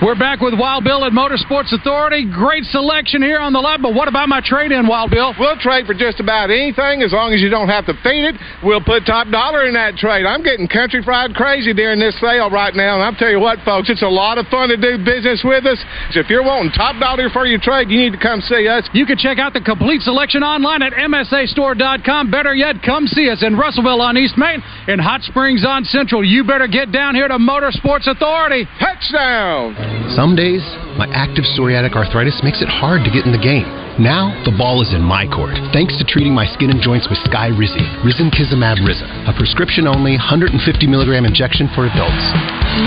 We're 0.00 0.18
back 0.18 0.40
with 0.40 0.58
Wild 0.58 0.82
Bill 0.82 1.04
at 1.04 1.12
Motorsports 1.12 1.70
Authority. 1.70 2.26
Great 2.26 2.64
selection 2.74 3.22
here 3.22 3.38
on 3.38 3.52
the 3.52 3.60
lot, 3.60 3.78
but 3.78 3.94
what 3.94 4.08
about 4.08 4.26
my 4.26 4.40
trade 4.42 4.72
in, 4.72 4.88
Wild 4.88 5.12
Bill? 5.12 5.30
We'll 5.38 5.54
trade 5.60 5.86
for 5.86 5.94
just 5.94 6.18
about 6.18 6.50
anything 6.50 7.06
as 7.06 7.12
long 7.12 7.30
as 7.30 7.38
you 7.38 7.46
don't 7.46 7.68
have 7.68 7.86
to 7.86 7.94
feed 8.02 8.26
it. 8.26 8.34
We'll 8.64 8.82
put 8.82 9.06
top 9.06 9.30
dollar 9.30 9.68
in 9.68 9.74
that 9.78 9.94
trade. 9.94 10.26
I'm 10.26 10.42
getting 10.42 10.66
country 10.66 11.04
fried 11.04 11.38
crazy 11.38 11.70
during 11.70 12.00
this 12.00 12.18
sale 12.18 12.50
right 12.50 12.74
now, 12.74 12.98
and 12.98 13.02
I'll 13.04 13.14
tell 13.14 13.30
you 13.30 13.38
what, 13.38 13.62
folks, 13.62 13.90
it's 13.94 14.02
a 14.02 14.10
lot 14.10 14.42
of 14.42 14.48
fun 14.50 14.74
to 14.74 14.76
do 14.80 14.98
business 14.98 15.44
with 15.46 15.70
us. 15.70 15.78
So 16.10 16.18
if 16.18 16.26
you're 16.26 16.42
wanting 16.42 16.72
top 16.72 16.98
dollar 16.98 17.30
for 17.30 17.46
your 17.46 17.60
trade, 17.62 17.86
you 17.86 18.00
need 18.02 18.16
to 18.16 18.18
come 18.18 18.40
see 18.40 18.66
us. 18.66 18.88
You 18.90 19.06
can 19.06 19.18
check 19.18 19.38
out 19.38 19.52
the 19.52 19.62
complete 19.62 20.02
selection 20.02 20.42
online 20.42 20.82
at 20.82 20.98
MSAstore.com. 20.98 22.26
Better 22.26 22.56
yet, 22.56 22.82
come 22.82 23.06
see 23.06 23.30
us 23.30 23.44
in 23.46 23.54
Russellville 23.54 24.02
on 24.02 24.18
East 24.18 24.34
Main 24.34 24.66
and 24.88 24.98
Hot 25.00 25.22
Springs 25.22 25.62
on 25.62 25.84
Central. 25.84 26.24
You 26.24 26.42
better 26.42 26.66
get 26.66 26.90
down 26.90 27.14
here 27.14 27.28
to 27.28 27.38
Motorsports 27.38 28.10
Authority. 28.10 28.66
Touchdown! 28.80 29.91
Some 30.14 30.36
days, 30.36 30.62
my 31.00 31.08
active 31.12 31.44
psoriatic 31.56 31.96
arthritis 31.96 32.40
makes 32.44 32.60
it 32.60 32.68
hard 32.68 33.04
to 33.04 33.10
get 33.10 33.24
in 33.24 33.32
the 33.32 33.40
game. 33.40 33.64
Now, 34.00 34.32
the 34.48 34.52
ball 34.56 34.80
is 34.80 34.92
in 34.96 35.04
my 35.04 35.28
court, 35.28 35.52
thanks 35.72 35.96
to 36.00 36.04
treating 36.04 36.32
my 36.32 36.48
skin 36.48 36.72
and 36.72 36.80
joints 36.80 37.12
with 37.12 37.20
Skyrizi, 37.28 37.84
Risankizumab 38.00 38.80
Riza, 38.80 39.04
a 39.28 39.36
prescription 39.36 39.84
only 39.84 40.16
150 40.16 40.56
milligram 40.88 41.28
injection 41.28 41.68
for 41.76 41.84
adults. 41.84 42.24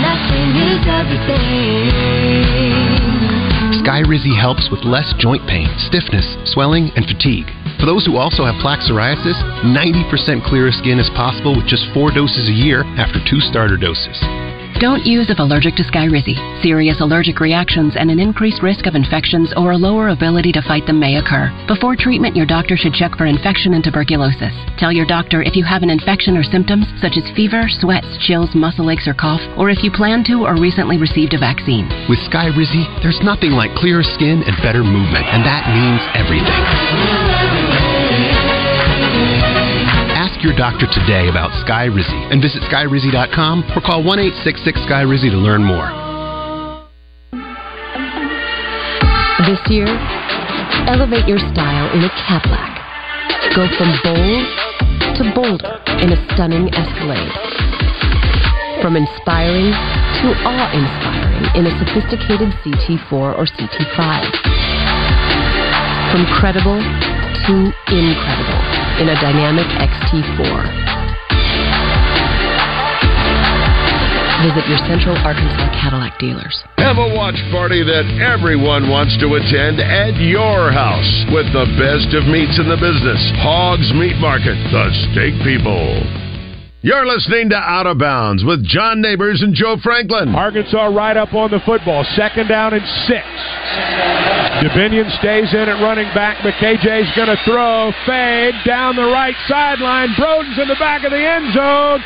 Nothing 0.02 0.50
is 0.66 0.82
everything. 0.82 2.26
Skyrizi 3.86 4.34
helps 4.34 4.66
with 4.66 4.82
less 4.82 5.14
joint 5.18 5.46
pain, 5.46 5.70
stiffness, 5.78 6.26
swelling, 6.50 6.90
and 6.98 7.06
fatigue. 7.06 7.46
For 7.78 7.86
those 7.86 8.02
who 8.02 8.18
also 8.18 8.42
have 8.42 8.58
plaque 8.58 8.82
psoriasis, 8.82 9.38
90% 9.62 10.42
clearer 10.42 10.74
skin 10.74 10.98
is 10.98 11.10
possible 11.14 11.54
with 11.54 11.70
just 11.70 11.86
four 11.94 12.10
doses 12.10 12.50
a 12.50 12.52
year 12.52 12.82
after 12.98 13.22
two 13.22 13.38
starter 13.38 13.76
doses. 13.76 14.18
Don't 14.80 15.06
use 15.06 15.30
if 15.30 15.38
allergic 15.38 15.74
to 15.76 15.84
Skyrizi. 15.84 16.36
Serious 16.62 17.00
allergic 17.00 17.40
reactions 17.40 17.94
and 17.96 18.10
an 18.10 18.20
increased 18.20 18.62
risk 18.62 18.86
of 18.86 18.94
infections 18.94 19.52
or 19.56 19.72
a 19.72 19.76
lower 19.76 20.08
ability 20.10 20.52
to 20.52 20.62
fight 20.62 20.86
them 20.86 21.00
may 21.00 21.16
occur. 21.16 21.48
Before 21.66 21.96
treatment, 21.96 22.36
your 22.36 22.46
doctor 22.46 22.76
should 22.76 22.92
check 22.92 23.16
for 23.16 23.26
infection 23.26 23.74
and 23.74 23.82
tuberculosis. 23.82 24.52
Tell 24.78 24.92
your 24.92 25.06
doctor 25.06 25.42
if 25.42 25.56
you 25.56 25.64
have 25.64 25.82
an 25.82 25.90
infection 25.90 26.36
or 26.36 26.44
symptoms 26.44 26.86
such 27.00 27.16
as 27.16 27.34
fever, 27.34 27.64
sweats, 27.80 28.18
chills, 28.26 28.54
muscle 28.54 28.90
aches, 28.90 29.08
or 29.08 29.14
cough, 29.14 29.40
or 29.56 29.70
if 29.70 29.82
you 29.82 29.90
plan 29.90 30.24
to 30.24 30.44
or 30.44 30.60
recently 30.60 30.98
received 30.98 31.34
a 31.34 31.38
vaccine. 31.38 31.88
With 32.08 32.18
Skyrizi, 32.28 33.02
there's 33.02 33.20
nothing 33.24 33.52
like 33.52 33.74
clearer 33.74 34.04
skin 34.04 34.42
and 34.44 34.56
better 34.62 34.84
movement, 34.84 35.24
and 35.26 35.44
that 35.44 35.64
means 35.72 36.02
everything. 36.14 37.85
Ask 40.36 40.44
your 40.44 40.56
doctor 40.56 40.84
today 40.92 41.32
about 41.32 41.48
Skyrizi 41.64 42.28
and 42.28 42.44
visit 42.44 42.60
skyrizi.com 42.68 43.72
or 43.72 43.80
call 43.80 44.04
1 44.04 44.20
866 44.44 44.84
Sky 44.84 45.00
to 45.00 45.40
learn 45.40 45.64
more. 45.64 45.88
This 49.48 49.56
year, 49.72 49.88
elevate 50.92 51.24
your 51.24 51.40
style 51.40 51.88
in 51.96 52.04
a 52.04 52.12
Cadillac. 52.28 52.68
Go 53.56 53.64
from 53.80 53.88
bold 54.04 54.44
to 55.16 55.24
bolder 55.32 55.80
in 56.04 56.12
a 56.12 56.20
stunning 56.36 56.68
Escalade. 56.68 57.32
From 58.84 58.92
inspiring 58.92 59.72
to 60.20 60.26
awe-inspiring 60.44 61.48
in 61.56 61.64
a 61.64 61.72
sophisticated 61.80 62.52
CT4 62.60 63.40
or 63.40 63.48
CT5. 63.56 64.04
From 66.12 66.28
credible 66.36 66.76
to 66.76 67.72
incredible 67.88 68.85
in 69.00 69.08
a 69.08 69.16
dynamic 69.20 69.66
XT4. 69.76 70.96
Visit 74.40 74.68
your 74.68 74.80
Central 74.88 75.16
Arkansas 75.20 75.68
Cadillac 75.80 76.18
dealers. 76.18 76.64
Have 76.78 76.96
a 76.96 77.12
watch 77.16 77.36
party 77.50 77.82
that 77.84 78.04
everyone 78.20 78.88
wants 78.88 79.16
to 79.20 79.34
attend 79.36 79.80
at 79.80 80.16
your 80.16 80.72
house 80.72 81.12
with 81.32 81.44
the 81.52 81.68
best 81.76 82.12
of 82.16 82.24
meats 82.28 82.56
in 82.56 82.68
the 82.68 82.76
business. 82.76 83.20
Hogs 83.44 83.92
Meat 83.92 84.16
Market, 84.16 84.56
the 84.72 84.86
steak 85.12 85.34
people. 85.44 86.00
You're 86.80 87.04
listening 87.04 87.50
to 87.50 87.56
Out 87.56 87.86
of 87.86 87.98
Bounds 87.98 88.44
with 88.44 88.64
John 88.64 89.00
Neighbors 89.00 89.42
and 89.42 89.52
Joe 89.52 89.76
Franklin. 89.82 90.34
Arkansas 90.34 90.86
right 90.88 91.16
up 91.16 91.34
on 91.34 91.50
the 91.50 91.60
football. 91.66 92.04
Second 92.14 92.48
down 92.48 92.72
and 92.72 92.86
six. 93.08 94.35
Dominique 94.62 95.10
stays 95.20 95.52
in 95.52 95.68
at 95.68 95.82
running 95.82 96.08
back, 96.14 96.38
but 96.42 96.54
KJ's 96.54 97.12
going 97.16 97.28
to 97.28 97.36
throw. 97.44 97.92
Fade 98.06 98.54
down 98.64 98.96
the 98.96 99.04
right 99.04 99.36
sideline. 99.48 100.08
Broden's 100.16 100.58
in 100.58 100.68
the 100.68 100.78
back 100.78 101.04
of 101.04 101.10
the 101.10 101.20
end 101.20 101.52
zone. 101.52 102.00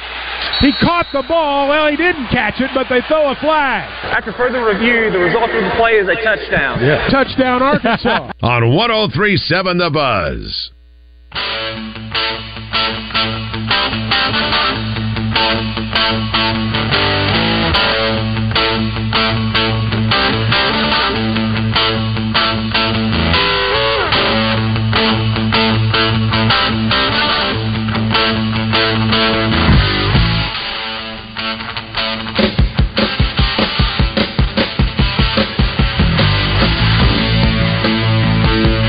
He 0.61 0.73
caught 0.81 1.07
the 1.13 1.23
ball. 1.29 1.69
Well, 1.69 1.89
he 1.89 1.97
didn't 1.97 2.29
catch 2.29 2.61
it, 2.61 2.71
but 2.75 2.87
they 2.91 3.01
throw 3.09 3.31
a 3.31 3.37
flag. 3.37 3.89
After 4.11 4.33
further 4.33 4.65
review, 4.65 5.11
the 5.11 5.19
result 5.19 5.51
of 5.51 5.63
the 5.63 5.71
play 5.77 5.93
is 5.93 6.09
a 6.09 6.17
touchdown. 6.23 6.83
Yeah. 6.83 7.09
Touchdown, 7.09 7.63
Arkansas. 7.63 8.33
On 8.43 8.75
1037 8.75 9.79
The 9.79 9.91
Buzz. 9.91 10.71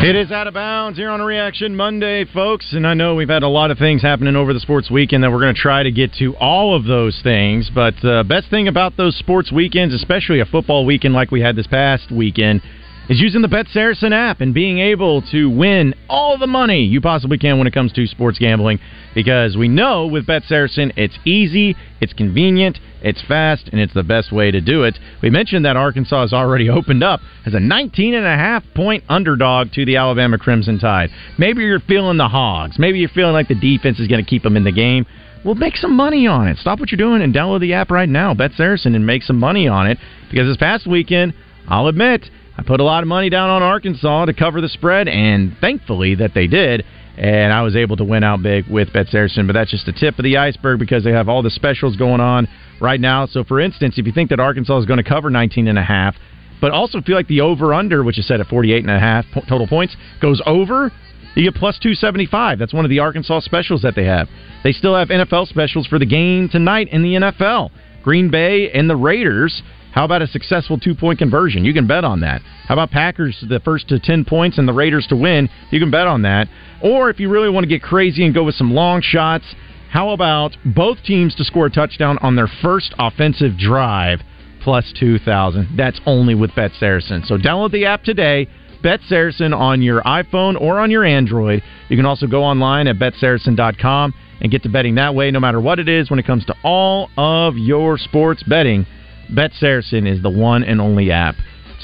It 0.03 0.15
is 0.15 0.31
out 0.31 0.47
of 0.47 0.55
bounds. 0.55 0.97
Here 0.97 1.11
on 1.11 1.21
Reaction 1.21 1.75
Monday, 1.75 2.25
folks. 2.25 2.73
And 2.73 2.87
I 2.87 2.95
know 2.95 3.13
we've 3.13 3.29
had 3.29 3.43
a 3.43 3.47
lot 3.47 3.69
of 3.69 3.77
things 3.77 4.01
happening 4.01 4.35
over 4.35 4.51
the 4.51 4.59
sports 4.59 4.89
weekend 4.89 5.23
that 5.23 5.31
we're 5.31 5.39
going 5.39 5.53
to 5.53 5.61
try 5.61 5.83
to 5.83 5.91
get 5.91 6.11
to 6.15 6.35
all 6.37 6.75
of 6.75 6.85
those 6.85 7.21
things. 7.21 7.69
But 7.69 7.93
the 8.01 8.25
best 8.27 8.49
thing 8.49 8.67
about 8.67 8.97
those 8.97 9.15
sports 9.15 9.51
weekends, 9.51 9.93
especially 9.93 10.39
a 10.39 10.45
football 10.45 10.87
weekend 10.87 11.13
like 11.13 11.29
we 11.29 11.41
had 11.41 11.55
this 11.55 11.67
past 11.67 12.09
weekend, 12.09 12.63
is 13.09 13.19
using 13.19 13.41
the 13.41 13.47
Bet 13.47 13.67
Saracen 13.67 14.13
app 14.13 14.41
and 14.41 14.53
being 14.53 14.79
able 14.79 15.21
to 15.31 15.49
win 15.49 15.93
all 16.09 16.37
the 16.37 16.47
money 16.47 16.83
you 16.83 17.01
possibly 17.01 17.37
can 17.37 17.57
when 17.57 17.67
it 17.67 17.73
comes 17.73 17.91
to 17.93 18.07
sports 18.07 18.39
gambling. 18.39 18.79
Because 19.13 19.57
we 19.57 19.67
know 19.67 20.07
with 20.07 20.25
Bet 20.27 20.43
Saracen, 20.43 20.93
it's 20.95 21.17
easy, 21.25 21.75
it's 21.99 22.13
convenient, 22.13 22.79
it's 23.01 23.21
fast, 23.21 23.67
and 23.71 23.81
it's 23.81 23.93
the 23.93 24.03
best 24.03 24.31
way 24.31 24.51
to 24.51 24.61
do 24.61 24.83
it. 24.83 24.97
We 25.21 25.29
mentioned 25.29 25.65
that 25.65 25.75
Arkansas 25.75 26.21
has 26.21 26.33
already 26.33 26.69
opened 26.69 27.03
up 27.03 27.19
as 27.45 27.53
a 27.53 27.59
19 27.59 28.13
and 28.13 28.25
a 28.25 28.35
half 28.35 28.63
point 28.75 29.03
underdog 29.09 29.71
to 29.73 29.85
the 29.85 29.97
Alabama 29.97 30.37
Crimson 30.37 30.79
Tide. 30.79 31.09
Maybe 31.37 31.63
you're 31.63 31.79
feeling 31.79 32.17
the 32.17 32.29
hogs. 32.29 32.77
Maybe 32.79 32.99
you're 32.99 33.09
feeling 33.09 33.33
like 33.33 33.47
the 33.47 33.55
defense 33.55 33.99
is 33.99 34.07
going 34.07 34.23
to 34.23 34.29
keep 34.29 34.43
them 34.43 34.55
in 34.55 34.63
the 34.63 34.71
game. 34.71 35.05
Well, 35.43 35.55
make 35.55 35.75
some 35.75 35.95
money 35.95 36.27
on 36.27 36.47
it. 36.47 36.57
Stop 36.57 36.79
what 36.79 36.91
you're 36.91 36.97
doing 36.97 37.23
and 37.23 37.33
download 37.33 37.61
the 37.61 37.73
app 37.73 37.89
right 37.89 38.07
now, 38.07 38.35
Bet 38.35 38.51
Saracen, 38.55 38.93
and 38.93 39.05
make 39.07 39.23
some 39.23 39.39
money 39.39 39.67
on 39.67 39.87
it. 39.87 39.97
Because 40.29 40.47
this 40.47 40.57
past 40.57 40.85
weekend, 40.85 41.33
I'll 41.67 41.87
admit, 41.87 42.29
I 42.61 42.63
put 42.63 42.79
a 42.79 42.83
lot 42.83 43.01
of 43.01 43.07
money 43.07 43.31
down 43.31 43.49
on 43.49 43.63
Arkansas 43.63 44.25
to 44.25 44.33
cover 44.33 44.61
the 44.61 44.69
spread, 44.69 45.07
and 45.07 45.57
thankfully 45.59 46.13
that 46.15 46.35
they 46.35 46.45
did. 46.45 46.85
And 47.17 47.51
I 47.51 47.63
was 47.63 47.75
able 47.75 47.97
to 47.97 48.03
win 48.03 48.23
out 48.23 48.43
big 48.43 48.67
with 48.67 48.93
Bet 48.93 49.07
Saracen, 49.07 49.47
but 49.47 49.53
that's 49.53 49.71
just 49.71 49.87
the 49.87 49.91
tip 49.91 50.19
of 50.19 50.23
the 50.23 50.37
iceberg 50.37 50.77
because 50.77 51.03
they 51.03 51.11
have 51.11 51.27
all 51.27 51.41
the 51.41 51.49
specials 51.49 51.95
going 51.95 52.21
on 52.21 52.47
right 52.79 52.99
now. 52.99 53.25
So, 53.25 53.43
for 53.43 53.59
instance, 53.59 53.97
if 53.97 54.05
you 54.05 54.11
think 54.11 54.29
that 54.29 54.39
Arkansas 54.39 54.77
is 54.77 54.85
going 54.85 54.97
to 54.97 55.03
cover 55.03 55.31
19 55.31 55.67
and 55.67 55.79
a 55.79 55.83
half, 55.83 56.15
but 56.61 56.71
also 56.71 57.01
feel 57.01 57.15
like 57.15 57.27
the 57.27 57.41
over 57.41 57.73
under, 57.73 58.03
which 58.03 58.19
is 58.19 58.27
set 58.27 58.39
at 58.39 58.45
48 58.45 58.83
and 58.83 58.91
a 58.91 58.99
half 58.99 59.25
total 59.49 59.65
points, 59.65 59.97
goes 60.21 60.39
over, 60.45 60.91
you 61.33 61.51
get 61.51 61.59
plus 61.59 61.79
275. 61.79 62.59
That's 62.59 62.75
one 62.75 62.85
of 62.85 62.89
the 62.89 62.99
Arkansas 62.99 63.39
specials 63.39 63.81
that 63.81 63.95
they 63.95 64.05
have. 64.05 64.29
They 64.63 64.71
still 64.71 64.95
have 64.95 65.07
NFL 65.07 65.47
specials 65.47 65.87
for 65.87 65.97
the 65.97 66.05
game 66.05 66.47
tonight 66.47 66.89
in 66.91 67.01
the 67.01 67.15
NFL. 67.15 67.71
Green 68.03 68.29
Bay 68.29 68.69
and 68.71 68.87
the 68.87 68.95
Raiders. 68.95 69.63
How 69.91 70.05
about 70.05 70.21
a 70.21 70.27
successful 70.27 70.79
two 70.79 70.95
point 70.95 71.19
conversion? 71.19 71.65
You 71.65 71.73
can 71.73 71.87
bet 71.87 72.03
on 72.03 72.21
that. 72.21 72.41
How 72.67 72.75
about 72.75 72.91
Packers 72.91 73.43
the 73.47 73.59
first 73.59 73.89
to 73.89 73.99
10 73.99 74.25
points 74.25 74.57
and 74.57 74.67
the 74.67 74.73
Raiders 74.73 75.05
to 75.07 75.15
win? 75.15 75.49
You 75.69 75.79
can 75.79 75.91
bet 75.91 76.07
on 76.07 76.21
that. 76.21 76.47
Or 76.81 77.09
if 77.09 77.19
you 77.19 77.29
really 77.29 77.49
want 77.49 77.65
to 77.65 77.69
get 77.69 77.81
crazy 77.81 78.25
and 78.25 78.33
go 78.33 78.43
with 78.43 78.55
some 78.55 78.73
long 78.73 79.01
shots, 79.01 79.45
how 79.89 80.11
about 80.11 80.55
both 80.63 81.03
teams 81.03 81.35
to 81.35 81.43
score 81.43 81.65
a 81.65 81.69
touchdown 81.69 82.17
on 82.21 82.37
their 82.37 82.47
first 82.61 82.93
offensive 82.97 83.57
drive 83.57 84.21
plus 84.63 84.93
2,000? 84.97 85.75
That's 85.75 85.99
only 86.05 86.35
with 86.35 86.55
Bet 86.55 86.71
Saracen. 86.79 87.23
So 87.25 87.37
download 87.37 87.71
the 87.71 87.85
app 87.85 88.03
today. 88.03 88.47
Bet 88.81 89.01
Saracen 89.07 89.53
on 89.53 89.81
your 89.81 90.01
iPhone 90.03 90.59
or 90.59 90.79
on 90.79 90.89
your 90.89 91.03
Android. 91.03 91.61
You 91.89 91.97
can 91.97 92.05
also 92.05 92.25
go 92.25 92.43
online 92.43 92.87
at 92.87 92.95
betsaracen.com 92.95 94.13
and 94.39 94.51
get 94.51 94.63
to 94.63 94.69
betting 94.69 94.95
that 94.95 95.13
way 95.13 95.29
no 95.29 95.39
matter 95.39 95.59
what 95.59 95.77
it 95.77 95.87
is 95.87 96.09
when 96.09 96.17
it 96.17 96.25
comes 96.25 96.45
to 96.45 96.55
all 96.63 97.09
of 97.17 97.57
your 97.57 97.97
sports 97.97 98.41
betting. 98.43 98.87
Bet 99.31 99.51
Saracen 99.59 100.07
is 100.07 100.21
the 100.21 100.29
one 100.29 100.63
and 100.63 100.81
only 100.81 101.11
app 101.11 101.35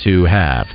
to 0.03 0.25
have. 0.25 0.67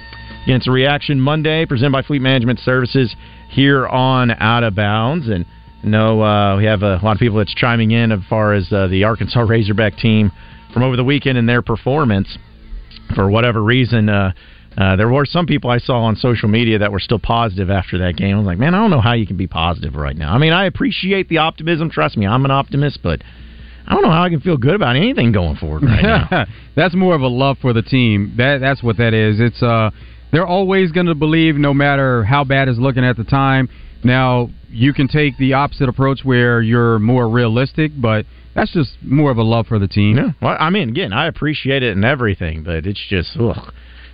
Again, 0.45 0.57
it's 0.57 0.67
a 0.67 0.71
Reaction 0.71 1.21
Monday 1.21 1.67
presented 1.67 1.93
by 1.93 2.03
Fleet 2.03 2.23
Management 2.23 2.59
Services 2.61 3.15
here 3.51 3.87
on 3.87 4.31
Out 4.31 4.65
of 4.65 4.75
Bounds. 4.75 5.29
And 5.29 5.45
no, 5.85 6.23
uh, 6.23 6.57
we 6.57 6.65
have 6.65 6.83
a 6.83 6.99
lot 7.03 7.13
of 7.13 7.19
people 7.19 7.39
that's 7.39 7.55
chiming 7.55 7.91
in 7.91 8.11
as 8.11 8.21
far 8.29 8.55
as 8.55 8.73
uh, 8.73 8.89
the 8.89 9.05
Arkansas 9.05 9.41
Razorback 9.49 9.97
team 9.99 10.33
from 10.73 10.83
over 10.83 10.97
the 10.97 11.05
weekend 11.05 11.39
and 11.39 11.49
their 11.49 11.63
performance. 11.63 12.39
For 13.15 13.29
whatever 13.29 13.63
reason, 13.63 14.09
uh, 14.09 14.33
uh, 14.79 14.97
there 14.97 15.09
were 15.09 15.27
some 15.27 15.47
people 15.47 15.71
I 15.71 15.79
saw 15.79 16.05
on 16.05 16.17
social 16.17 16.49
media 16.49 16.79
that 16.79 16.91
were 16.91 17.01
still 17.01 17.19
positive 17.19 17.71
after 17.71 17.99
that 17.99 18.17
game. 18.17 18.35
I 18.35 18.39
was 18.39 18.47
like, 18.47 18.59
man, 18.59 18.75
I 18.75 18.79
don't 18.79 18.91
know 18.91 19.01
how 19.01 19.13
you 19.13 19.27
can 19.27 19.37
be 19.37 19.47
positive 19.47 19.95
right 19.95 20.17
now. 20.17 20.33
I 20.33 20.39
mean, 20.39 20.53
I 20.53 20.65
appreciate 20.65 21.29
the 21.29 21.39
optimism. 21.39 21.91
Trust 21.91 22.17
me, 22.17 22.27
I'm 22.27 22.45
an 22.47 22.51
optimist, 22.51 23.01
but 23.03 23.21
I 23.87 23.95
don't 23.95 24.03
know 24.03 24.11
how 24.11 24.23
I 24.23 24.31
can 24.31 24.40
feel 24.40 24.57
good 24.57 24.75
about 24.75 24.97
anything 24.97 25.33
going 25.33 25.57
forward 25.57 25.83
right 25.83 26.03
now. 26.03 26.47
that's 26.77 26.95
more 26.95 27.14
of 27.14 27.23
a 27.23 27.29
love 27.29 27.59
for 27.61 27.73
the 27.73 27.83
team. 27.83 28.35
That 28.37 28.59
that's 28.59 28.83
what 28.83 28.97
that 28.99 29.14
is. 29.14 29.40
It's 29.40 29.62
uh 29.62 29.90
they're 30.33 30.47
always 30.47 30.92
going 30.92 31.07
to 31.07 31.14
believe 31.14 31.57
no 31.57 31.75
matter 31.75 32.25
how 32.25 32.42
bad 32.42 32.68
it's 32.68 32.79
looking 32.79 33.05
at 33.05 33.16
the 33.16 33.25
time. 33.25 33.68
Now, 34.03 34.49
you 34.71 34.95
can 34.95 35.07
take 35.07 35.37
the 35.37 35.53
opposite 35.53 35.88
approach 35.88 36.21
where 36.25 36.62
you're 36.62 36.99
more 36.99 37.29
realistic, 37.29 37.92
but 37.95 38.25
that's 38.55 38.73
just 38.73 38.97
more 39.03 39.31
of 39.31 39.37
a 39.37 39.42
love 39.42 39.66
for 39.66 39.79
the 39.79 39.87
team. 39.87 40.16
Yeah. 40.16 40.31
Well, 40.40 40.57
I 40.59 40.71
mean, 40.71 40.88
again, 40.88 41.12
I 41.12 41.27
appreciate 41.27 41.83
it 41.83 41.92
and 41.95 42.05
everything, 42.05 42.62
but 42.62 42.87
it's 42.87 43.05
just 43.09 43.37
ugh. 43.38 43.73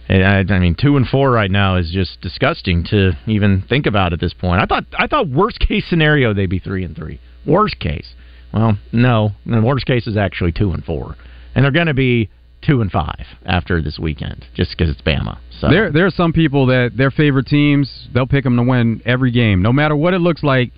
I, 0.08 0.42
I 0.48 0.58
mean, 0.58 0.74
two 0.74 0.96
and 0.96 1.06
four 1.06 1.30
right 1.30 1.50
now 1.50 1.76
is 1.76 1.90
just 1.92 2.20
disgusting 2.20 2.84
to 2.90 3.12
even 3.26 3.62
think 3.68 3.86
about 3.86 4.12
at 4.12 4.20
this 4.20 4.32
point. 4.32 4.60
I 4.62 4.66
thought 4.66 4.84
I 4.98 5.06
thought 5.06 5.28
worst 5.28 5.60
case 5.60 5.84
scenario 5.88 6.32
they'd 6.32 6.46
be 6.46 6.58
three 6.58 6.82
and 6.84 6.96
three. 6.96 7.20
Worst 7.46 7.78
case. 7.78 8.14
Well, 8.52 8.78
no. 8.92 9.32
The 9.46 9.60
worst 9.60 9.86
case 9.86 10.06
is 10.06 10.16
actually 10.16 10.52
two 10.52 10.72
and 10.72 10.84
four, 10.84 11.16
and 11.54 11.64
they're 11.64 11.72
going 11.72 11.86
to 11.86 11.94
be 11.94 12.30
two 12.62 12.80
and 12.80 12.90
five 12.90 13.24
after 13.44 13.80
this 13.82 13.98
weekend, 13.98 14.46
just 14.54 14.70
because 14.70 14.90
it's 14.90 15.02
Bama. 15.02 15.38
So 15.60 15.68
there, 15.68 15.92
there 15.92 16.06
are 16.06 16.10
some 16.10 16.32
people 16.32 16.66
that 16.66 16.92
their 16.96 17.10
favorite 17.10 17.46
teams, 17.46 18.08
they'll 18.12 18.26
pick 18.26 18.44
them 18.44 18.56
to 18.56 18.62
win 18.62 19.02
every 19.04 19.30
game, 19.30 19.62
no 19.62 19.72
matter 19.72 19.96
what 19.96 20.14
it 20.14 20.20
looks 20.20 20.42
like. 20.42 20.72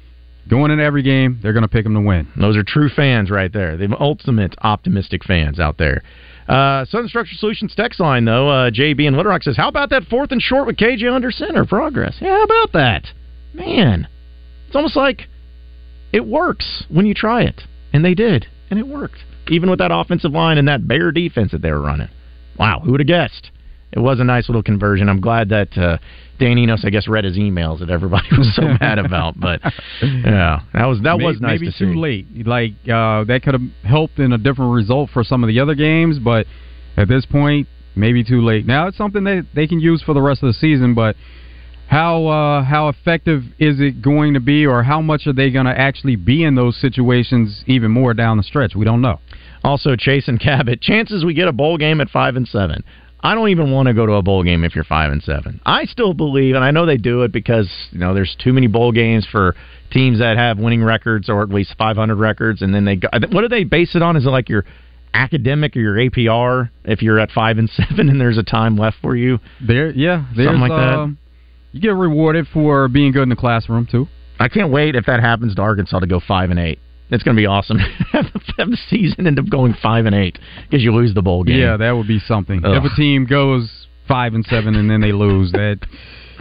Going 0.48 0.70
in 0.72 0.80
every 0.80 1.02
game, 1.02 1.38
they're 1.42 1.52
going 1.52 1.62
to 1.62 1.68
pick 1.68 1.84
them 1.84 1.94
to 1.94 2.00
win. 2.00 2.26
Those 2.34 2.56
are 2.56 2.64
true 2.64 2.88
fans 2.88 3.30
right 3.30 3.52
there. 3.52 3.76
The 3.76 3.94
ultimate 4.00 4.56
optimistic 4.62 5.22
fans 5.22 5.60
out 5.60 5.76
there. 5.76 6.02
Uh, 6.48 6.84
Southern 6.86 7.08
Structure 7.08 7.36
Solutions 7.36 7.74
text 7.76 8.00
line, 8.00 8.24
though, 8.24 8.48
uh, 8.48 8.70
JB 8.70 9.06
and 9.06 9.16
Little 9.16 9.30
Rock 9.30 9.44
says, 9.44 9.56
How 9.56 9.68
about 9.68 9.90
that 9.90 10.04
fourth 10.04 10.32
and 10.32 10.42
short 10.42 10.66
with 10.66 10.76
KJ 10.76 11.12
under 11.12 11.30
center? 11.30 11.64
Progress. 11.64 12.16
Yeah, 12.20 12.30
how 12.30 12.42
about 12.42 12.72
that? 12.72 13.06
Man, 13.52 14.08
it's 14.66 14.74
almost 14.74 14.96
like 14.96 15.28
it 16.12 16.26
works 16.26 16.84
when 16.88 17.06
you 17.06 17.14
try 17.14 17.42
it. 17.42 17.62
And 17.92 18.04
they 18.04 18.14
did. 18.14 18.46
And 18.70 18.78
it 18.78 18.86
worked. 18.86 19.18
Even 19.48 19.68
with 19.70 19.80
that 19.80 19.90
offensive 19.92 20.32
line 20.32 20.58
and 20.58 20.68
that 20.68 20.86
bear 20.86 21.10
defense 21.10 21.52
that 21.52 21.62
they 21.62 21.70
were 21.70 21.80
running. 21.80 22.08
Wow, 22.58 22.80
who 22.84 22.92
would 22.92 23.00
have 23.00 23.06
guessed? 23.06 23.50
It 23.92 23.98
was 23.98 24.20
a 24.20 24.24
nice 24.24 24.48
little 24.48 24.62
conversion. 24.62 25.08
I'm 25.08 25.20
glad 25.20 25.48
that 25.48 25.76
uh, 25.76 25.98
Dan 26.38 26.58
Enos, 26.58 26.84
I 26.84 26.90
guess, 26.90 27.08
read 27.08 27.24
his 27.24 27.36
emails 27.36 27.80
that 27.80 27.90
everybody 27.90 28.28
was 28.38 28.54
so 28.54 28.62
mad 28.62 28.98
about. 28.98 29.38
But 29.38 29.60
yeah, 30.02 30.60
that 30.72 30.84
was 30.86 31.00
that 31.02 31.16
maybe, 31.16 31.24
was 31.24 31.40
nice 31.40 31.60
maybe 31.60 31.72
to 31.72 31.78
too 31.78 31.92
see. 31.92 31.98
late. 31.98 32.46
Like 32.46 32.72
uh, 32.84 33.24
that 33.24 33.40
could 33.42 33.54
have 33.54 33.62
helped 33.84 34.18
in 34.18 34.32
a 34.32 34.38
different 34.38 34.72
result 34.72 35.10
for 35.10 35.24
some 35.24 35.42
of 35.42 35.48
the 35.48 35.58
other 35.58 35.74
games, 35.74 36.18
but 36.18 36.46
at 36.96 37.08
this 37.08 37.26
point, 37.26 37.66
maybe 37.96 38.22
too 38.22 38.42
late. 38.42 38.64
Now 38.64 38.86
it's 38.86 38.96
something 38.96 39.24
that 39.24 39.46
they 39.54 39.66
can 39.66 39.80
use 39.80 40.02
for 40.02 40.14
the 40.14 40.22
rest 40.22 40.42
of 40.42 40.48
the 40.48 40.54
season, 40.54 40.94
but 40.94 41.16
how 41.90 42.26
uh, 42.28 42.62
how 42.62 42.88
effective 42.88 43.42
is 43.58 43.80
it 43.80 44.00
going 44.00 44.34
to 44.34 44.40
be, 44.40 44.64
or 44.64 44.84
how 44.84 45.00
much 45.00 45.26
are 45.26 45.32
they 45.32 45.50
going 45.50 45.66
to 45.66 45.76
actually 45.76 46.14
be 46.14 46.44
in 46.44 46.54
those 46.54 46.80
situations 46.80 47.64
even 47.66 47.90
more 47.90 48.14
down 48.14 48.36
the 48.36 48.44
stretch? 48.44 48.76
We 48.76 48.84
don't 48.84 49.00
know. 49.00 49.18
Also, 49.64 49.96
Chase 49.96 50.28
and 50.28 50.40
Cabot, 50.40 50.80
chances 50.80 51.24
we 51.24 51.34
get 51.34 51.48
a 51.48 51.52
bowl 51.52 51.76
game 51.78 52.00
at 52.00 52.08
five 52.08 52.36
and 52.36 52.46
seven. 52.46 52.84
I 53.22 53.34
don't 53.34 53.48
even 53.48 53.72
want 53.72 53.88
to 53.88 53.92
go 53.92 54.06
to 54.06 54.12
a 54.12 54.22
bowl 54.22 54.44
game 54.44 54.62
if 54.62 54.76
you're 54.76 54.84
five 54.84 55.10
and 55.10 55.20
seven. 55.20 55.60
I 55.66 55.84
still 55.84 56.14
believe, 56.14 56.54
and 56.54 56.64
I 56.64 56.70
know 56.70 56.86
they 56.86 56.96
do 56.96 57.22
it 57.22 57.32
because 57.32 57.68
you 57.90 57.98
know 57.98 58.14
there's 58.14 58.36
too 58.38 58.52
many 58.52 58.68
bowl 58.68 58.92
games 58.92 59.26
for 59.30 59.56
teams 59.90 60.20
that 60.20 60.36
have 60.36 60.60
winning 60.60 60.84
records 60.84 61.28
or 61.28 61.42
at 61.42 61.48
least 61.48 61.74
500 61.76 62.14
records, 62.14 62.62
and 62.62 62.72
then 62.72 62.84
they 62.84 62.96
go, 62.96 63.08
what 63.32 63.40
do 63.40 63.48
they 63.48 63.64
base 63.64 63.96
it 63.96 64.02
on? 64.02 64.16
Is 64.16 64.26
it 64.26 64.30
like 64.30 64.48
your 64.48 64.64
academic 65.12 65.76
or 65.76 65.80
your 65.80 65.96
APR 65.96 66.70
if 66.84 67.02
you're 67.02 67.18
at 67.18 67.32
five 67.32 67.58
and 67.58 67.68
seven 67.88 68.08
and 68.08 68.20
there's 68.20 68.38
a 68.38 68.44
time 68.44 68.76
left 68.76 68.98
for 69.02 69.16
you? 69.16 69.40
There, 69.60 69.90
yeah, 69.90 70.26
there's, 70.36 70.46
something 70.46 70.60
like 70.60 70.70
that. 70.70 70.94
um, 70.94 71.18
you 71.72 71.80
get 71.80 71.94
rewarded 71.94 72.46
for 72.52 72.88
being 72.88 73.12
good 73.12 73.22
in 73.22 73.28
the 73.28 73.36
classroom 73.36 73.86
too. 73.90 74.06
I 74.38 74.48
can't 74.48 74.72
wait 74.72 74.96
if 74.96 75.06
that 75.06 75.20
happens 75.20 75.54
to 75.54 75.62
Arkansas 75.62 76.00
to 76.00 76.06
go 76.06 76.20
five 76.26 76.50
and 76.50 76.58
eight. 76.58 76.78
It's 77.10 77.24
going 77.24 77.36
to 77.36 77.40
be 77.40 77.46
awesome. 77.46 77.78
have 78.12 78.70
the 78.70 78.78
season 78.88 79.26
end 79.26 79.38
up 79.38 79.48
going 79.50 79.74
five 79.82 80.06
and 80.06 80.14
eight 80.14 80.38
because 80.68 80.82
you 80.82 80.94
lose 80.94 81.12
the 81.12 81.22
bowl 81.22 81.44
game. 81.44 81.58
Yeah, 81.58 81.76
that 81.76 81.92
would 81.92 82.06
be 82.06 82.20
something. 82.20 82.64
Ugh. 82.64 82.76
If 82.76 82.92
a 82.92 82.96
team 82.96 83.26
goes 83.26 83.86
five 84.06 84.34
and 84.34 84.44
seven 84.46 84.76
and 84.76 84.88
then 84.88 85.00
they 85.00 85.12
lose, 85.12 85.52
that 85.52 85.80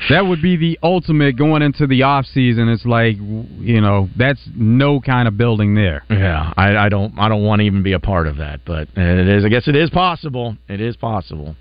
that 0.09 0.25
would 0.25 0.41
be 0.41 0.55
the 0.55 0.79
ultimate 0.81 1.37
going 1.37 1.61
into 1.61 1.87
the 1.87 2.03
off 2.03 2.25
season. 2.25 2.69
It's 2.69 2.85
like 2.85 3.17
you 3.17 3.81
know 3.81 4.09
that's 4.17 4.41
no 4.55 5.01
kind 5.01 5.27
of 5.27 5.37
building 5.37 5.75
there. 5.75 6.03
Yeah, 6.09 6.53
I, 6.55 6.75
I 6.77 6.89
don't 6.89 7.17
I 7.17 7.29
don't 7.29 7.43
want 7.43 7.59
to 7.59 7.65
even 7.65 7.83
be 7.83 7.93
a 7.93 7.99
part 7.99 8.27
of 8.27 8.37
that, 8.37 8.61
but 8.65 8.87
it 8.95 9.27
is. 9.27 9.43
I 9.43 9.49
guess 9.49 9.67
it 9.67 9.75
is 9.75 9.89
possible. 9.89 10.55
It 10.67 10.81
is 10.81 10.95
possible. 10.95 11.55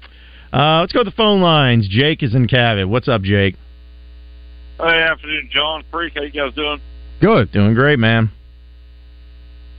Uh, 0.53 0.81
let's 0.81 0.93
go 0.93 1.01
to 1.01 1.11
the 1.11 1.17
phone 1.17 1.41
lines. 1.41 1.89
Jake 1.89 2.23
is 2.23 2.35
in 2.35 2.49
Cabot. 2.49 2.89
What's 2.89 3.09
up, 3.09 3.23
Jake? 3.23 3.57
Hey, 4.79 5.03
afternoon, 5.03 5.49
John. 5.53 5.83
Freak, 5.91 6.15
how 6.15 6.23
you 6.23 6.31
guys 6.31 6.55
doing? 6.55 6.81
Good, 7.21 7.53
doing 7.53 7.75
great, 7.75 7.99
man. 7.99 8.31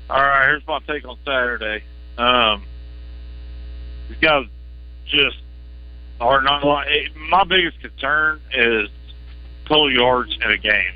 All 0.10 0.22
right, 0.22 0.46
here's 0.48 0.68
my 0.68 0.80
take 0.88 1.08
on 1.08 1.18
Saturday. 1.26 1.84
Um, 2.18 2.66
these 4.10 4.18
guys 4.20 4.46
just 5.08 5.38
are 6.20 6.42
not 6.42 6.66
like. 6.66 6.88
My 7.30 7.44
biggest 7.44 7.80
concern 7.80 8.42
is 8.54 8.90
total 9.66 9.92
yards 9.92 10.36
in 10.44 10.52
a 10.52 10.58
game 10.58 10.94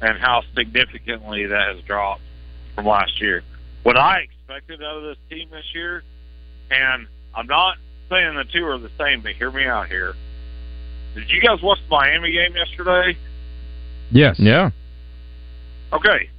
and 0.00 0.18
how 0.18 0.42
significantly 0.54 1.46
that 1.46 1.74
has 1.74 1.82
dropped 1.84 2.22
from 2.74 2.86
last 2.86 3.20
year. 3.20 3.42
What 3.82 3.96
I 3.96 4.18
expected 4.18 4.82
out 4.82 4.96
of 4.96 5.02
this 5.04 5.16
team 5.30 5.48
this 5.50 5.64
year, 5.74 6.02
and 6.70 7.06
I'm 7.34 7.46
not 7.46 7.76
saying 8.08 8.34
the 8.36 8.44
two 8.44 8.66
are 8.66 8.78
the 8.78 8.90
same, 8.98 9.20
but 9.20 9.32
hear 9.32 9.50
me 9.50 9.64
out 9.64 9.88
here. 9.88 10.14
Did 11.14 11.30
you 11.30 11.40
guys 11.40 11.60
watch 11.62 11.78
the 11.88 11.90
Miami 11.90 12.32
game 12.32 12.54
yesterday? 12.54 13.16
Yes. 14.10 14.38
Yeah. 14.38 14.70
Okay. 15.92 16.30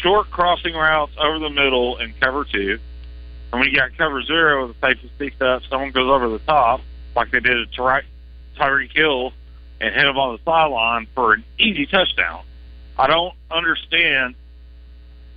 Short 0.00 0.30
crossing 0.30 0.74
routes 0.74 1.12
over 1.18 1.38
the 1.38 1.50
middle 1.50 1.98
in 1.98 2.12
cover 2.20 2.44
two. 2.44 2.78
And 3.52 3.60
when 3.60 3.70
you 3.70 3.76
got 3.76 3.96
cover 3.96 4.22
zero, 4.22 4.68
the 4.68 4.74
safety 4.80 5.10
speaks 5.14 5.40
up, 5.40 5.62
someone 5.70 5.92
goes 5.92 6.10
over 6.10 6.28
the 6.28 6.40
top, 6.40 6.80
like 7.14 7.30
they 7.30 7.40
did 7.40 7.70
to 7.70 7.76
Ty- 7.76 8.02
Tyreek 8.56 8.94
Hill, 8.94 9.32
and 9.80 9.94
hit 9.94 10.06
him 10.06 10.16
on 10.16 10.36
the 10.36 10.42
sideline 10.44 11.06
for 11.14 11.34
an 11.34 11.44
easy 11.58 11.86
touchdown. 11.86 12.42
I 12.98 13.06
don't 13.06 13.34
understand, 13.50 14.34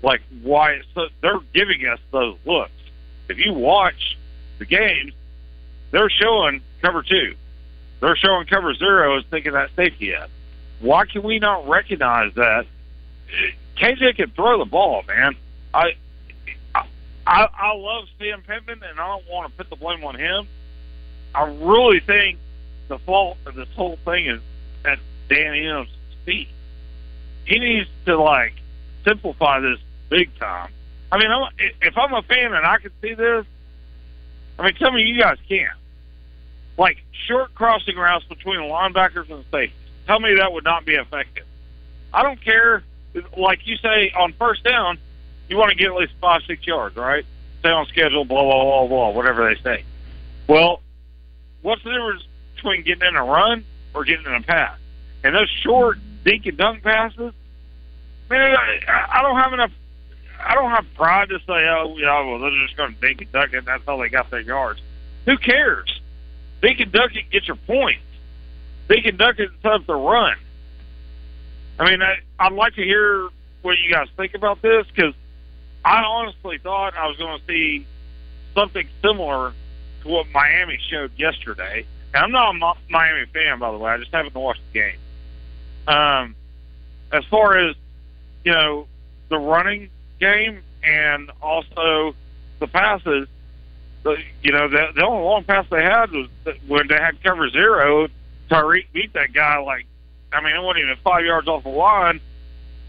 like, 0.02 0.22
why 0.42 0.74
it's 0.74 0.88
so, 0.96 1.08
they're 1.22 1.40
giving 1.54 1.86
us 1.88 2.00
those 2.12 2.38
looks. 2.46 2.72
If 3.30 3.38
you 3.40 3.54
watch 3.54 4.18
the 4.60 4.66
games, 4.66 5.14
they're 5.92 6.10
showing 6.10 6.62
cover 6.82 7.04
two. 7.04 7.36
They're 8.00 8.16
showing 8.16 8.46
cover 8.48 8.74
zero 8.74 9.18
as 9.18 9.26
thinking 9.26 9.54
that 9.54 9.70
safety 9.76 10.12
is. 10.12 10.30
Why 10.80 11.06
can 11.06 11.24
we 11.24 11.40
not 11.40 11.68
recognize 11.68 12.34
that? 12.36 12.66
KJ 13.78 14.16
can 14.16 14.30
throw 14.32 14.60
the 14.60 14.66
ball, 14.66 15.04
man. 15.08 15.36
I 15.74 15.96
I, 17.28 17.50
I 17.54 17.74
love 17.76 18.06
Sam 18.18 18.42
Pittman, 18.42 18.82
and 18.90 19.00
I 19.00 19.08
don't 19.08 19.30
want 19.30 19.52
to 19.52 19.58
put 19.58 19.70
the 19.70 19.76
blame 19.76 20.04
on 20.06 20.16
him. 20.16 20.48
I 21.36 21.44
really 21.62 22.00
think 22.00 22.40
the 22.88 23.00
fault 23.00 23.38
of 23.46 23.56
this 23.56 23.68
whole 23.76 23.98
thing 24.06 24.28
is 24.28 24.42
at 24.86 24.98
Dan 25.28 25.54
Enos' 25.56 25.90
feet. 26.26 26.48
He 27.44 27.60
needs 27.60 27.90
to 28.06 28.18
like 28.18 28.54
simplify 29.04 29.60
this 29.60 29.78
big 30.10 30.34
time. 30.40 30.72
I 31.12 31.18
mean, 31.18 31.30
I'm, 31.30 31.52
if 31.82 31.98
I'm 31.98 32.14
a 32.14 32.22
fan 32.22 32.54
and 32.54 32.66
I 32.66 32.78
can 32.78 32.92
see 33.02 33.14
this, 33.14 33.46
I 34.60 34.64
mean, 34.64 34.76
tell 34.76 34.92
me 34.92 35.04
you 35.04 35.20
guys 35.20 35.38
can't. 35.48 35.78
Like 36.78 36.98
short 37.28 37.54
crossing 37.56 37.96
routes 37.96 38.26
between 38.26 38.58
the 38.58 38.68
linebackers 38.68 39.30
and 39.30 39.44
the 39.44 39.46
safeties. 39.52 39.76
Tell 40.06 40.20
me 40.20 40.36
that 40.36 40.54
would 40.54 40.64
not 40.64 40.86
be 40.86 40.96
effective. 40.96 41.46
I 42.14 42.24
don't 42.24 42.42
care. 42.42 42.84
Like 43.36 43.66
you 43.66 43.78
say 43.78 44.12
on 44.12 44.34
first 44.34 44.64
down, 44.64 44.98
you 45.50 45.58
want 45.58 45.72
to 45.72 45.78
get 45.78 45.88
at 45.88 45.96
least 45.96 46.14
five, 46.22 46.42
six 46.48 46.66
yards, 46.66 46.96
right? 46.96 47.26
Stay 47.60 47.70
on 47.70 47.86
schedule, 47.88 48.26
blah, 48.26 48.44
blah, 48.44 48.64
blah, 48.64 48.88
blah, 48.88 49.10
whatever 49.10 49.48
they 49.48 49.60
say. 49.62 49.84
Well, 50.48 50.82
what's 51.62 51.84
the 51.84 51.92
difference 51.92 52.24
between 52.56 52.84
getting 52.84 53.08
in 53.08 53.16
a 53.16 53.24
run 53.24 53.66
or 53.94 54.04
getting 54.04 54.26
in 54.26 54.34
a 54.34 54.42
pass? 54.42 54.78
And 55.24 55.36
those 55.36 55.50
short 55.50 55.98
dink 56.24 56.46
and 56.46 56.58
dunk 56.58 56.84
passes, 56.84 57.34
man, 58.30 58.56
I 58.88 59.22
don't 59.22 59.38
have 59.38 59.54
enough. 59.54 59.72
I 60.40 60.54
don't 60.54 60.72
have 60.72 60.86
pride 60.96 61.30
to 61.30 61.40
say, 61.40 61.68
oh, 61.68 61.96
yeah, 61.98 62.24
well, 62.26 62.40
they're 62.40 62.66
just 62.66 62.78
going 62.78 62.94
to 62.94 63.00
dink 63.00 63.22
and 63.22 63.54
it. 63.54 63.58
And 63.58 63.68
that's 63.68 63.84
how 63.86 63.98
they 63.98 64.10
got 64.10 64.30
their 64.30 64.42
yards. 64.42 64.82
Who 65.26 65.38
cares? 65.38 66.02
Dink 66.62 66.80
and 66.80 66.92
dunk 66.92 67.16
it, 67.16 67.30
get 67.32 67.48
your 67.48 67.56
points. 67.56 68.02
Dink 68.90 69.06
and 69.06 69.18
dunk 69.18 69.40
it, 69.40 69.50
set 69.62 69.72
up 69.72 69.86
the 69.86 69.96
run. 69.96 70.38
I 71.80 71.90
mean, 71.90 72.02
I, 72.02 72.18
I'd 72.40 72.54
like 72.54 72.76
to 72.76 72.84
hear 72.84 73.30
what 73.62 73.78
you 73.80 73.92
guys 73.92 74.08
think 74.16 74.34
about 74.34 74.62
this 74.62 74.86
because 74.88 75.14
I 75.84 76.04
honestly 76.04 76.58
thought 76.58 76.96
I 76.96 77.08
was 77.08 77.18
going 77.18 77.40
to 77.40 77.46
see 77.46 77.86
something 78.56 78.88
similar 79.02 79.54
to 80.02 80.08
what 80.08 80.28
Miami 80.34 80.80
showed 80.90 81.12
yesterday. 81.18 81.86
And 82.14 82.36
I'm 82.36 82.60
not 82.60 82.78
a 82.78 82.92
Miami 82.92 83.26
fan, 83.34 83.60
by 83.60 83.72
the 83.72 83.78
way. 83.78 83.92
I 83.92 83.98
just 83.98 84.12
haven't 84.12 84.34
watched 84.34 84.62
the 84.72 84.80
game. 84.80 84.98
Um, 85.88 86.36
as 87.12 87.24
far 87.26 87.58
as 87.58 87.76
you 88.44 88.54
know, 88.54 88.88
the 89.30 89.38
running 89.38 89.90
game 90.20 90.62
and 90.84 91.32
also 91.42 92.16
the 92.60 92.68
passes. 92.68 93.28
You 94.42 94.52
know, 94.54 94.70
the, 94.70 94.88
the 94.96 95.06
only 95.06 95.24
long 95.24 95.44
pass 95.44 95.66
they 95.70 95.84
had 95.84 96.12
was 96.12 96.30
when 96.68 96.88
they 96.88 96.96
had 96.96 97.22
cover 97.22 97.50
zero. 97.50 98.08
Tyreek 98.50 98.86
beat 98.94 99.14
that 99.14 99.34
guy 99.34 99.58
like, 99.58 99.86
I 100.32 100.42
mean, 100.42 100.56
it 100.56 100.62
wasn't 100.62 100.86
even 100.86 100.96
five 101.04 101.26
yards 101.26 101.48
off 101.48 101.64
the 101.64 101.70
line. 101.70 102.22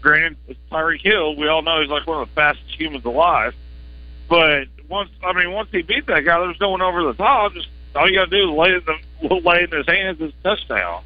Granted, 0.01 0.37
it's 0.47 0.59
Tyreek 0.71 1.01
Hill. 1.01 1.35
We 1.35 1.49
all 1.49 1.61
know 1.61 1.81
he's 1.81 1.89
like 1.89 2.07
one 2.07 2.21
of 2.21 2.29
the 2.29 2.33
fastest 2.35 2.79
humans 2.79 3.03
alive. 3.03 3.53
But 4.29 4.67
once, 4.87 5.09
I 5.23 5.33
mean, 5.33 5.51
once 5.51 5.69
he 5.71 5.81
beat 5.81 6.05
that 6.07 6.21
guy, 6.21 6.39
there's 6.39 6.59
no 6.61 6.69
one 6.69 6.81
over 6.81 7.03
the 7.03 7.13
top. 7.13 7.53
Just 7.53 7.67
all 7.95 8.09
you 8.09 8.15
got 8.15 8.29
to 8.29 8.31
do 8.31 8.49
is 8.49 8.57
lay 8.57 8.79
the, 8.79 9.35
lay 9.35 9.63
in 9.63 9.71
his 9.71 9.87
hands 9.87 10.21
is 10.21 10.31
touchdown. 10.43 11.03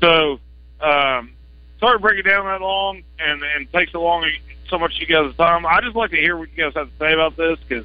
So, 0.00 0.40
um, 0.80 1.32
sorry 1.78 1.96
to 1.96 1.98
break 1.98 2.18
it 2.18 2.22
down 2.22 2.46
that 2.46 2.62
long 2.62 3.02
and 3.18 3.42
and 3.42 3.70
take 3.72 3.90
so 3.90 4.02
long, 4.02 4.24
so 4.70 4.78
much 4.78 4.98
you 4.98 5.06
guys' 5.06 5.34
time. 5.36 5.66
I 5.66 5.80
just 5.80 5.96
like 5.96 6.10
to 6.12 6.16
hear 6.16 6.36
what 6.36 6.48
you 6.50 6.64
guys 6.64 6.72
have 6.74 6.88
to 6.88 6.98
say 6.98 7.12
about 7.12 7.36
this 7.36 7.58
because 7.68 7.84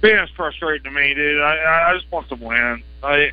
being 0.00 0.26
frustrating 0.36 0.84
to 0.84 0.90
me, 0.90 1.14
dude. 1.14 1.42
I 1.42 1.90
I 1.90 1.94
just 1.94 2.10
want 2.10 2.28
some 2.28 2.40
wins. 2.40 2.82
I 3.02 3.32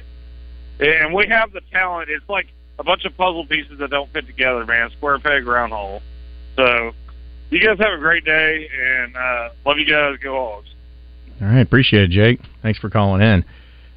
and 0.79 1.13
we 1.13 1.27
have 1.27 1.51
the 1.51 1.61
talent. 1.71 2.09
It's 2.09 2.27
like 2.27 2.47
a 2.79 2.83
bunch 2.83 3.05
of 3.05 3.15
puzzle 3.15 3.45
pieces 3.45 3.77
that 3.79 3.91
don't 3.91 4.11
fit 4.11 4.25
together, 4.25 4.65
man. 4.65 4.89
Square 4.91 5.19
peg, 5.19 5.45
round 5.45 5.71
hole. 5.71 6.01
So, 6.55 6.93
you 7.51 7.59
guys 7.59 7.77
have 7.79 7.93
a 7.93 7.99
great 7.99 8.25
day, 8.25 8.67
and 8.75 9.15
uh, 9.15 9.49
love 9.65 9.77
you 9.77 9.85
guys. 9.85 10.17
Go 10.17 10.33
Hogs. 10.33 10.73
All 11.41 11.47
right, 11.47 11.59
appreciate 11.59 12.03
it, 12.03 12.11
Jake. 12.11 12.39
Thanks 12.61 12.79
for 12.79 12.89
calling 12.89 13.21
in. 13.21 13.45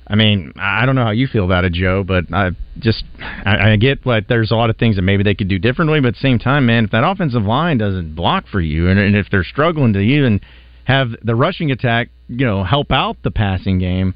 I 0.06 0.16
mean, 0.16 0.52
I 0.56 0.84
don't 0.84 0.96
know 0.96 1.04
how 1.04 1.12
you 1.12 1.26
feel 1.26 1.44
about 1.44 1.64
it, 1.64 1.72
Joe, 1.72 2.04
but 2.04 2.24
I 2.32 2.50
just 2.78 3.04
I, 3.20 3.72
I 3.72 3.76
get 3.76 4.04
like 4.04 4.28
there's 4.28 4.50
a 4.50 4.56
lot 4.56 4.68
of 4.68 4.76
things 4.76 4.96
that 4.96 5.02
maybe 5.02 5.22
they 5.22 5.34
could 5.34 5.48
do 5.48 5.58
differently, 5.58 6.00
but 6.00 6.08
at 6.08 6.14
the 6.14 6.20
same 6.20 6.38
time, 6.38 6.66
man, 6.66 6.84
if 6.84 6.90
that 6.90 7.04
offensive 7.04 7.44
line 7.44 7.78
doesn't 7.78 8.14
block 8.14 8.46
for 8.48 8.60
you, 8.60 8.88
and, 8.88 8.98
and 8.98 9.16
if 9.16 9.28
they're 9.30 9.44
struggling 9.44 9.94
to 9.94 10.00
even 10.00 10.40
have 10.84 11.08
the 11.22 11.34
rushing 11.34 11.70
attack, 11.70 12.10
you 12.28 12.44
know, 12.44 12.64
help 12.64 12.92
out 12.92 13.16
the 13.22 13.30
passing 13.30 13.78
game, 13.78 14.14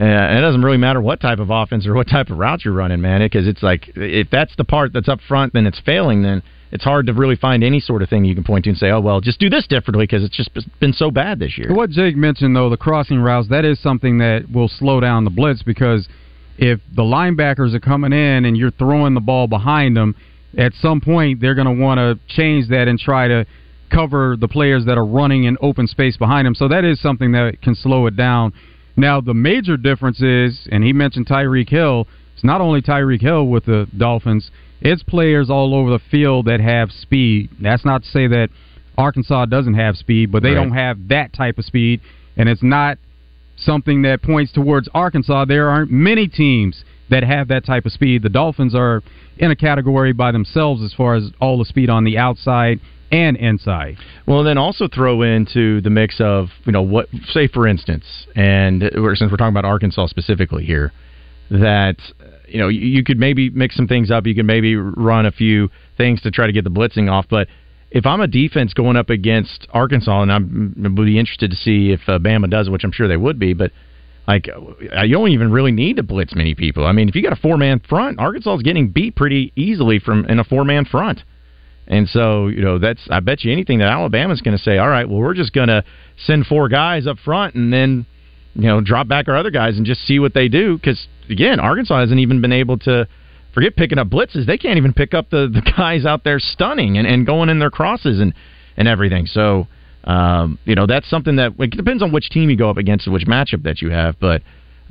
uh, 0.00 0.04
it 0.04 0.40
doesn't 0.40 0.62
really 0.62 0.78
matter 0.78 1.00
what 1.00 1.20
type 1.20 1.38
of 1.38 1.50
offense 1.50 1.86
or 1.86 1.94
what 1.94 2.08
type 2.08 2.30
of 2.30 2.38
route 2.38 2.64
you're 2.64 2.74
running, 2.74 3.00
man, 3.00 3.20
because 3.20 3.46
it's 3.46 3.62
like 3.62 3.90
if 3.94 4.28
that's 4.30 4.54
the 4.56 4.64
part 4.64 4.92
that's 4.92 5.08
up 5.08 5.20
front, 5.28 5.52
then 5.52 5.66
it's 5.66 5.80
failing. 5.86 6.22
Then 6.22 6.42
it's 6.72 6.84
hard 6.84 7.06
to 7.06 7.12
really 7.12 7.36
find 7.36 7.64
any 7.64 7.80
sort 7.80 8.02
of 8.02 8.08
thing 8.08 8.24
you 8.24 8.34
can 8.34 8.44
point 8.44 8.64
to 8.64 8.70
and 8.70 8.78
say, 8.78 8.90
oh 8.90 9.00
well, 9.00 9.20
just 9.20 9.40
do 9.40 9.48
this 9.48 9.66
differently 9.66 10.04
because 10.04 10.22
it's 10.22 10.36
just 10.36 10.50
been 10.78 10.92
so 10.92 11.10
bad 11.10 11.38
this 11.38 11.58
year. 11.58 11.74
What 11.74 11.90
Jake 11.90 12.16
mentioned 12.16 12.54
though, 12.54 12.70
the 12.70 12.76
crossing 12.76 13.18
routes, 13.18 13.48
that 13.48 13.64
is 13.64 13.80
something 13.82 14.18
that 14.18 14.46
will 14.52 14.68
slow 14.68 15.00
down 15.00 15.24
the 15.24 15.30
blitz 15.30 15.62
because 15.62 16.08
if 16.58 16.80
the 16.94 17.02
linebackers 17.02 17.74
are 17.74 17.80
coming 17.80 18.12
in 18.12 18.44
and 18.44 18.56
you're 18.56 18.70
throwing 18.70 19.14
the 19.14 19.20
ball 19.20 19.46
behind 19.46 19.96
them, 19.96 20.14
at 20.56 20.72
some 20.74 21.00
point 21.00 21.40
they're 21.40 21.54
going 21.54 21.66
to 21.66 21.82
want 21.82 21.98
to 21.98 22.18
change 22.34 22.68
that 22.68 22.86
and 22.86 22.98
try 22.98 23.26
to 23.28 23.46
cover 23.92 24.36
the 24.38 24.48
players 24.48 24.84
that 24.86 24.96
are 24.96 25.06
running 25.06 25.44
in 25.44 25.56
open 25.60 25.86
space 25.86 26.16
behind 26.16 26.46
them. 26.46 26.54
So 26.54 26.68
that 26.68 26.84
is 26.84 27.00
something 27.00 27.32
that 27.32 27.60
can 27.62 27.74
slow 27.74 28.06
it 28.06 28.16
down. 28.16 28.52
Now 28.96 29.20
the 29.20 29.34
major 29.34 29.76
difference 29.76 30.20
is, 30.20 30.68
and 30.70 30.84
he 30.84 30.92
mentioned 30.92 31.26
Tyreek 31.26 31.68
Hill. 31.68 32.06
It's 32.34 32.44
not 32.44 32.60
only 32.60 32.80
Tyreek 32.80 33.20
Hill 33.20 33.48
with 33.48 33.64
the 33.64 33.88
Dolphins 33.96 34.50
it's 34.80 35.02
players 35.02 35.50
all 35.50 35.74
over 35.74 35.90
the 35.90 36.00
field 36.10 36.46
that 36.46 36.60
have 36.60 36.90
speed. 36.90 37.50
That's 37.60 37.84
not 37.84 38.02
to 38.02 38.08
say 38.08 38.26
that 38.28 38.48
Arkansas 38.96 39.46
doesn't 39.46 39.74
have 39.74 39.96
speed, 39.96 40.30
but 40.32 40.42
they 40.42 40.50
right. 40.50 40.54
don't 40.56 40.72
have 40.72 41.08
that 41.08 41.32
type 41.32 41.58
of 41.58 41.64
speed, 41.64 42.00
and 42.36 42.48
it's 42.48 42.62
not 42.62 42.98
something 43.56 44.02
that 44.02 44.22
points 44.22 44.52
towards 44.52 44.88
Arkansas. 44.94 45.44
There 45.44 45.68
aren't 45.68 45.90
many 45.90 46.28
teams 46.28 46.84
that 47.10 47.22
have 47.22 47.48
that 47.48 47.64
type 47.64 47.86
of 47.86 47.92
speed. 47.92 48.22
The 48.22 48.28
Dolphins 48.28 48.74
are 48.74 49.02
in 49.38 49.50
a 49.50 49.56
category 49.56 50.12
by 50.12 50.32
themselves 50.32 50.82
as 50.82 50.92
far 50.92 51.14
as 51.14 51.30
all 51.40 51.58
the 51.58 51.64
speed 51.64 51.90
on 51.90 52.04
the 52.04 52.18
outside 52.18 52.80
and 53.10 53.36
inside. 53.36 53.96
Well, 54.26 54.44
then 54.44 54.58
also 54.58 54.86
throw 54.86 55.22
into 55.22 55.80
the 55.80 55.90
mix 55.90 56.20
of 56.20 56.48
you 56.64 56.72
know 56.72 56.82
what, 56.82 57.08
say 57.28 57.48
for 57.48 57.66
instance, 57.66 58.04
and 58.36 58.82
since 58.82 59.30
we're 59.30 59.36
talking 59.36 59.48
about 59.48 59.64
Arkansas 59.64 60.06
specifically 60.06 60.64
here, 60.64 60.92
that 61.50 61.96
you 62.50 62.58
know, 62.58 62.68
you 62.68 63.04
could 63.04 63.18
maybe 63.18 63.50
mix 63.50 63.76
some 63.76 63.86
things 63.86 64.10
up. 64.10 64.26
You 64.26 64.34
could 64.34 64.46
maybe 64.46 64.76
run 64.76 65.26
a 65.26 65.32
few 65.32 65.70
things 65.96 66.20
to 66.22 66.30
try 66.30 66.46
to 66.46 66.52
get 66.52 66.64
the 66.64 66.70
blitzing 66.70 67.10
off. 67.10 67.26
But 67.28 67.48
if 67.90 68.06
I'm 68.06 68.20
a 68.20 68.26
defense 68.26 68.74
going 68.74 68.96
up 68.96 69.10
against 69.10 69.66
Arkansas, 69.72 70.22
and 70.22 70.32
I'm 70.32 70.74
would 70.76 71.06
be 71.06 71.18
interested 71.18 71.50
to 71.50 71.56
see 71.56 71.90
if 71.90 72.00
uh, 72.08 72.18
Bama 72.18 72.50
does, 72.50 72.70
which 72.70 72.84
I'm 72.84 72.92
sure 72.92 73.08
they 73.08 73.16
would 73.16 73.38
be, 73.38 73.52
but 73.52 73.72
like 74.26 74.48
uh, 74.48 75.02
you 75.02 75.14
don't 75.14 75.30
even 75.30 75.50
really 75.50 75.72
need 75.72 75.96
to 75.96 76.02
blitz 76.02 76.34
many 76.34 76.54
people. 76.54 76.86
I 76.86 76.92
mean, 76.92 77.08
if 77.08 77.14
you 77.14 77.22
got 77.22 77.32
a 77.32 77.40
four 77.40 77.56
man 77.56 77.80
front, 77.80 78.20
Arkansas 78.20 78.56
is 78.56 78.62
getting 78.62 78.90
beat 78.90 79.16
pretty 79.16 79.52
easily 79.56 79.98
from 79.98 80.24
in 80.26 80.38
a 80.38 80.44
four 80.44 80.64
man 80.64 80.84
front. 80.84 81.22
And 81.86 82.08
so, 82.08 82.46
you 82.46 82.62
know, 82.62 82.78
that's 82.78 83.00
I 83.10 83.18
bet 83.18 83.42
you 83.42 83.52
anything 83.52 83.80
that 83.80 83.88
Alabama's 83.88 84.40
going 84.40 84.56
to 84.56 84.62
say, 84.62 84.78
all 84.78 84.88
right, 84.88 85.08
well, 85.08 85.18
we're 85.18 85.34
just 85.34 85.52
going 85.52 85.68
to 85.68 85.82
send 86.16 86.46
four 86.46 86.68
guys 86.68 87.06
up 87.08 87.18
front 87.18 87.56
and 87.56 87.72
then 87.72 88.06
you 88.54 88.66
know, 88.66 88.80
drop 88.80 89.08
back 89.08 89.28
our 89.28 89.36
other 89.36 89.50
guys 89.50 89.76
and 89.76 89.86
just 89.86 90.06
see 90.06 90.18
what 90.18 90.34
they 90.34 90.48
do. 90.48 90.76
Because 90.76 91.06
again, 91.28 91.60
Arkansas 91.60 92.00
hasn't 92.00 92.20
even 92.20 92.40
been 92.40 92.52
able 92.52 92.78
to 92.78 93.06
forget 93.54 93.76
picking 93.76 93.98
up 93.98 94.08
blitzes. 94.08 94.46
They 94.46 94.58
can't 94.58 94.76
even 94.76 94.92
pick 94.92 95.14
up 95.14 95.30
the, 95.30 95.48
the 95.52 95.62
guys 95.76 96.04
out 96.04 96.24
there 96.24 96.38
stunning 96.38 96.98
and, 96.98 97.06
and 97.06 97.26
going 97.26 97.48
in 97.48 97.58
their 97.58 97.70
crosses 97.70 98.20
and 98.20 98.34
and 98.76 98.88
everything. 98.88 99.26
So, 99.26 99.66
um, 100.04 100.58
you 100.64 100.74
know, 100.74 100.86
that's 100.86 101.08
something 101.08 101.36
that 101.36 101.52
it 101.58 101.70
depends 101.70 102.02
on 102.02 102.12
which 102.12 102.30
team 102.30 102.50
you 102.50 102.56
go 102.56 102.70
up 102.70 102.76
against 102.76 103.06
and 103.06 103.12
which 103.12 103.26
matchup 103.26 103.62
that 103.64 103.82
you 103.82 103.90
have. 103.90 104.18
But 104.18 104.42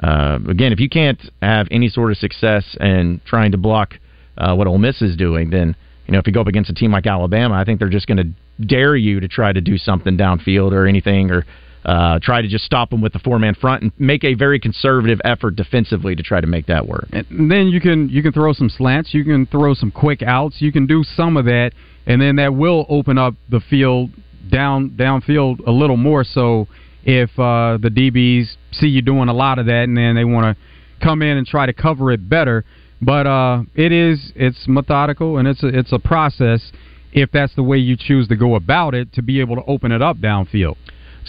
uh, 0.01 0.39
again, 0.47 0.71
if 0.71 0.79
you 0.79 0.89
can't 0.89 1.19
have 1.41 1.67
any 1.71 1.89
sort 1.89 2.11
of 2.11 2.17
success 2.17 2.77
in 2.79 3.21
trying 3.25 3.51
to 3.51 3.57
block 3.57 3.95
uh, 4.37 4.55
what 4.55 4.67
Ole 4.67 4.77
Miss 4.77 5.01
is 5.01 5.17
doing, 5.17 5.49
then 5.49 5.75
you 6.05 6.13
know 6.13 6.19
if 6.19 6.27
you 6.27 6.33
go 6.33 6.41
up 6.41 6.47
against 6.47 6.69
a 6.69 6.73
team 6.73 6.91
like 6.91 7.07
Alabama, 7.07 7.55
I 7.55 7.65
think 7.65 7.79
they're 7.79 7.89
just 7.89 8.07
going 8.07 8.17
to 8.17 8.65
dare 8.65 8.95
you 8.95 9.19
to 9.19 9.27
try 9.27 9.51
to 9.51 9.61
do 9.61 9.77
something 9.77 10.17
downfield 10.17 10.71
or 10.71 10.85
anything 10.85 11.31
or 11.31 11.45
uh, 11.85 12.19
try 12.21 12.41
to 12.41 12.47
just 12.47 12.65
stop 12.65 12.89
them 12.89 13.01
with 13.01 13.13
the 13.13 13.19
four 13.19 13.39
man 13.39 13.55
front 13.55 13.83
and 13.83 13.91
make 13.97 14.23
a 14.23 14.33
very 14.33 14.59
conservative 14.59 15.19
effort 15.23 15.55
defensively 15.55 16.15
to 16.15 16.23
try 16.23 16.41
to 16.41 16.47
make 16.47 16.65
that 16.67 16.87
work. 16.87 17.07
And 17.11 17.49
then 17.49 17.67
you 17.67 17.79
can 17.79 18.09
you 18.09 18.21
can 18.21 18.33
throw 18.33 18.53
some 18.53 18.69
slants, 18.69 19.13
you 19.13 19.23
can 19.23 19.45
throw 19.45 19.73
some 19.73 19.91
quick 19.91 20.21
outs, 20.21 20.57
you 20.59 20.71
can 20.71 20.87
do 20.87 21.03
some 21.03 21.37
of 21.37 21.45
that, 21.45 21.71
and 22.05 22.21
then 22.21 22.35
that 22.37 22.53
will 22.53 22.85
open 22.89 23.17
up 23.17 23.35
the 23.49 23.61
field 23.61 24.11
down 24.51 24.91
downfield 24.91 25.65
a 25.65 25.71
little 25.71 25.97
more. 25.97 26.23
So 26.23 26.67
if 27.03 27.29
uh, 27.39 27.77
the 27.81 27.89
DBs 27.89 28.57
see 28.73 28.87
you 28.87 29.01
doing 29.01 29.29
a 29.29 29.33
lot 29.33 29.59
of 29.59 29.65
that, 29.67 29.83
and 29.83 29.97
then 29.97 30.15
they 30.15 30.25
want 30.25 30.45
to 30.57 31.03
come 31.03 31.21
in 31.21 31.37
and 31.37 31.47
try 31.47 31.65
to 31.65 31.73
cover 31.73 32.11
it 32.11 32.29
better. 32.29 32.65
But 33.01 33.27
uh, 33.27 33.63
it 33.75 33.91
is 33.91 34.33
it's 34.35 34.67
methodical 34.67 35.37
and 35.37 35.47
it's 35.47 35.63
a, 35.63 35.67
it's 35.67 35.93
a 35.93 35.99
process. 35.99 36.71
If 37.11 37.31
that's 37.31 37.55
the 37.55 37.63
way 37.63 37.77
you 37.77 37.95
choose 37.97 38.27
to 38.27 38.35
go 38.35 38.55
about 38.55 38.93
it, 38.93 39.13
to 39.13 39.21
be 39.21 39.39
able 39.39 39.55
to 39.55 39.63
open 39.65 39.91
it 39.91 40.01
up 40.01 40.17
downfield. 40.17 40.75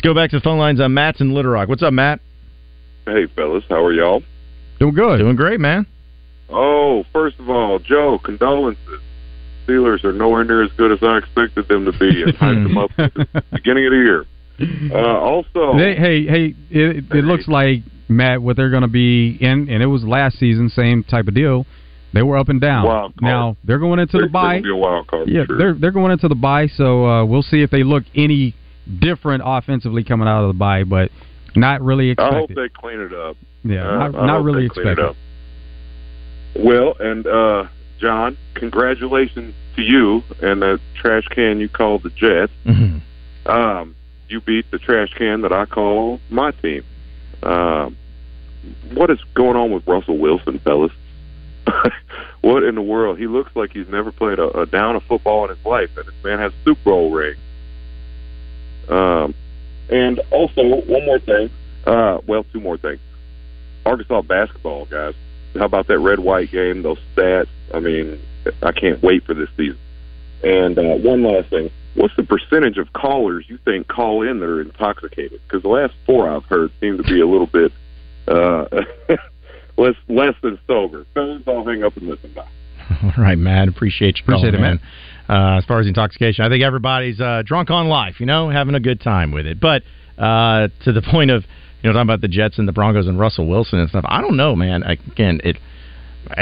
Let's 0.00 0.14
go 0.14 0.14
back 0.14 0.30
to 0.30 0.38
the 0.38 0.40
phone 0.42 0.58
lines. 0.58 0.80
Uh, 0.80 0.88
Matt's 0.88 1.20
in 1.20 1.34
Little 1.34 1.50
Rock. 1.50 1.68
What's 1.68 1.82
up, 1.82 1.92
Matt? 1.92 2.20
Hey, 3.04 3.26
fellas, 3.36 3.64
how 3.68 3.84
are 3.84 3.92
y'all? 3.92 4.22
Doing 4.78 4.94
good. 4.94 5.18
Doing 5.18 5.36
great, 5.36 5.60
man. 5.60 5.84
Oh, 6.48 7.04
first 7.12 7.38
of 7.38 7.50
all, 7.50 7.78
Joe, 7.80 8.18
condolences. 8.24 9.00
Steelers 9.66 10.02
are 10.04 10.14
nowhere 10.14 10.42
near 10.44 10.64
as 10.64 10.72
good 10.78 10.90
as 10.90 11.00
I 11.02 11.18
expected 11.18 11.68
them 11.68 11.84
to 11.84 11.92
be. 11.92 12.24
I 12.26 12.30
hyped 12.30 12.62
them 12.66 12.78
up 12.78 12.90
at 12.96 13.12
the 13.12 13.44
beginning 13.52 13.88
of 13.88 13.92
the 13.92 13.98
year. 13.98 14.24
Uh, 14.90 15.18
also, 15.18 15.76
They, 15.76 15.94
hey, 15.94 16.24
hey, 16.24 16.54
it, 16.70 17.04
it 17.10 17.24
looks 17.26 17.46
like 17.46 17.80
Matt 18.08 18.40
what 18.40 18.56
they're 18.56 18.70
going 18.70 18.80
to 18.80 18.88
be 18.88 19.36
in, 19.38 19.68
and 19.68 19.82
it 19.82 19.86
was 19.86 20.02
last 20.02 20.38
season, 20.38 20.70
same 20.70 21.04
type 21.04 21.28
of 21.28 21.34
deal. 21.34 21.66
They 22.14 22.22
were 22.22 22.38
up 22.38 22.48
and 22.48 22.58
down. 22.58 23.12
Now 23.20 23.58
they're 23.64 23.78
going 23.78 23.98
into 23.98 24.16
they're, 24.16 24.28
the 24.28 24.32
bye. 24.32 24.62
be 24.62 24.70
a 24.70 24.74
wild 24.74 25.08
card. 25.08 25.28
Yeah, 25.28 25.44
sure. 25.44 25.58
they're 25.58 25.74
they're 25.74 25.92
going 25.92 26.10
into 26.10 26.26
the 26.26 26.34
bye, 26.34 26.66
so 26.66 27.06
uh, 27.06 27.24
we'll 27.26 27.42
see 27.42 27.60
if 27.62 27.70
they 27.70 27.84
look 27.84 28.02
any 28.16 28.56
different 28.98 29.42
offensively 29.44 30.04
coming 30.04 30.28
out 30.28 30.42
of 30.42 30.48
the 30.48 30.58
bye, 30.58 30.84
but 30.84 31.10
not 31.54 31.80
really 31.82 32.10
expected. 32.10 32.34
I 32.34 32.38
hope 32.38 32.48
they 32.54 32.68
clean 32.68 33.00
it 33.00 33.12
up. 33.12 33.36
Yeah, 33.62 33.88
Uh, 33.88 34.08
not, 34.08 34.26
not 34.26 34.44
really 34.44 34.66
expected. 34.66 35.14
Well, 36.56 36.94
and 36.98 37.26
uh, 37.26 37.66
John, 37.98 38.36
congratulations 38.54 39.54
to 39.76 39.82
you 39.82 40.22
and 40.42 40.62
the 40.62 40.80
trash 40.94 41.24
can 41.28 41.60
you 41.60 41.68
called 41.68 42.02
the 42.02 42.10
Jets. 42.10 42.52
Mm-hmm. 42.64 43.48
Um, 43.48 43.94
you 44.28 44.40
beat 44.40 44.70
the 44.70 44.78
trash 44.78 45.12
can 45.14 45.42
that 45.42 45.52
I 45.52 45.66
call 45.66 46.20
my 46.28 46.50
team. 46.52 46.84
Um, 47.42 47.96
what 48.92 49.10
is 49.10 49.18
going 49.34 49.56
on 49.56 49.70
with 49.70 49.86
Russell 49.86 50.18
Wilson, 50.18 50.58
fellas? 50.60 50.92
what 52.40 52.62
in 52.62 52.74
the 52.74 52.82
world? 52.82 53.18
He 53.18 53.26
looks 53.26 53.54
like 53.54 53.72
he's 53.72 53.88
never 53.88 54.12
played 54.12 54.38
a, 54.38 54.60
a 54.60 54.66
down 54.66 54.96
of 54.96 55.02
football 55.04 55.44
in 55.44 55.56
his 55.56 55.64
life, 55.64 55.90
and 55.96 56.06
this 56.06 56.14
man 56.24 56.38
has 56.38 56.52
Super 56.64 56.82
Bowl 56.84 57.10
ring. 57.10 57.36
Um, 58.90 59.34
and 59.88 60.20
also 60.30 60.62
one 60.62 61.06
more 61.06 61.18
thing. 61.18 61.50
Uh, 61.86 62.18
well, 62.26 62.44
two 62.52 62.60
more 62.60 62.76
things. 62.76 63.00
Arkansas 63.86 64.22
basketball, 64.22 64.86
guys. 64.86 65.14
How 65.54 65.64
about 65.64 65.86
that 65.88 65.98
red 65.98 66.20
white 66.20 66.50
game? 66.50 66.82
Those 66.82 66.98
stats. 67.14 67.48
I 67.72 67.80
mean, 67.80 68.20
I 68.62 68.72
can't 68.72 69.02
wait 69.02 69.24
for 69.24 69.34
this 69.34 69.48
season. 69.56 69.78
And 70.44 70.78
uh, 70.78 70.96
one 70.96 71.22
last 71.22 71.50
thing. 71.50 71.70
What's 71.94 72.14
the 72.16 72.22
percentage 72.22 72.78
of 72.78 72.92
callers 72.92 73.46
you 73.48 73.58
think 73.64 73.88
call 73.88 74.22
in 74.22 74.38
that 74.40 74.46
are 74.46 74.60
intoxicated? 74.60 75.40
Because 75.46 75.62
the 75.62 75.68
last 75.68 75.92
four 76.06 76.30
I've 76.30 76.44
heard 76.44 76.70
seem 76.80 76.96
to 76.98 77.02
be 77.02 77.20
a 77.20 77.26
little 77.26 77.48
bit 77.48 77.72
uh, 78.28 78.66
less 79.76 79.96
less 80.08 80.34
than 80.42 80.58
sober. 80.68 81.04
So 81.14 81.40
I'll 81.48 81.64
hang 81.64 81.82
up 81.82 81.96
and 81.96 82.06
listen. 82.06 82.32
Bye. 82.32 82.46
All 83.02 83.12
right, 83.18 83.38
Matt. 83.38 83.68
Appreciate 83.68 84.18
you. 84.18 84.22
Appreciate 84.22 84.52
calling, 84.52 84.54
it, 84.54 84.60
man. 84.60 84.80
Uh, 85.30 85.58
as 85.58 85.64
far 85.64 85.78
as 85.78 85.86
intoxication, 85.86 86.44
I 86.44 86.48
think 86.48 86.64
everybody's 86.64 87.20
uh, 87.20 87.42
drunk 87.46 87.70
on 87.70 87.88
life. 87.88 88.18
You 88.18 88.26
know, 88.26 88.50
having 88.50 88.74
a 88.74 88.80
good 88.80 89.00
time 89.00 89.30
with 89.30 89.46
it. 89.46 89.60
But 89.60 89.84
uh, 90.18 90.68
to 90.84 90.92
the 90.92 91.02
point 91.10 91.30
of 91.30 91.44
you 91.82 91.88
know 91.88 91.92
talking 91.92 92.08
about 92.08 92.20
the 92.20 92.28
Jets 92.28 92.58
and 92.58 92.66
the 92.66 92.72
Broncos 92.72 93.06
and 93.06 93.18
Russell 93.18 93.46
Wilson 93.46 93.78
and 93.78 93.88
stuff. 93.88 94.04
I 94.08 94.20
don't 94.20 94.36
know, 94.36 94.56
man. 94.56 94.82
Again, 94.82 95.40
it 95.44 95.56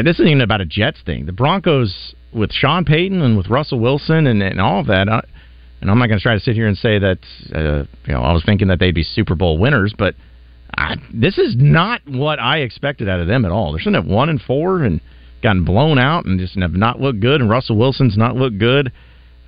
this 0.03 0.16
isn't 0.16 0.27
even 0.27 0.40
about 0.40 0.62
a 0.62 0.66
Jets 0.66 1.01
thing. 1.05 1.27
The 1.27 1.33
Broncos 1.33 2.14
with 2.33 2.51
Sean 2.51 2.87
Payton 2.87 3.20
and 3.20 3.37
with 3.37 3.48
Russell 3.48 3.79
Wilson 3.79 4.27
and, 4.27 4.42
and 4.42 4.61
all 4.61 4.81
of 4.81 4.87
that. 4.87 5.09
I, 5.09 5.20
and 5.81 5.90
I'm 5.90 5.98
not 5.98 6.09
going 6.09 6.18
to 6.18 6.22
try 6.22 6.35
to 6.35 6.40
sit 6.40 6.55
here 6.55 6.66
and 6.66 6.77
say 6.77 6.98
that 6.98 7.18
uh, 7.55 7.85
you 8.07 8.14
know 8.14 8.22
I 8.22 8.33
was 8.33 8.42
thinking 8.44 8.68
that 8.68 8.79
they'd 8.79 8.94
be 8.94 9.05
Super 9.05 9.35
Bowl 9.35 9.59
winners, 9.59 9.94
but 9.96 10.14
I, 10.77 10.96
this 11.12 11.37
is 11.37 11.55
not 11.59 12.01
what 12.07 12.40
I 12.40 12.59
expected 12.59 13.09
out 13.09 13.20
of 13.20 13.27
them 13.27 13.44
at 13.44 13.51
all. 13.51 13.72
They're 13.72 13.81
sitting 13.81 13.96
at 13.96 14.07
one 14.07 14.29
and 14.31 14.40
four 14.40 14.83
and 14.83 15.01
gotten 15.42 15.64
blown 15.64 15.98
out 15.98 16.24
and 16.24 16.38
just 16.38 16.59
have 16.59 16.72
not 16.72 17.01
looked 17.01 17.20
good. 17.20 17.40
And 17.40 17.51
Russell 17.51 17.77
Wilson's 17.77 18.16
not 18.16 18.37
looked 18.37 18.59
good. 18.59 18.92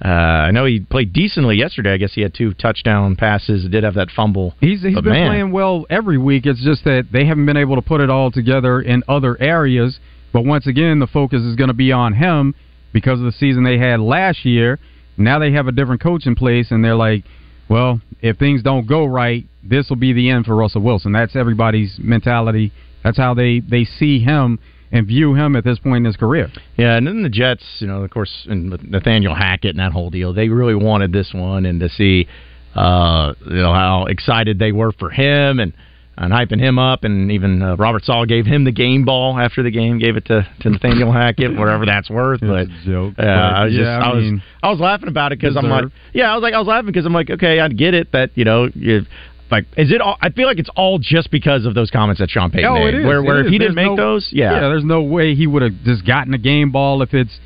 Uh, 0.03 0.09
I 0.09 0.51
know 0.51 0.65
he 0.65 0.81
played 0.81 1.13
decently 1.13 1.57
yesterday. 1.57 1.93
I 1.93 1.97
guess 1.99 2.15
he 2.15 2.23
had 2.23 2.33
two 2.35 2.55
touchdown 2.55 3.17
passes. 3.17 3.69
Did 3.69 3.85
have 3.85 3.95
that 3.95 4.09
fumble. 4.11 4.55
He's 4.61 4.83
he's 4.83 4.95
but 4.95 5.05
been 5.05 5.13
man, 5.13 5.29
playing 5.29 5.53
well 5.53 5.85
every 5.91 6.17
week. 6.17 6.47
It's 6.47 6.65
just 6.65 6.85
that 6.85 7.09
they 7.13 7.27
haven't 7.27 7.45
been 7.45 7.59
able 7.59 7.77
to 7.77 7.83
put 7.83 8.01
it 8.01 8.09
all 8.09 8.31
together 8.31 8.81
in 8.81 9.03
other 9.09 9.41
areas. 9.41 9.99
But 10.33 10.47
once 10.47 10.67
again, 10.67 11.01
the 11.01 11.07
focus 11.07 11.43
is 11.43 11.55
going 11.55 11.69
to 11.69 11.75
be 11.75 11.93
on 11.93 12.15
him 12.15 12.55
because 12.93 13.19
of 13.19 13.27
the 13.27 13.33
season 13.33 13.65
they 13.65 13.79
had 13.79 14.01
last 14.01 14.45
year. 14.45 14.79
Now 15.19 15.39
they 15.39 15.53
have 15.53 15.67
a 15.67 15.73
different 15.73 16.01
coach 16.01 16.27
in 16.27 16.35
place, 16.35 16.71
and 16.71 16.83
they're 16.83 16.95
like, 16.95 17.25
well, 17.69 18.01
if 18.23 18.39
things 18.39 18.63
don't 18.63 18.87
go 18.87 19.05
right, 19.05 19.45
this 19.63 19.91
will 19.91 19.97
be 19.97 20.15
the 20.15 20.31
end 20.31 20.47
for 20.47 20.57
Russell 20.57 20.81
Wilson. 20.81 21.13
That's 21.13 21.37
everybody's 21.37 21.99
mentality. 21.99 22.73
That's 23.05 23.19
how 23.19 23.35
they 23.35 23.61
they 23.61 23.85
see 23.85 24.21
him 24.21 24.59
and 24.93 25.07
view 25.07 25.35
him 25.35 25.57
at 25.57 25.65
this 25.65 25.79
point 25.79 25.99
in 25.99 26.05
his 26.07 26.17
career. 26.17 26.51
Yeah, 26.77 26.97
and 26.97 27.07
then 27.07 27.23
the 27.23 27.29
Jets, 27.29 27.65
you 27.79 27.87
know, 27.87 28.03
of 28.03 28.11
course, 28.11 28.47
and 28.49 28.71
Nathaniel 28.83 29.35
Hackett 29.35 29.71
and 29.71 29.79
that 29.79 29.93
whole 29.93 30.11
deal, 30.11 30.33
they 30.33 30.49
really 30.49 30.75
wanted 30.75 31.13
this 31.13 31.33
one 31.33 31.65
and 31.67 31.81
to 31.81 31.89
see, 31.89 32.27
uh, 32.75 33.35
you 33.47 33.57
know, 33.57 33.73
how 33.73 34.07
excited 34.07 34.59
they 34.59 34.73
were 34.73 34.93
for 34.93 35.11
him 35.11 35.61
and 35.61 35.73
and 36.21 36.35
hyping 36.35 36.61
him 36.61 36.79
up, 36.79 37.05
and 37.05 37.33
even 37.33 37.63
uh, 37.63 37.77
Robert 37.77 38.05
Saleh 38.05 38.29
gave 38.29 38.45
him 38.45 38.65
the 38.65 38.73
game 38.73 39.07
ball 39.07 39.39
after 39.39 39.63
the 39.63 39.71
game, 39.71 39.99
gave 39.99 40.17
it 40.17 40.27
to, 40.27 40.47
to 40.61 40.71
Nathaniel 40.71 41.11
Hackett, 41.11 41.57
whatever 41.57 41.87
that's 41.87 42.11
worth. 42.11 42.41
But 42.51 42.69
joke. 42.85 43.15
yeah, 43.17 43.51
I 43.51 43.65
was 43.65 43.73
yeah, 43.73 43.79
just, 43.79 43.89
I, 43.89 44.11
I 44.11 44.15
was, 44.15 44.41
I 44.63 44.71
was 44.71 44.81
laughing 44.81 45.09
about 45.09 45.33
it 45.33 45.39
because 45.39 45.57
I'm 45.57 45.71
like, 45.71 45.85
yeah, 46.13 46.31
I 46.31 46.35
was 46.35 46.43
like, 46.43 46.53
I 46.53 46.59
was 46.59 46.67
laughing 46.67 46.87
because 46.87 47.07
I'm 47.07 47.13
like, 47.13 47.31
okay, 47.31 47.61
I 47.61 47.69
get 47.69 47.95
it 47.95 48.13
that 48.13 48.31
you 48.35 48.45
know 48.45 48.69
you. 48.75 49.03
Like, 49.51 49.67
is 49.77 49.91
it? 49.93 50.01
All, 50.01 50.17
I 50.21 50.31
feel 50.31 50.47
like 50.47 50.59
it's 50.59 50.71
all 50.77 50.99
just 50.99 51.31
because 51.31 51.67
of 51.67 51.75
those 51.75 51.91
comments 51.91 52.21
that 52.21 52.31
Sean 52.31 52.51
Payton 52.51 52.71
Oh, 52.71 52.85
made. 52.85 52.95
is. 52.95 53.05
Where, 53.07 53.23
where 53.23 53.41
if 53.45 53.47
he 53.53 53.59
didn't 53.59 53.75
make 53.75 53.87
no- 53.87 53.97
those, 53.97 54.29
yeah, 54.33 54.61
there's 54.61 54.85
no 54.85 55.03
way 55.03 55.35
he 55.35 55.47
would 55.47 55.63
have 55.63 55.73
just 55.85 56.07
gotten 56.07 56.33
a 56.35 56.39
game 56.39 56.71
ball 56.71 57.03
if 57.03 57.13
it's 57.15 57.39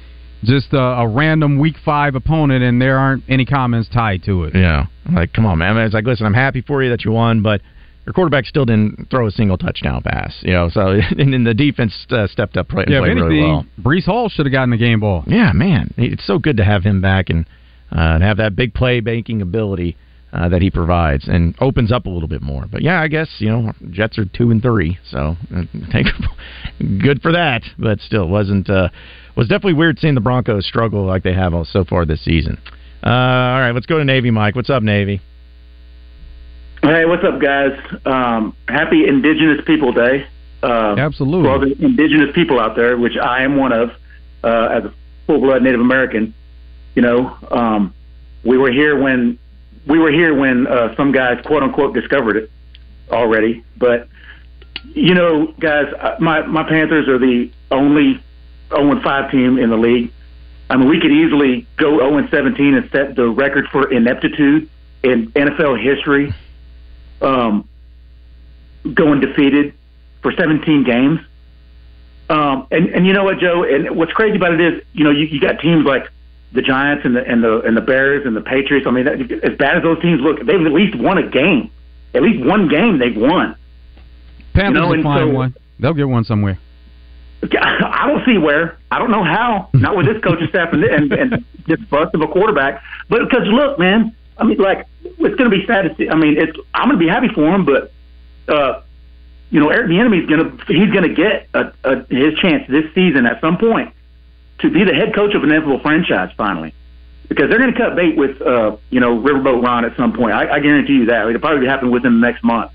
just 0.42 0.72
a, 0.74 0.78
a 0.78 1.08
random 1.08 1.58
week 1.58 1.76
five 1.84 2.14
opponent 2.14 2.62
and 2.62 2.80
there 2.80 2.98
aren't 2.98 3.24
any 3.28 3.46
comments 3.46 3.88
tied 3.88 4.22
to 4.24 4.44
it. 4.44 4.54
Yeah. 4.54 4.86
Like, 5.10 5.32
come 5.32 5.46
on, 5.46 5.58
man. 5.58 5.76
It's 5.78 5.94
like, 5.94 6.04
listen, 6.04 6.26
I'm 6.26 6.34
happy 6.34 6.60
for 6.60 6.82
you 6.82 6.90
that 6.90 7.04
you 7.04 7.12
won, 7.12 7.40
but 7.42 7.62
your 8.04 8.12
quarterback 8.12 8.44
still 8.44 8.66
didn't 8.66 9.08
throw 9.10 9.26
a 9.26 9.30
single 9.30 9.56
touchdown 9.56 10.02
pass. 10.02 10.34
You 10.42 10.52
know, 10.52 10.68
so 10.68 10.88
and 11.18 11.32
then 11.32 11.44
the 11.44 11.54
defense 11.54 11.94
uh, 12.10 12.26
stepped 12.26 12.58
up 12.58 12.68
play, 12.68 12.82
and 12.82 12.92
Yeah, 12.92 12.98
played 13.00 13.12
anything, 13.12 13.28
really 13.30 13.42
well. 13.42 13.66
Breece 13.80 14.04
Hall 14.04 14.28
should 14.28 14.44
have 14.44 14.52
gotten 14.52 14.68
the 14.70 14.76
game 14.76 15.00
ball. 15.00 15.24
Yeah, 15.26 15.52
man, 15.52 15.94
it's 15.96 16.26
so 16.26 16.38
good 16.38 16.58
to 16.58 16.64
have 16.64 16.82
him 16.84 17.00
back 17.00 17.30
and 17.30 17.46
uh, 17.90 18.00
and 18.16 18.22
have 18.22 18.36
that 18.38 18.54
big 18.56 18.74
play 18.74 19.00
banking 19.00 19.40
ability 19.40 19.96
uh, 20.34 20.48
that 20.48 20.60
he 20.60 20.70
provides 20.70 21.28
and 21.28 21.54
opens 21.60 21.92
up 21.92 22.06
a 22.06 22.10
little 22.10 22.28
bit 22.28 22.42
more. 22.42 22.66
But 22.70 22.82
yeah, 22.82 23.00
I 23.00 23.08
guess 23.08 23.28
you 23.38 23.48
know 23.48 23.72
Jets 23.90 24.18
are 24.18 24.24
two 24.24 24.50
and 24.50 24.60
three, 24.60 24.98
so 25.08 25.36
uh, 25.54 25.62
take 25.92 26.06
good 27.00 27.22
for 27.22 27.32
that. 27.32 27.62
But 27.78 28.00
still, 28.00 28.28
wasn't 28.28 28.68
uh, 28.68 28.88
was 29.36 29.46
definitely 29.48 29.74
weird 29.74 29.98
seeing 29.98 30.14
the 30.14 30.20
Broncos 30.20 30.66
struggle 30.66 31.06
like 31.06 31.22
they 31.22 31.32
have 31.34 31.54
all- 31.54 31.64
so 31.64 31.84
far 31.84 32.04
this 32.04 32.22
season. 32.24 32.58
Uh, 33.02 33.08
all 33.10 33.60
right, 33.60 33.72
let's 33.72 33.86
go 33.86 33.98
to 33.98 34.04
Navy, 34.04 34.30
Mike. 34.30 34.56
What's 34.56 34.70
up, 34.70 34.82
Navy? 34.82 35.20
Hey, 36.82 37.04
what's 37.06 37.24
up, 37.24 37.40
guys? 37.40 37.78
Um, 38.04 38.54
happy 38.68 39.06
Indigenous 39.06 39.60
People 39.66 39.92
Day. 39.92 40.26
Uh, 40.62 40.94
Absolutely. 40.98 41.44
For 41.46 41.50
all 41.50 41.60
the 41.60 41.74
indigenous 41.82 42.34
people 42.34 42.58
out 42.60 42.76
there, 42.76 42.96
which 42.98 43.16
I 43.16 43.42
am 43.42 43.56
one 43.56 43.72
of, 43.72 43.90
uh, 44.42 44.68
as 44.70 44.84
a 44.84 44.94
full-blood 45.26 45.62
Native 45.62 45.80
American. 45.80 46.34
You 46.94 47.02
know, 47.02 47.36
um, 47.50 47.94
we 48.44 48.56
were 48.58 48.70
here 48.70 49.00
when 49.00 49.38
we 49.86 49.98
were 49.98 50.10
here 50.10 50.34
when 50.34 50.66
uh, 50.66 50.94
some 50.96 51.12
guys, 51.12 51.40
quote 51.44 51.62
unquote, 51.62 51.94
discovered 51.94 52.36
it 52.36 52.50
already. 53.10 53.64
But 53.76 54.08
you 54.94 55.14
know, 55.14 55.46
guys, 55.58 55.92
uh, 55.98 56.16
my 56.20 56.42
my 56.42 56.62
Panthers 56.62 57.08
are 57.08 57.18
the 57.18 57.50
only 57.70 58.22
0 58.70 59.00
5 59.00 59.30
team 59.30 59.58
in 59.58 59.70
the 59.70 59.76
league. 59.76 60.12
I 60.70 60.76
mean, 60.76 60.88
we 60.88 61.00
could 61.00 61.12
easily 61.12 61.66
go 61.76 61.98
0 61.98 62.28
17 62.28 62.74
and 62.74 62.90
set 62.90 63.14
the 63.14 63.28
record 63.28 63.68
for 63.68 63.92
ineptitude 63.92 64.68
in 65.02 65.30
NFL 65.32 65.82
history 65.82 66.34
um, 67.20 67.68
going 68.92 69.20
defeated 69.20 69.74
for 70.22 70.32
17 70.32 70.84
games. 70.84 71.20
Um, 72.30 72.66
and 72.70 72.88
and 72.88 73.06
you 73.06 73.12
know 73.12 73.24
what, 73.24 73.38
Joe? 73.38 73.64
And 73.64 73.96
what's 73.96 74.12
crazy 74.12 74.36
about 74.36 74.54
it 74.54 74.60
is, 74.60 74.82
you 74.94 75.04
know, 75.04 75.10
you, 75.10 75.26
you 75.26 75.40
got 75.40 75.60
teams 75.60 75.84
like 75.84 76.10
the 76.52 76.62
Giants 76.62 77.04
and 77.04 77.16
the 77.16 77.24
and 77.24 77.42
the 77.42 77.60
and 77.62 77.76
the 77.76 77.80
Bears 77.80 78.24
and 78.26 78.36
the 78.36 78.40
Patriots. 78.40 78.86
I 78.86 78.90
mean, 78.90 79.04
that, 79.06 79.20
as 79.44 79.56
bad 79.58 79.76
as 79.78 79.82
those 79.82 80.00
teams 80.00 80.20
look, 80.20 80.38
they've 80.38 80.64
at 80.64 80.72
least 80.72 80.94
won 80.96 81.18
a 81.18 81.28
game. 81.28 81.70
At 82.14 82.22
least 82.22 82.44
one 82.44 82.68
game 82.68 82.98
they've 82.98 83.16
won. 83.16 83.56
Panthers 84.52 84.74
You 84.74 84.80
know, 84.80 84.88
will 84.96 85.02
find 85.02 85.30
so- 85.30 85.34
one. 85.34 85.54
They'll 85.80 85.94
get 85.94 86.08
one 86.08 86.24
somewhere. 86.24 86.58
I 87.52 88.06
don't 88.06 88.24
see 88.24 88.38
where. 88.38 88.78
I 88.90 88.98
don't 88.98 89.10
know 89.10 89.24
how. 89.24 89.68
Not 89.74 89.96
with 89.96 90.06
this 90.06 90.22
coaching 90.22 90.46
staff 90.48 90.72
and 90.72 90.84
and, 90.84 91.12
and 91.12 91.44
this 91.66 91.80
bust 91.90 92.14
of 92.14 92.20
a 92.22 92.28
quarterback. 92.28 92.82
But 93.08 93.28
because 93.28 93.46
look, 93.48 93.78
man, 93.78 94.14
I 94.38 94.44
mean, 94.44 94.58
like 94.58 94.86
it's 95.02 95.34
going 95.34 95.50
to 95.50 95.56
be 95.56 95.66
sad 95.66 95.82
to 95.82 95.94
see. 95.96 96.08
I 96.08 96.14
mean, 96.14 96.38
it's 96.38 96.56
I'm 96.72 96.88
going 96.88 96.98
to 96.98 97.04
be 97.04 97.10
happy 97.10 97.28
for 97.34 97.52
him, 97.52 97.64
but 97.66 97.92
uh, 98.48 98.80
you 99.50 99.60
know, 99.60 99.68
Eric 99.70 99.88
Bieniemy's 99.90 100.26
going 100.28 100.56
to 100.56 100.64
he's 100.72 100.90
going 100.90 101.08
to 101.08 101.14
get 101.14 101.48
a, 101.52 101.72
a, 101.84 102.04
his 102.08 102.38
chance 102.38 102.64
this 102.68 102.84
season 102.94 103.26
at 103.26 103.40
some 103.40 103.58
point 103.58 103.92
to 104.60 104.70
be 104.70 104.84
the 104.84 104.94
head 104.94 105.14
coach 105.14 105.34
of 105.34 105.42
an 105.42 105.50
NFL 105.50 105.82
franchise 105.82 106.30
finally, 106.36 106.74
because 107.28 107.48
they're 107.48 107.58
going 107.58 107.72
to 107.72 107.78
cut 107.78 107.96
bait 107.96 108.16
with 108.16 108.40
uh, 108.42 108.76
you 108.90 109.00
know 109.00 109.18
Riverboat 109.18 109.62
Ron 109.62 109.84
at 109.84 109.96
some 109.96 110.12
point. 110.12 110.32
I, 110.32 110.54
I 110.54 110.60
guarantee 110.60 110.94
you 110.94 111.06
that 111.06 111.26
it'll 111.28 111.40
probably 111.40 111.66
happen 111.66 111.90
within 111.90 112.20
the 112.20 112.26
next 112.26 112.42
month. 112.44 112.70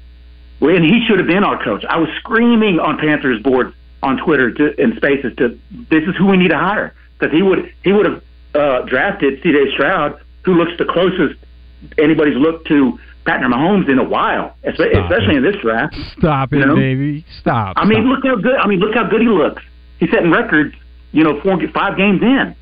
And 0.61 0.84
he 0.84 1.05
should 1.07 1.19
have 1.19 1.27
been 1.27 1.43
our 1.45 1.63
coach. 1.63 1.86
I 1.88 1.99
was 1.99 2.09
screaming 2.19 2.80
on 2.80 2.97
Panthers 2.97 3.41
board 3.41 3.73
on 4.03 4.17
Twitter 4.17 4.51
to, 4.51 4.82
and 4.82 4.95
Spaces 4.97 5.34
to 5.38 5.57
this 5.89 6.03
is 6.03 6.15
who 6.17 6.25
we 6.27 6.38
need 6.38 6.49
to 6.49 6.57
hire 6.57 6.93
because 7.17 7.34
he 7.34 7.41
would 7.41 7.73
he 7.84 7.93
would 7.93 8.05
have 8.05 8.23
uh, 8.55 8.82
drafted 8.82 9.41
C.J. 9.41 9.71
Stroud, 9.73 10.19
who 10.43 10.55
looks 10.55 10.71
the 10.77 10.86
closest 10.86 11.39
anybody's 11.97 12.36
looked 12.36 12.67
to 12.67 12.99
Patrick 13.25 13.51
Mahomes 13.51 13.89
in 13.89 13.99
a 13.99 14.03
while, 14.03 14.55
espe- 14.63 14.91
Stop 14.91 15.11
especially 15.11 15.36
in 15.36 15.43
this 15.43 15.55
draft. 15.61 15.95
Stop 16.17 16.51
it, 16.51 16.57
You 16.59 16.65
know? 16.65 16.75
baby. 16.75 17.25
Stop. 17.39 17.73
I 17.77 17.86
mean, 17.86 17.99
stop. 18.03 18.23
look 18.23 18.25
how 18.25 18.36
good. 18.41 18.55
I 18.55 18.67
mean, 18.67 18.80
look 18.80 18.95
how 18.95 19.07
good 19.07 19.21
he 19.21 19.27
looks. 19.27 19.61
He's 19.99 20.09
setting 20.09 20.32
records. 20.32 20.75
You 21.12 21.24
know, 21.24 21.41
four, 21.41 21.60
five 21.74 21.97
games 21.97 22.22
in. 22.22 22.55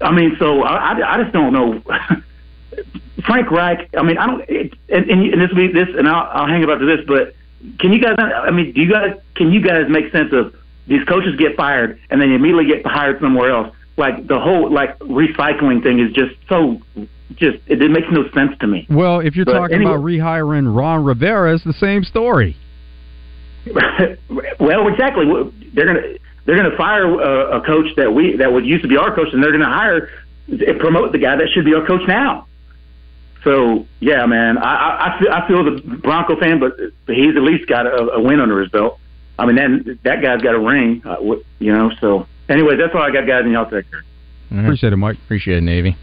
I 0.00 0.10
mean, 0.12 0.36
so 0.38 0.62
I, 0.62 0.92
I, 0.92 1.14
I 1.14 1.22
just 1.22 1.32
don't 1.32 1.52
know. 1.52 1.80
Frank 3.24 3.50
Reich. 3.50 3.88
I 3.96 4.02
mean, 4.02 4.18
I 4.18 4.26
don't. 4.26 4.44
It, 4.48 4.74
and, 4.88 5.08
and 5.08 5.32
and 5.32 5.40
this 5.40 5.50
will 5.50 5.68
be 5.68 5.72
this, 5.72 5.88
and 5.96 6.08
I'll, 6.08 6.28
I'll 6.42 6.46
hang 6.48 6.64
about 6.64 6.78
to 6.78 6.86
this. 6.86 7.06
But 7.06 7.34
can 7.78 7.92
you 7.92 8.00
guys? 8.00 8.16
I 8.18 8.50
mean, 8.50 8.72
do 8.72 8.80
you 8.80 8.90
guys? 8.90 9.16
Can 9.36 9.52
you 9.52 9.60
guys 9.60 9.84
make 9.88 10.10
sense 10.12 10.32
of 10.32 10.54
these 10.86 11.04
coaches 11.04 11.36
get 11.36 11.56
fired 11.56 11.98
and 12.10 12.20
then 12.20 12.32
immediately 12.32 12.66
get 12.66 12.84
hired 12.86 13.20
somewhere 13.20 13.50
else? 13.50 13.74
Like 13.96 14.26
the 14.26 14.40
whole 14.40 14.70
like 14.72 14.98
recycling 14.98 15.82
thing 15.82 16.00
is 16.00 16.12
just 16.12 16.34
so. 16.48 16.80
Just 17.36 17.58
it, 17.66 17.82
it 17.82 17.90
makes 17.90 18.06
no 18.12 18.28
sense 18.30 18.56
to 18.60 18.66
me. 18.66 18.86
Well, 18.90 19.20
if 19.20 19.34
you're 19.34 19.44
But 19.46 19.54
talking 19.54 19.76
anyway- 19.76 19.92
about 19.92 20.04
rehiring 20.04 20.76
Ron 20.76 21.04
Rivera, 21.04 21.54
it's 21.54 21.64
the 21.64 21.72
same 21.72 22.04
story. 22.04 22.56
well, 24.60 24.88
exactly. 24.88 25.24
They're 25.72 25.86
gonna 25.86 26.02
they're 26.44 26.56
gonna 26.56 26.76
fire 26.76 27.04
a, 27.04 27.60
a 27.60 27.66
coach 27.66 27.86
that 27.96 28.12
we 28.12 28.36
that 28.36 28.52
would 28.52 28.66
used 28.66 28.82
to 28.82 28.88
be 28.88 28.96
our 28.96 29.14
coach, 29.14 29.28
and 29.32 29.42
they're 29.42 29.52
gonna 29.52 29.64
hire 29.64 30.10
promote 30.78 31.12
the 31.12 31.18
guy 31.18 31.36
that 31.36 31.48
should 31.54 31.64
be 31.64 31.74
our 31.74 31.86
coach 31.86 32.02
now. 32.06 32.46
So 33.44 33.86
yeah, 34.00 34.26
man, 34.26 34.58
I 34.58 34.74
I, 34.74 35.16
I 35.16 35.18
feel, 35.18 35.32
I 35.32 35.48
feel 35.48 35.64
the 35.64 35.80
Bronco 35.98 36.38
fan, 36.38 36.60
but 36.60 36.76
he's 37.06 37.36
at 37.36 37.42
least 37.42 37.68
got 37.68 37.86
a, 37.86 38.14
a 38.14 38.22
win 38.22 38.40
under 38.40 38.60
his 38.60 38.70
belt. 38.70 38.98
I 39.38 39.46
mean, 39.46 39.56
that 39.56 39.98
that 40.04 40.22
guy's 40.22 40.42
got 40.42 40.54
a 40.54 40.60
ring, 40.60 41.02
uh, 41.04 41.16
you 41.58 41.72
know. 41.72 41.90
So, 42.00 42.26
anyway, 42.48 42.76
that's 42.76 42.94
all 42.94 43.02
I 43.02 43.10
got, 43.10 43.26
guys, 43.26 43.42
and 43.44 43.52
y'all 43.52 43.68
take 43.68 43.90
care. 43.90 44.04
Appreciate 44.50 44.92
it, 44.92 44.96
Mike. 44.96 45.18
Appreciate 45.24 45.58
it, 45.58 45.62
Navy. 45.62 45.96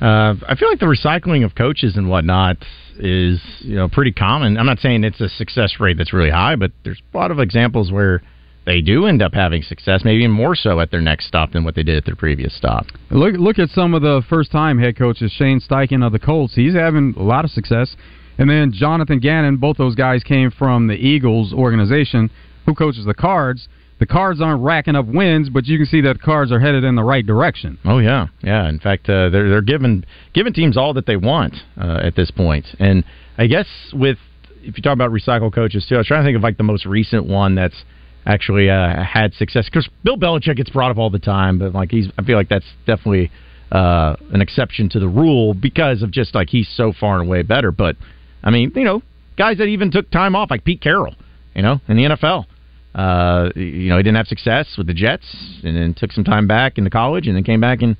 Uh, 0.00 0.34
I 0.46 0.56
feel 0.58 0.68
like 0.68 0.80
the 0.80 0.86
recycling 0.86 1.44
of 1.44 1.54
coaches 1.54 1.96
and 1.96 2.10
whatnot 2.10 2.58
is 2.98 3.40
you 3.60 3.76
know 3.76 3.88
pretty 3.88 4.12
common. 4.12 4.58
I'm 4.58 4.66
not 4.66 4.80
saying 4.80 5.04
it's 5.04 5.20
a 5.20 5.28
success 5.28 5.74
rate 5.80 5.96
that's 5.96 6.12
really 6.12 6.30
high, 6.30 6.56
but 6.56 6.72
there's 6.84 7.00
a 7.12 7.16
lot 7.16 7.30
of 7.30 7.38
examples 7.38 7.90
where 7.90 8.22
they 8.66 8.80
do 8.80 9.06
end 9.06 9.22
up 9.22 9.34
having 9.34 9.62
success, 9.62 10.02
maybe 10.04 10.22
even 10.22 10.30
more 10.30 10.54
so 10.54 10.80
at 10.80 10.90
their 10.90 11.00
next 11.00 11.26
stop 11.26 11.52
than 11.52 11.64
what 11.64 11.74
they 11.74 11.82
did 11.82 11.96
at 11.96 12.04
their 12.04 12.16
previous 12.16 12.56
stop. 12.56 12.86
Look 13.10 13.34
look 13.36 13.58
at 13.58 13.70
some 13.70 13.94
of 13.94 14.02
the 14.02 14.22
first 14.28 14.50
time 14.50 14.78
head 14.78 14.96
coaches. 14.96 15.32
Shane 15.32 15.60
Steichen 15.60 16.04
of 16.04 16.12
the 16.12 16.18
Colts, 16.18 16.54
he's 16.54 16.74
having 16.74 17.14
a 17.16 17.22
lot 17.22 17.44
of 17.44 17.50
success. 17.50 17.94
And 18.38 18.50
then 18.50 18.72
Jonathan 18.72 19.20
Gannon, 19.20 19.58
both 19.58 19.76
those 19.76 19.94
guys 19.94 20.24
came 20.24 20.50
from 20.50 20.88
the 20.88 20.94
Eagles 20.94 21.52
organization, 21.52 22.30
who 22.66 22.74
coaches 22.74 23.04
the 23.04 23.14
Cards. 23.14 23.68
The 24.00 24.06
Cards 24.06 24.40
aren't 24.40 24.62
racking 24.62 24.96
up 24.96 25.06
wins, 25.06 25.48
but 25.50 25.66
you 25.66 25.78
can 25.78 25.86
see 25.86 26.00
that 26.00 26.14
the 26.14 26.18
Cards 26.18 26.50
are 26.50 26.58
headed 26.58 26.82
in 26.82 26.96
the 26.96 27.04
right 27.04 27.24
direction. 27.24 27.78
Oh 27.84 27.98
yeah, 27.98 28.26
yeah. 28.42 28.68
In 28.68 28.80
fact, 28.80 29.08
uh, 29.08 29.28
they're 29.30 29.48
they're 29.48 29.62
giving 29.62 30.04
giving 30.32 30.52
teams 30.52 30.76
all 30.76 30.94
that 30.94 31.06
they 31.06 31.16
want 31.16 31.54
uh, 31.80 32.00
at 32.02 32.16
this 32.16 32.30
point. 32.30 32.66
And 32.80 33.04
I 33.38 33.46
guess 33.46 33.66
with 33.92 34.18
if 34.62 34.76
you 34.76 34.82
talk 34.82 34.94
about 34.94 35.10
recycle 35.10 35.52
coaches 35.54 35.86
too, 35.88 35.94
I 35.94 35.98
was 35.98 36.06
trying 36.06 36.22
to 36.22 36.26
think 36.26 36.36
of 36.36 36.42
like 36.42 36.56
the 36.56 36.64
most 36.64 36.86
recent 36.86 37.26
one 37.26 37.54
that's 37.54 37.84
actually 38.26 38.70
uh, 38.70 39.02
had 39.02 39.34
success 39.34 39.66
because 39.66 39.88
Bill 40.02 40.16
Belichick 40.16 40.56
gets 40.56 40.70
brought 40.70 40.90
up 40.90 40.98
all 40.98 41.10
the 41.10 41.18
time, 41.18 41.58
but 41.58 41.74
like 41.74 41.90
he's 41.90 42.08
I 42.18 42.24
feel 42.24 42.36
like 42.36 42.48
that's 42.48 42.66
definitely 42.86 43.30
uh, 43.70 44.16
an 44.32 44.40
exception 44.40 44.88
to 44.90 45.00
the 45.00 45.08
rule 45.08 45.54
because 45.54 46.02
of 46.02 46.10
just 46.10 46.34
like 46.34 46.48
he's 46.48 46.68
so 46.68 46.92
far 46.92 47.20
and 47.20 47.28
away 47.28 47.42
better. 47.42 47.70
But 47.70 47.96
I 48.42 48.50
mean, 48.50 48.72
you 48.74 48.84
know, 48.84 49.02
guys 49.36 49.58
that 49.58 49.64
even 49.64 49.90
took 49.90 50.10
time 50.10 50.34
off 50.36 50.50
like 50.50 50.64
Pete 50.64 50.80
Carroll, 50.80 51.14
you 51.54 51.62
know, 51.62 51.80
in 51.88 51.96
the 51.96 52.04
NFL. 52.04 52.46
Uh, 52.94 53.50
you 53.56 53.88
know, 53.88 53.96
he 53.96 54.04
didn't 54.04 54.16
have 54.16 54.28
success 54.28 54.74
with 54.78 54.86
the 54.86 54.94
Jets, 54.94 55.26
and 55.64 55.76
then 55.76 55.94
took 55.94 56.12
some 56.12 56.22
time 56.22 56.46
back 56.46 56.78
into 56.78 56.90
college, 56.90 57.26
and 57.26 57.36
then 57.36 57.42
came 57.42 57.60
back 57.60 57.82
and 57.82 57.96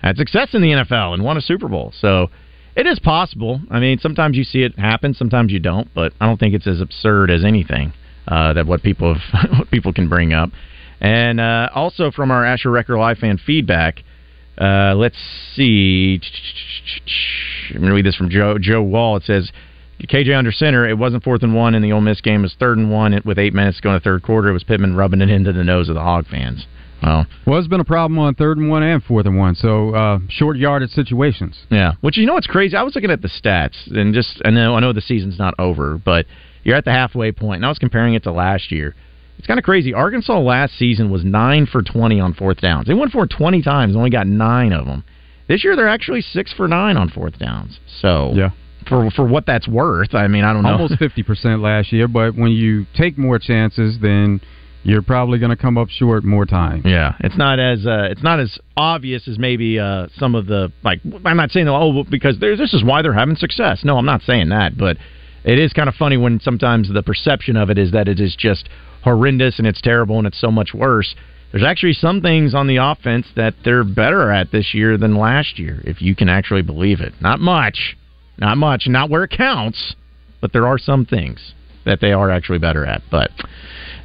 had 0.00 0.16
success 0.16 0.50
in 0.54 0.62
the 0.62 0.68
NFL 0.68 1.12
and 1.12 1.22
won 1.22 1.36
a 1.36 1.40
Super 1.42 1.68
Bowl. 1.68 1.92
So 2.00 2.30
it 2.74 2.86
is 2.86 2.98
possible. 2.98 3.60
I 3.70 3.78
mean, 3.78 3.98
sometimes 3.98 4.36
you 4.38 4.44
see 4.44 4.62
it 4.62 4.78
happen, 4.78 5.12
sometimes 5.12 5.52
you 5.52 5.58
don't, 5.58 5.92
but 5.94 6.14
I 6.20 6.26
don't 6.26 6.38
think 6.40 6.54
it's 6.54 6.66
as 6.66 6.80
absurd 6.80 7.30
as 7.30 7.44
anything 7.44 7.92
uh, 8.28 8.52
that 8.52 8.66
what 8.66 8.82
people 8.82 9.14
have, 9.14 9.50
what 9.58 9.70
people 9.70 9.92
can 9.92 10.08
bring 10.08 10.32
up. 10.32 10.50
And 11.00 11.40
uh, 11.40 11.70
also 11.74 12.10
from 12.10 12.30
our 12.30 12.44
Asher 12.44 12.70
Record 12.70 12.98
Live 12.98 13.18
fan 13.18 13.38
feedback, 13.38 14.02
uh, 14.60 14.94
let's 14.94 15.16
see. 15.54 16.20
I'm 17.70 17.78
going 17.78 17.88
to 17.88 17.94
read 17.94 18.04
this 18.04 18.16
from 18.16 18.30
Joe 18.30 18.58
Joe 18.60 18.82
Wall. 18.82 19.16
It 19.16 19.24
says. 19.24 19.50
KJ 20.00 20.38
under 20.38 20.52
center. 20.52 20.88
It 20.88 20.96
wasn't 20.96 21.24
fourth 21.24 21.42
and 21.42 21.56
one 21.56 21.74
in 21.74 21.82
the 21.82 21.90
Ole 21.90 22.00
Miss 22.00 22.20
game. 22.20 22.42
It 22.42 22.44
was 22.44 22.56
third 22.60 22.78
and 22.78 22.88
one 22.88 23.20
with 23.24 23.36
eight 23.36 23.52
minutes 23.52 23.80
going 23.80 23.98
to 23.98 24.04
go 24.04 24.10
in 24.10 24.14
the 24.14 24.20
third 24.20 24.22
quarter. 24.22 24.48
It 24.48 24.52
was 24.52 24.62
Pittman 24.62 24.94
rubbing 24.94 25.20
it 25.20 25.28
into 25.28 25.52
the 25.52 25.64
nose 25.64 25.88
of 25.88 25.96
the 25.96 26.00
Hog 26.00 26.28
fans. 26.28 26.66
Well, 27.02 27.26
Well, 27.46 27.58
it's 27.58 27.66
been 27.66 27.80
a 27.80 27.84
problem 27.84 28.16
on 28.18 28.34
third 28.34 28.58
and 28.58 28.68
one 28.68 28.84
and 28.84 29.02
fourth 29.02 29.26
and 29.26 29.36
one, 29.36 29.54
so 29.54 29.94
uh, 29.94 30.18
short 30.28 30.56
yardage 30.56 30.90
situations. 30.90 31.58
Yeah, 31.70 31.94
which 32.00 32.16
you 32.16 32.26
know 32.26 32.34
what's 32.34 32.46
crazy? 32.46 32.76
I 32.76 32.82
was 32.82 32.94
looking 32.94 33.10
at 33.10 33.22
the 33.22 33.28
stats 33.28 33.76
and 33.90 34.14
just 34.14 34.40
I 34.44 34.50
know 34.50 34.74
I 34.74 34.80
know 34.80 34.92
the 34.92 35.00
season's 35.00 35.38
not 35.38 35.54
over, 35.58 35.98
but 35.98 36.26
you're 36.68 36.76
at 36.76 36.84
the 36.84 36.92
halfway 36.92 37.32
point. 37.32 37.56
And 37.56 37.64
I 37.64 37.70
was 37.70 37.78
comparing 37.78 38.12
it 38.12 38.24
to 38.24 38.30
last 38.30 38.70
year. 38.70 38.94
It's 39.38 39.46
kind 39.46 39.58
of 39.58 39.64
crazy. 39.64 39.94
Arkansas 39.94 40.38
last 40.38 40.78
season 40.78 41.10
was 41.10 41.24
nine 41.24 41.66
for 41.66 41.80
twenty 41.80 42.20
on 42.20 42.34
fourth 42.34 42.60
downs. 42.60 42.86
They 42.86 42.94
went 42.94 43.10
for 43.10 43.26
twenty 43.26 43.62
times, 43.62 43.96
only 43.96 44.10
got 44.10 44.26
nine 44.26 44.72
of 44.72 44.84
them. 44.84 45.02
This 45.48 45.64
year 45.64 45.76
they're 45.76 45.88
actually 45.88 46.20
six 46.20 46.52
for 46.52 46.68
nine 46.68 46.96
on 46.98 47.08
fourth 47.08 47.38
downs. 47.38 47.78
So 48.02 48.32
yeah, 48.34 48.50
for 48.86 49.10
for 49.12 49.26
what 49.26 49.46
that's 49.46 49.66
worth, 49.66 50.14
I 50.14 50.28
mean 50.28 50.44
I 50.44 50.52
don't 50.52 50.62
know. 50.62 50.72
Almost 50.72 50.96
fifty 50.98 51.22
percent 51.22 51.62
last 51.62 51.92
year, 51.92 52.06
but 52.06 52.34
when 52.34 52.50
you 52.50 52.84
take 52.94 53.16
more 53.16 53.38
chances, 53.38 53.96
then 54.02 54.40
you're 54.82 55.02
probably 55.02 55.38
going 55.38 55.50
to 55.50 55.56
come 55.56 55.78
up 55.78 55.88
short 55.88 56.24
more 56.24 56.44
time. 56.44 56.82
Yeah, 56.84 57.14
it's 57.20 57.38
not 57.38 57.60
as 57.60 57.86
uh, 57.86 58.08
it's 58.10 58.22
not 58.22 58.40
as 58.40 58.58
obvious 58.76 59.26
as 59.28 59.38
maybe 59.38 59.78
uh, 59.78 60.08
some 60.16 60.34
of 60.34 60.46
the 60.46 60.72
like. 60.82 61.00
I'm 61.24 61.36
not 61.36 61.50
saying 61.52 61.68
oh 61.68 62.04
because 62.10 62.40
there's, 62.40 62.58
this 62.58 62.74
is 62.74 62.84
why 62.84 63.02
they're 63.02 63.14
having 63.14 63.36
success. 63.36 63.84
No, 63.84 63.96
I'm 63.96 64.06
not 64.06 64.22
saying 64.22 64.48
that, 64.48 64.76
but 64.76 64.96
it 65.48 65.58
is 65.58 65.72
kind 65.72 65.88
of 65.88 65.94
funny 65.94 66.18
when 66.18 66.40
sometimes 66.40 66.92
the 66.92 67.02
perception 67.02 67.56
of 67.56 67.70
it 67.70 67.78
is 67.78 67.92
that 67.92 68.06
it 68.06 68.20
is 68.20 68.36
just 68.36 68.68
horrendous 69.02 69.58
and 69.58 69.66
it's 69.66 69.80
terrible 69.80 70.18
and 70.18 70.26
it's 70.26 70.38
so 70.38 70.50
much 70.50 70.74
worse. 70.74 71.14
There's 71.50 71.64
actually 71.64 71.94
some 71.94 72.20
things 72.20 72.54
on 72.54 72.66
the 72.66 72.76
offense 72.76 73.26
that 73.34 73.54
they're 73.64 73.82
better 73.82 74.30
at 74.30 74.52
this 74.52 74.74
year 74.74 74.98
than 74.98 75.16
last 75.16 75.58
year, 75.58 75.80
if 75.84 76.02
you 76.02 76.14
can 76.14 76.28
actually 76.28 76.60
believe 76.60 77.00
it. 77.00 77.14
Not 77.22 77.40
much, 77.40 77.96
not 78.36 78.58
much, 78.58 78.84
not 78.88 79.08
where 79.08 79.24
it 79.24 79.30
counts, 79.30 79.96
but 80.42 80.52
there 80.52 80.66
are 80.66 80.76
some 80.76 81.06
things 81.06 81.54
that 81.86 82.02
they 82.02 82.12
are 82.12 82.30
actually 82.30 82.58
better 82.58 82.84
at. 82.84 83.00
But 83.10 83.30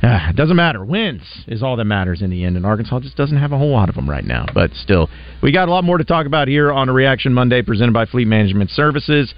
uh, 0.01 0.29
it 0.29 0.37
doesn't 0.37 0.55
matter. 0.55 0.85
Wins 0.85 1.43
is 1.45 1.61
all 1.61 1.75
that 1.75 1.83
matters 1.83 2.21
in 2.21 2.29
the 2.29 2.45
end, 2.45 2.55
and 2.55 2.65
Arkansas 2.65 3.01
just 3.01 3.17
doesn't 3.17 3.37
have 3.37 3.51
a 3.51 3.57
whole 3.57 3.71
lot 3.71 3.89
of 3.89 3.95
them 3.95 4.09
right 4.09 4.23
now. 4.23 4.45
But 4.53 4.71
still, 4.75 5.09
we 5.41 5.51
got 5.51 5.67
a 5.67 5.71
lot 5.71 5.83
more 5.83 5.97
to 5.97 6.05
talk 6.05 6.25
about 6.25 6.47
here 6.47 6.71
on 6.71 6.87
a 6.87 6.93
Reaction 6.93 7.33
Monday 7.33 7.61
presented 7.61 7.91
by 7.91 8.05
Fleet 8.05 8.27
Management 8.27 8.69
Services. 8.69 9.33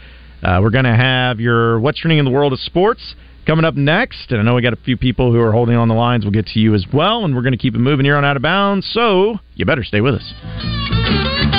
Uh, 0.46 0.62
we're 0.62 0.70
going 0.70 0.86
to 0.86 0.96
have 0.96 1.40
your 1.40 1.80
What's 1.80 2.00
Trending 2.00 2.20
in 2.20 2.26
the 2.26 2.30
World 2.30 2.54
of 2.54 2.60
Sports 2.60 3.16
coming 3.48 3.66
up 3.66 3.74
next. 3.74 4.30
And 4.30 4.40
I 4.40 4.44
know 4.44 4.54
we 4.54 4.62
got 4.62 4.74
a 4.74 4.78
few 4.78 4.96
people 4.96 5.32
who 5.32 5.40
are 5.40 5.52
holding 5.52 5.76
on 5.76 5.88
the 5.88 5.96
lines. 5.96 6.24
We'll 6.24 6.34
get 6.34 6.46
to 6.48 6.60
you 6.60 6.76
as 6.76 6.86
well, 6.94 7.26
and 7.26 7.36
we're 7.36 7.42
going 7.42 7.54
to 7.54 7.58
keep 7.58 7.74
it 7.74 7.80
moving 7.80 8.06
here 8.06 8.16
on 8.16 8.24
Out 8.24 8.36
of 8.36 8.44
Bounds. 8.44 8.88
So 8.94 9.40
you 9.56 9.66
better 9.66 9.84
stay 9.84 10.02
with 10.02 10.14
us. 10.14 11.55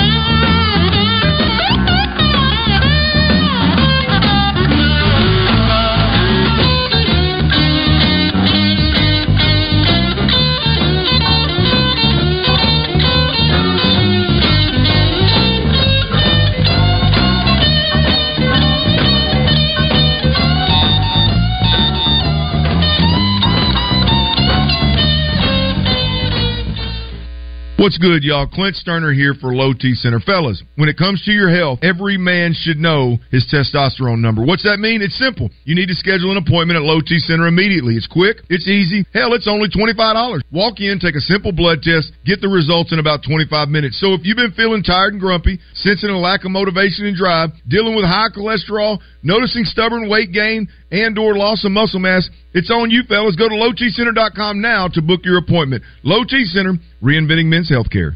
What's 27.77 27.99
good, 27.99 28.23
y'all? 28.23 28.47
Clint 28.49 28.73
Stoerner 28.73 29.13
here 29.13 29.35
for 29.37 29.53
Low 29.53 29.69
T 29.71 29.93
Center. 29.93 30.19
Fellas, 30.19 30.63
when 30.81 30.89
it 30.89 30.97
comes 30.97 31.21
to 31.25 31.31
your 31.31 31.53
health, 31.53 31.77
every 31.83 32.17
man 32.17 32.57
should 32.57 32.81
know 32.81 33.21
his 33.29 33.45
testosterone 33.53 34.17
number. 34.17 34.41
What's 34.41 34.63
that 34.63 34.81
mean? 34.81 35.05
It's 35.05 35.13
simple. 35.13 35.51
You 35.63 35.75
need 35.75 35.85
to 35.89 35.93
schedule 35.93 36.33
an 36.33 36.41
appointment 36.41 36.73
at 36.73 36.81
Low 36.81 37.05
T 37.05 37.19
Center 37.19 37.45
immediately. 37.45 37.93
It's 37.93 38.09
quick, 38.09 38.41
it's 38.49 38.67
easy. 38.67 39.05
Hell, 39.13 39.37
it's 39.37 39.47
only 39.47 39.69
$25. 39.69 40.41
Walk 40.49 40.81
in, 40.81 40.97
take 40.97 41.13
a 41.13 41.21
simple 41.21 41.53
blood 41.53 41.85
test, 41.85 42.17
get 42.25 42.41
the 42.41 42.49
results 42.49 42.93
in 42.93 42.97
about 42.97 43.21
25 43.21 43.69
minutes. 43.69 44.01
So 44.01 44.17
if 44.17 44.25
you've 44.25 44.41
been 44.41 44.57
feeling 44.57 44.81
tired 44.81 45.13
and 45.13 45.21
grumpy, 45.21 45.61
sensing 45.77 46.09
a 46.09 46.17
lack 46.17 46.45
of 46.45 46.51
motivation 46.57 47.05
and 47.05 47.15
drive, 47.15 47.53
dealing 47.69 47.93
with 47.93 48.09
high 48.09 48.33
cholesterol, 48.33 48.97
noticing 49.21 49.65
stubborn 49.69 50.09
weight 50.09 50.33
gain, 50.33 50.65
and 50.91 51.17
or 51.17 51.35
loss 51.35 51.63
of 51.65 51.71
muscle 51.71 51.99
mass, 51.99 52.29
it's 52.53 52.71
on 52.71 52.91
you, 52.91 53.03
fellas. 53.03 53.35
Go 53.35 53.49
to 53.49 53.55
lowtcenter.com 53.55 54.61
now 54.61 54.87
to 54.89 55.01
book 55.01 55.21
your 55.23 55.37
appointment. 55.37 55.83
Low 56.03 56.23
T 56.23 56.45
Center, 56.45 56.73
reinventing 57.01 57.45
men's 57.45 57.71
healthcare. 57.71 58.15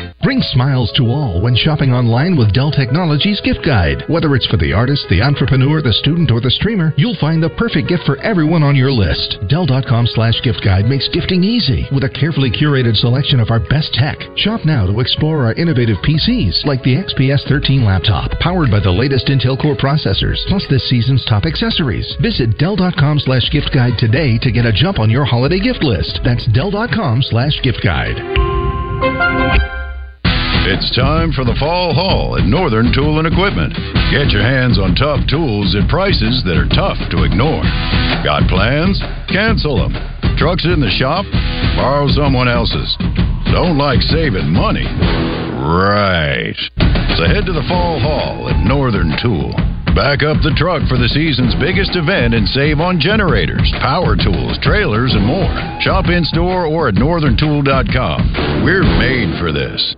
Bring 0.23 0.41
smiles 0.53 0.93
to 0.97 1.09
all 1.09 1.41
when 1.41 1.55
shopping 1.55 1.93
online 1.93 2.37
with 2.37 2.53
Dell 2.53 2.69
Technologies 2.69 3.41
Gift 3.41 3.65
Guide. 3.65 4.05
Whether 4.07 4.35
it's 4.35 4.45
for 4.45 4.57
the 4.57 4.71
artist, 4.71 5.09
the 5.09 5.21
entrepreneur, 5.21 5.81
the 5.81 5.97
student, 5.97 6.29
or 6.29 6.39
the 6.39 6.51
streamer, 6.51 6.93
you'll 6.95 7.17
find 7.19 7.41
the 7.41 7.49
perfect 7.57 7.89
gift 7.89 8.03
for 8.05 8.21
everyone 8.21 8.61
on 8.61 8.75
your 8.75 8.91
list. 8.91 9.41
Dell.com 9.49 10.05
slash 10.05 10.37
gift 10.43 10.61
guide 10.63 10.85
makes 10.85 11.09
gifting 11.09 11.43
easy 11.43 11.89
with 11.91 12.03
a 12.05 12.09
carefully 12.09 12.51
curated 12.51 12.95
selection 12.95 13.39
of 13.39 13.49
our 13.49 13.59
best 13.59 13.97
tech. 13.97 14.21
Shop 14.37 14.61
now 14.63 14.85
to 14.85 14.99
explore 14.99 15.45
our 15.45 15.57
innovative 15.57 15.97
PCs 16.05 16.65
like 16.69 16.83
the 16.83 17.01
XPS 17.01 17.49
13 17.49 17.83
laptop, 17.83 18.29
powered 18.37 18.69
by 18.69 18.79
the 18.79 18.93
latest 18.93 19.25
Intel 19.25 19.57
Core 19.59 19.73
processors, 19.75 20.37
plus 20.45 20.65
this 20.69 20.87
season's 20.87 21.25
top 21.25 21.45
accessories. 21.49 22.13
Visit 22.21 22.59
Dell.com 22.61 23.17
slash 23.25 23.49
gift 23.49 23.73
guide 23.73 23.97
today 23.97 24.37
to 24.37 24.51
get 24.51 24.69
a 24.69 24.73
jump 24.73 24.99
on 24.99 25.09
your 25.09 25.25
holiday 25.25 25.59
gift 25.59 25.81
list. 25.81 26.21
That's 26.23 26.45
Dell.com 26.53 27.25
slash 27.25 27.57
gift 27.65 27.81
guide. 27.81 28.21
It's 30.61 30.93
time 30.95 31.33
for 31.33 31.41
the 31.41 31.57
fall 31.57 31.89
haul 31.89 32.37
at 32.37 32.45
Northern 32.45 32.93
Tool 32.93 33.17
and 33.17 33.25
Equipment. 33.25 33.73
Get 34.13 34.29
your 34.29 34.45
hands 34.45 34.77
on 34.77 34.93
tough 34.93 35.25
tools 35.25 35.73
at 35.73 35.89
prices 35.89 36.45
that 36.45 36.53
are 36.53 36.69
tough 36.69 37.01
to 37.09 37.25
ignore. 37.25 37.65
Got 38.21 38.45
plans? 38.45 39.01
Cancel 39.25 39.81
them. 39.81 39.97
Trucks 40.37 40.61
in 40.69 40.77
the 40.77 40.93
shop? 41.01 41.25
Borrow 41.73 42.13
someone 42.13 42.45
else's. 42.45 42.93
Don't 43.49 43.81
like 43.81 44.05
saving 44.13 44.53
money? 44.53 44.85
Right. 45.65 46.53
So 47.17 47.25
head 47.25 47.49
to 47.49 47.57
the 47.57 47.65
fall 47.65 47.97
haul 47.97 48.45
at 48.45 48.61
Northern 48.61 49.17
Tool. 49.17 49.49
Back 49.97 50.21
up 50.21 50.45
the 50.45 50.53
truck 50.55 50.85
for 50.85 51.01
the 51.01 51.09
season's 51.09 51.57
biggest 51.57 51.97
event 51.97 52.37
and 52.37 52.47
save 52.47 52.79
on 52.79 53.01
generators, 53.01 53.65
power 53.81 54.15
tools, 54.15 54.61
trailers, 54.61 55.17
and 55.17 55.25
more. 55.25 55.51
Shop 55.81 56.05
in 56.05 56.23
store 56.29 56.69
or 56.69 56.87
at 56.87 56.95
northerntool.com. 56.95 58.63
We're 58.63 58.85
made 58.85 59.41
for 59.41 59.51
this. 59.51 59.97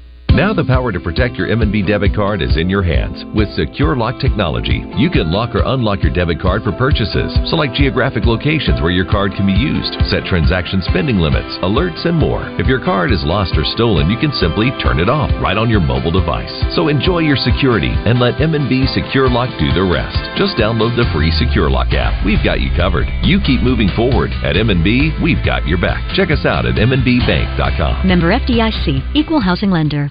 Now 0.31 0.55
the 0.55 0.63
power 0.63 0.95
to 0.95 0.99
protect 1.03 1.35
your 1.35 1.51
M&B 1.51 1.83
debit 1.83 2.15
card 2.15 2.39
is 2.41 2.55
in 2.55 2.71
your 2.71 2.79
hands. 2.81 3.27
With 3.35 3.51
Secure 3.51 3.99
Lock 3.99 4.15
technology, 4.23 4.79
you 4.95 5.11
can 5.11 5.27
lock 5.27 5.51
or 5.51 5.59
unlock 5.67 5.99
your 5.99 6.15
debit 6.15 6.39
card 6.39 6.63
for 6.63 6.71
purchases. 6.71 7.35
Select 7.51 7.75
geographic 7.75 8.23
locations 8.23 8.79
where 8.79 8.95
your 8.95 9.03
card 9.03 9.35
can 9.35 9.43
be 9.43 9.51
used, 9.51 9.91
set 10.07 10.23
transaction 10.23 10.79
spending 10.87 11.19
limits, 11.19 11.51
alerts, 11.67 12.07
and 12.07 12.15
more. 12.15 12.47
If 12.55 12.63
your 12.71 12.79
card 12.79 13.11
is 13.11 13.27
lost 13.27 13.59
or 13.59 13.67
stolen, 13.75 14.07
you 14.07 14.15
can 14.15 14.31
simply 14.39 14.71
turn 14.79 15.03
it 15.03 15.11
off 15.11 15.35
right 15.43 15.59
on 15.59 15.67
your 15.67 15.83
mobile 15.83 16.15
device. 16.15 16.55
So 16.79 16.87
enjoy 16.87 17.27
your 17.27 17.35
security 17.35 17.91
and 17.91 18.15
let 18.15 18.39
M&B 18.39 18.87
Secure 18.95 19.27
Lock 19.27 19.51
do 19.59 19.67
the 19.75 19.83
rest. 19.83 20.15
Just 20.39 20.55
download 20.55 20.95
the 20.95 21.11
free 21.11 21.35
Secure 21.35 21.67
Lock 21.67 21.91
app. 21.91 22.15
We've 22.23 22.39
got 22.39 22.63
you 22.63 22.71
covered. 22.79 23.11
You 23.27 23.43
keep 23.43 23.59
moving 23.59 23.91
forward. 23.99 24.31
At 24.47 24.55
M&B, 24.55 25.11
we've 25.19 25.43
got 25.43 25.67
your 25.67 25.77
back. 25.83 25.99
Check 26.15 26.31
us 26.31 26.47
out 26.47 26.63
at 26.63 26.79
mnbbank.com. 26.79 28.07
Member 28.07 28.31
FDIC, 28.31 29.11
Equal 29.11 29.43
Housing 29.43 29.75
Lender. 29.75 30.07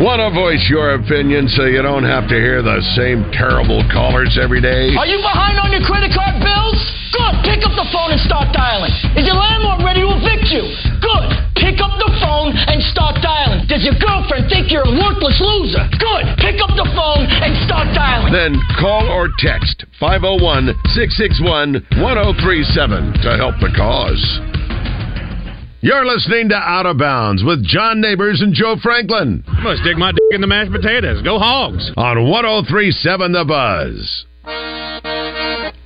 Want 0.00 0.20
to 0.20 0.28
voice 0.32 0.64
your 0.68 0.96
opinion 0.96 1.48
so 1.48 1.64
you 1.64 1.80
don't 1.80 2.04
have 2.04 2.28
to 2.28 2.36
hear 2.36 2.60
the 2.60 2.80
same 2.96 3.24
terrible 3.32 3.80
callers 3.88 4.36
every 4.36 4.60
day? 4.60 4.92
Are 4.96 5.08
you 5.08 5.20
behind 5.24 5.56
on 5.60 5.72
your 5.72 5.84
credit 5.84 6.12
card 6.12 6.36
bills? 6.40 6.80
Good. 7.12 7.34
Pick 7.48 7.60
up 7.64 7.72
the 7.76 7.88
phone 7.88 8.12
and 8.12 8.20
start 8.20 8.52
dialing. 8.52 8.92
Is 9.16 9.24
your 9.24 9.36
landlord 9.36 9.80
ready 9.84 10.04
to 10.04 10.10
evict 10.12 10.52
you? 10.52 10.64
Good. 11.00 11.28
Pick 11.56 11.80
up 11.80 11.96
the 12.00 12.12
phone 12.20 12.52
and 12.56 12.80
start 12.92 13.20
dialing. 13.24 13.68
Does 13.68 13.84
your 13.84 13.96
girlfriend 13.96 14.48
think 14.48 14.72
you're 14.72 14.84
a 14.84 14.94
worthless 14.96 15.36
loser? 15.40 15.84
Good. 15.96 16.24
Pick 16.40 16.60
up 16.60 16.72
the 16.76 16.88
phone 16.96 17.24
and 17.28 17.52
start 17.64 17.88
dialing. 17.96 18.32
Then 18.32 18.56
call 18.80 19.08
or 19.08 19.28
text 19.40 19.84
501 20.00 20.76
661 20.92 22.00
1037 22.00 23.20
to 23.20 23.30
help 23.36 23.56
the 23.60 23.72
cause. 23.76 24.49
You're 25.82 26.04
listening 26.04 26.50
to 26.50 26.56
Out 26.56 26.84
of 26.84 26.98
Bounds 26.98 27.42
with 27.42 27.64
John 27.64 28.02
Neighbors 28.02 28.42
and 28.42 28.52
Joe 28.52 28.76
Franklin. 28.82 29.42
I'm 29.48 29.62
going 29.62 29.78
to 29.78 29.82
stick 29.82 29.96
my 29.96 30.12
dick 30.12 30.20
in 30.32 30.42
the 30.42 30.46
mashed 30.46 30.72
potatoes. 30.72 31.22
Go 31.22 31.38
Hogs. 31.38 31.90
On 31.96 32.28
1037 32.28 33.32
The 33.32 33.44
Buzz. 33.46 34.26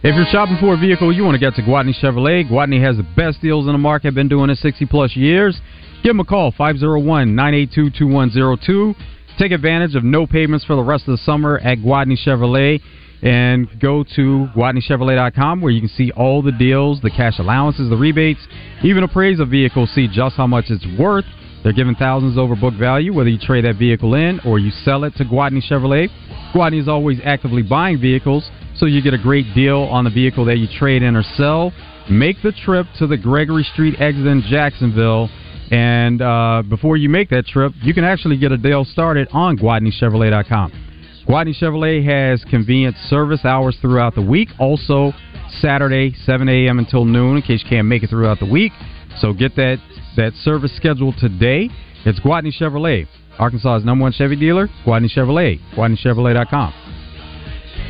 If 0.02 0.16
you're 0.16 0.26
shopping 0.32 0.56
for 0.58 0.74
a 0.74 0.76
vehicle, 0.76 1.12
you 1.12 1.22
want 1.22 1.36
to 1.36 1.38
get 1.38 1.54
to 1.54 1.62
Gwatney 1.62 1.94
Chevrolet. 2.02 2.50
Gwatney 2.50 2.82
has 2.82 2.96
the 2.96 3.04
best 3.14 3.40
deals 3.40 3.66
in 3.66 3.72
the 3.72 3.78
market. 3.78 4.16
Been 4.16 4.26
doing 4.26 4.50
it 4.50 4.58
60 4.58 4.84
plus 4.86 5.14
years. 5.14 5.60
Give 6.02 6.10
them 6.10 6.18
a 6.18 6.24
call 6.24 6.50
501-982-2102. 6.50 8.96
Take 9.38 9.52
advantage 9.52 9.94
of 9.94 10.02
no 10.02 10.26
payments 10.26 10.64
for 10.64 10.74
the 10.74 10.82
rest 10.82 11.06
of 11.06 11.12
the 11.12 11.22
summer 11.24 11.60
at 11.60 11.78
Gwatney 11.78 12.18
Chevrolet 12.26 12.80
and 13.22 13.68
go 13.80 14.04
to 14.16 14.48
GwatneyChevrolet.com 14.54 15.60
where 15.60 15.72
you 15.72 15.80
can 15.80 15.88
see 15.88 16.10
all 16.12 16.42
the 16.42 16.52
deals, 16.52 17.00
the 17.00 17.10
cash 17.10 17.38
allowances, 17.38 17.88
the 17.88 17.96
rebates, 17.96 18.46
even 18.82 19.02
appraise 19.02 19.40
a 19.40 19.44
vehicle, 19.44 19.86
see 19.86 20.08
just 20.08 20.36
how 20.36 20.46
much 20.46 20.66
it's 20.68 20.86
worth. 20.98 21.24
They're 21.62 21.72
giving 21.72 21.94
thousands 21.94 22.36
over 22.36 22.54
book 22.54 22.74
value, 22.74 23.14
whether 23.14 23.30
you 23.30 23.38
trade 23.38 23.64
that 23.64 23.76
vehicle 23.76 24.14
in 24.14 24.38
or 24.40 24.58
you 24.58 24.70
sell 24.70 25.04
it 25.04 25.14
to 25.16 25.24
Gwatney 25.24 25.62
Chevrolet. 25.66 26.08
Gwatney 26.54 26.78
is 26.78 26.88
always 26.88 27.18
actively 27.24 27.62
buying 27.62 27.98
vehicles, 27.98 28.48
so 28.76 28.84
you 28.84 29.00
get 29.00 29.14
a 29.14 29.18
great 29.18 29.46
deal 29.54 29.80
on 29.80 30.04
the 30.04 30.10
vehicle 30.10 30.44
that 30.44 30.58
you 30.58 30.68
trade 30.78 31.02
in 31.02 31.16
or 31.16 31.22
sell. 31.22 31.72
Make 32.10 32.42
the 32.42 32.52
trip 32.52 32.86
to 32.98 33.06
the 33.06 33.16
Gregory 33.16 33.64
Street 33.64 33.98
exit 33.98 34.26
in 34.26 34.42
Jacksonville. 34.42 35.30
And 35.70 36.20
uh, 36.20 36.62
before 36.68 36.98
you 36.98 37.08
make 37.08 37.30
that 37.30 37.46
trip, 37.46 37.72
you 37.82 37.94
can 37.94 38.04
actually 38.04 38.36
get 38.36 38.52
a 38.52 38.58
deal 38.58 38.84
started 38.84 39.28
on 39.32 39.56
GwatneyChevrolet.com. 39.56 40.83
Gwatney 41.26 41.54
Chevrolet 41.58 42.04
has 42.04 42.44
convenient 42.50 42.96
service 43.08 43.44
hours 43.44 43.76
throughout 43.80 44.14
the 44.14 44.22
week. 44.22 44.48
Also, 44.58 45.12
Saturday, 45.60 46.14
7 46.24 46.48
a.m. 46.48 46.78
until 46.78 47.04
noon, 47.04 47.36
in 47.36 47.42
case 47.42 47.62
you 47.64 47.70
can't 47.70 47.88
make 47.88 48.02
it 48.02 48.10
throughout 48.10 48.40
the 48.40 48.46
week. 48.46 48.72
So 49.18 49.32
get 49.32 49.56
that 49.56 49.78
that 50.16 50.32
service 50.42 50.74
scheduled 50.76 51.16
today. 51.18 51.70
It's 52.04 52.20
Gwatney 52.20 52.52
Chevrolet, 52.60 53.06
Arkansas's 53.38 53.84
number 53.84 54.02
one 54.02 54.12
Chevy 54.12 54.36
dealer. 54.36 54.68
Gwatney 54.84 55.10
Chevrolet, 55.10 55.58
GwatneyChevrolet.com. 55.74 56.74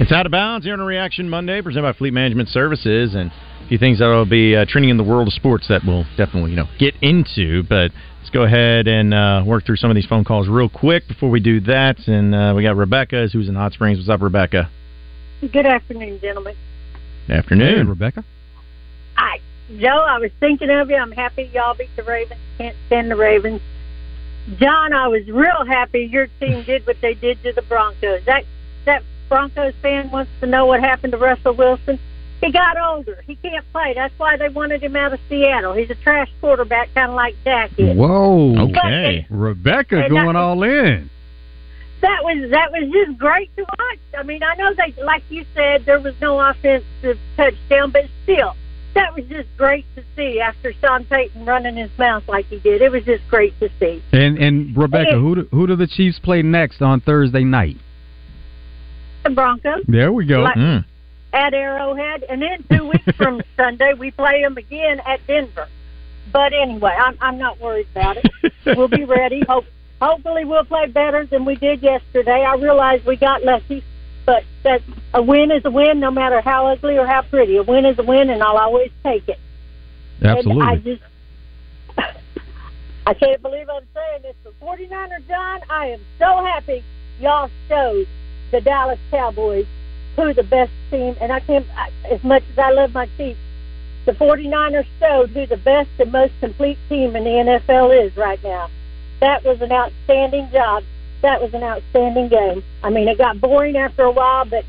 It's 0.01 0.12
out 0.12 0.26
of 0.26 0.32
bounds 0.32 0.64
here 0.64 0.74
on 0.74 0.80
a 0.80 0.85
Reaction 0.85 1.28
Monday, 1.28 1.61
presented 1.61 1.93
by 1.93 1.97
Fleet 1.97 2.12
Management 2.12 2.49
Services, 2.49 3.14
and 3.14 3.30
few 3.68 3.78
things 3.78 3.98
that 3.98 4.06
will 4.06 4.26
be 4.26 4.56
uh, 4.56 4.64
trending 4.68 4.90
in 4.90 4.96
the 4.96 5.04
world 5.04 5.28
of 5.28 5.34
sports 5.34 5.66
that 5.68 5.82
we'll 5.86 6.04
definitely 6.16 6.50
you 6.50 6.56
know 6.56 6.68
get 6.78 6.94
into. 7.02 7.62
But 7.62 7.92
let's 8.20 8.30
go 8.30 8.42
ahead 8.42 8.86
and 8.88 9.14
uh, 9.14 9.42
work 9.46 9.64
through 9.64 9.76
some 9.76 9.90
of 9.90 9.94
these 9.94 10.06
phone 10.06 10.24
calls 10.24 10.48
real 10.48 10.68
quick 10.68 11.06
before 11.08 11.30
we 11.30 11.40
do 11.40 11.60
that. 11.62 12.06
And 12.06 12.34
uh, 12.34 12.52
we 12.56 12.62
got 12.62 12.76
Rebecca, 12.76 13.28
who's 13.32 13.48
in 13.48 13.54
Hot 13.54 13.72
Springs. 13.72 13.98
What's 13.98 14.08
up, 14.08 14.20
Rebecca? 14.20 14.70
Good 15.40 15.66
afternoon, 15.66 16.20
gentlemen. 16.20 16.56
Afternoon, 17.28 17.88
Rebecca. 17.88 18.24
Hi, 19.16 19.40
Joe. 19.78 20.04
I 20.08 20.18
was 20.18 20.30
thinking 20.40 20.70
of 20.70 20.90
you. 20.90 20.96
I'm 20.96 21.12
happy 21.12 21.50
y'all 21.52 21.74
beat 21.74 21.94
the 21.96 22.02
Ravens. 22.02 22.40
Can't 22.58 22.76
stand 22.86 23.10
the 23.10 23.16
Ravens. 23.16 23.60
John, 24.58 24.92
I 24.92 25.08
was 25.08 25.26
real 25.28 25.64
happy 25.66 26.08
your 26.10 26.26
team 26.38 26.64
did 26.64 26.86
what 26.86 26.96
they 27.00 27.14
did 27.14 27.42
to 27.44 27.52
the 27.52 27.62
Broncos. 27.62 28.22
That 28.26 28.44
that 28.84 29.02
Broncos 29.28 29.72
fan 29.80 30.10
wants 30.10 30.30
to 30.40 30.46
know 30.46 30.66
what 30.66 30.80
happened 30.80 31.12
to 31.12 31.18
Russell 31.18 31.54
Wilson. 31.54 31.98
He 32.45 32.53
got 32.53 32.76
older. 32.78 33.22
He 33.26 33.36
can't 33.36 33.64
play. 33.72 33.95
That's 33.95 34.12
why 34.18 34.36
they 34.36 34.51
wanted 34.51 34.82
him 34.82 34.95
out 34.97 35.14
of 35.14 35.20
Seattle. 35.30 35.72
He's 35.72 35.88
a 35.88 35.95
trash 35.95 36.28
quarterback, 36.42 36.92
kind 36.95 37.11
of 37.11 37.16
like 37.16 37.34
Dak 37.42 37.70
is. 37.78 37.97
Whoa. 37.97 38.68
Okay. 38.68 39.26
Rebecca 39.30 40.09
going 40.11 40.34
that- 40.34 40.36
all 40.36 40.62
in. 40.62 41.09
That 42.03 42.22
was 42.22 42.51
that 42.51 42.70
was 42.70 42.90
just 42.92 43.18
great 43.18 43.51
to 43.57 43.62
watch. 43.62 43.99
I 44.18 44.22
mean, 44.24 44.42
I 44.42 44.55
know 44.57 44.74
they, 44.74 44.92
like 45.03 45.22
you 45.30 45.47
said, 45.55 45.86
there 45.86 45.99
was 46.01 46.12
no 46.20 46.38
offensive 46.38 47.18
touchdown, 47.34 47.92
but 47.92 48.05
still, 48.24 48.53
that 48.92 49.14
was 49.16 49.24
just 49.30 49.49
great 49.57 49.86
to 49.97 50.03
see 50.14 50.38
after 50.38 50.74
Sean 50.82 51.05
Payton 51.07 51.47
running 51.47 51.76
his 51.76 51.88
mouth 51.99 52.24
like 52.28 52.45
he 52.49 52.59
did. 52.59 52.82
It 52.82 52.92
was 52.92 53.05
just 53.05 53.26
great 53.30 53.59
to 53.61 53.70
see. 53.80 54.03
And 54.12 54.36
and 54.36 54.76
Rebecca, 54.76 55.12
Hey. 55.12 55.18
who 55.18 55.34
do, 55.34 55.49
who 55.51 55.66
do 55.66 55.76
the 55.76 55.86
Chiefs 55.86 56.18
play 56.18 56.42
next 56.42 56.82
on 56.82 57.01
Thursday 57.01 57.42
night? 57.42 57.78
The 59.24 59.30
Broncos. 59.30 59.84
There 59.88 60.12
we 60.12 60.26
go. 60.26 60.42
Like- 60.42 60.57
Mm. 60.57 60.84
At 61.35 61.53
Arrowhead, 61.53 62.24
and 62.28 62.41
then 62.41 62.64
two 62.70 62.87
weeks 62.87 63.11
from 63.16 63.43
Sunday 63.57 63.93
we 63.93 64.12
play 64.12 64.41
them 64.43 64.57
again 64.57 65.01
at 65.05 65.26
Denver. 65.26 65.68
But 66.32 66.53
anyway, 66.55 66.97
I'm 66.99 67.18
I'm 67.20 67.39
not 67.39 67.61
worried 67.61 67.89
about 67.91 68.16
it. 68.18 68.53
we'll 68.76 68.89
be 68.89 69.05
ready. 69.05 69.43
Hope 69.49 69.66
hopefully 70.01 70.45
we'll 70.45 70.64
play 70.64 70.87
better 70.87 71.26
than 71.26 71.45
we 71.45 71.57
did 71.57 71.82
yesterday. 71.82 72.45
I 72.45 72.55
realize 72.55 73.05
we 73.05 73.16
got 73.16 73.43
lucky, 73.43 73.85
but 74.24 74.45
that 74.62 74.82
a 75.12 75.22
win 75.22 75.51
is 75.51 75.64
a 75.64 75.70
win, 75.70 76.01
no 76.01 76.11
matter 76.11 76.41
how 76.41 76.68
ugly 76.68 76.97
or 76.97 77.07
how 77.07 77.22
pretty. 77.22 77.57
A 77.57 77.62
win 77.62 77.85
is 77.85 77.99
a 77.99 78.05
win, 78.05 78.30
and 78.30 78.43
I'll 78.43 78.57
always 78.57 78.91
take 79.03 79.28
it. 79.28 79.39
Absolutely. 80.22 80.62
And 80.62 80.62
I 80.62 80.76
just 80.76 81.03
I 83.07 83.14
can't 83.14 83.43
believe 83.43 83.68
I'm 83.68 83.87
saying 83.93 84.22
this, 84.22 84.37
but 84.45 84.59
49er 84.61 85.26
John, 85.26 85.61
I 85.68 85.87
am 85.89 86.01
so 86.18 86.45
happy 86.45 86.85
y'all 87.20 87.51
showed 87.68 88.07
the 88.51 88.61
Dallas 88.61 88.99
Cowboys 89.11 89.66
who 90.16 90.32
the 90.32 90.42
best 90.42 90.72
team, 90.90 91.16
and 91.20 91.32
I 91.32 91.40
can't, 91.40 91.66
I, 91.76 91.90
as 92.10 92.22
much 92.22 92.42
as 92.52 92.58
I 92.58 92.70
love 92.70 92.92
my 92.92 93.08
Chiefs, 93.16 93.38
the 94.06 94.12
49ers 94.12 94.86
showed 95.00 95.30
who 95.30 95.46
the 95.46 95.56
best 95.56 95.88
and 95.98 96.12
most 96.12 96.32
complete 96.40 96.78
team 96.88 97.16
in 97.16 97.24
the 97.24 97.30
NFL 97.30 98.06
is 98.06 98.16
right 98.16 98.42
now. 98.42 98.68
That 99.20 99.44
was 99.44 99.60
an 99.60 99.72
outstanding 99.72 100.50
job. 100.52 100.84
That 101.22 101.40
was 101.40 101.54
an 101.54 101.62
outstanding 101.62 102.28
game. 102.28 102.62
I 102.82 102.90
mean, 102.90 103.08
it 103.08 103.16
got 103.16 103.40
boring 103.40 103.76
after 103.76 104.02
a 104.02 104.12
while, 104.12 104.44
but 104.44 104.64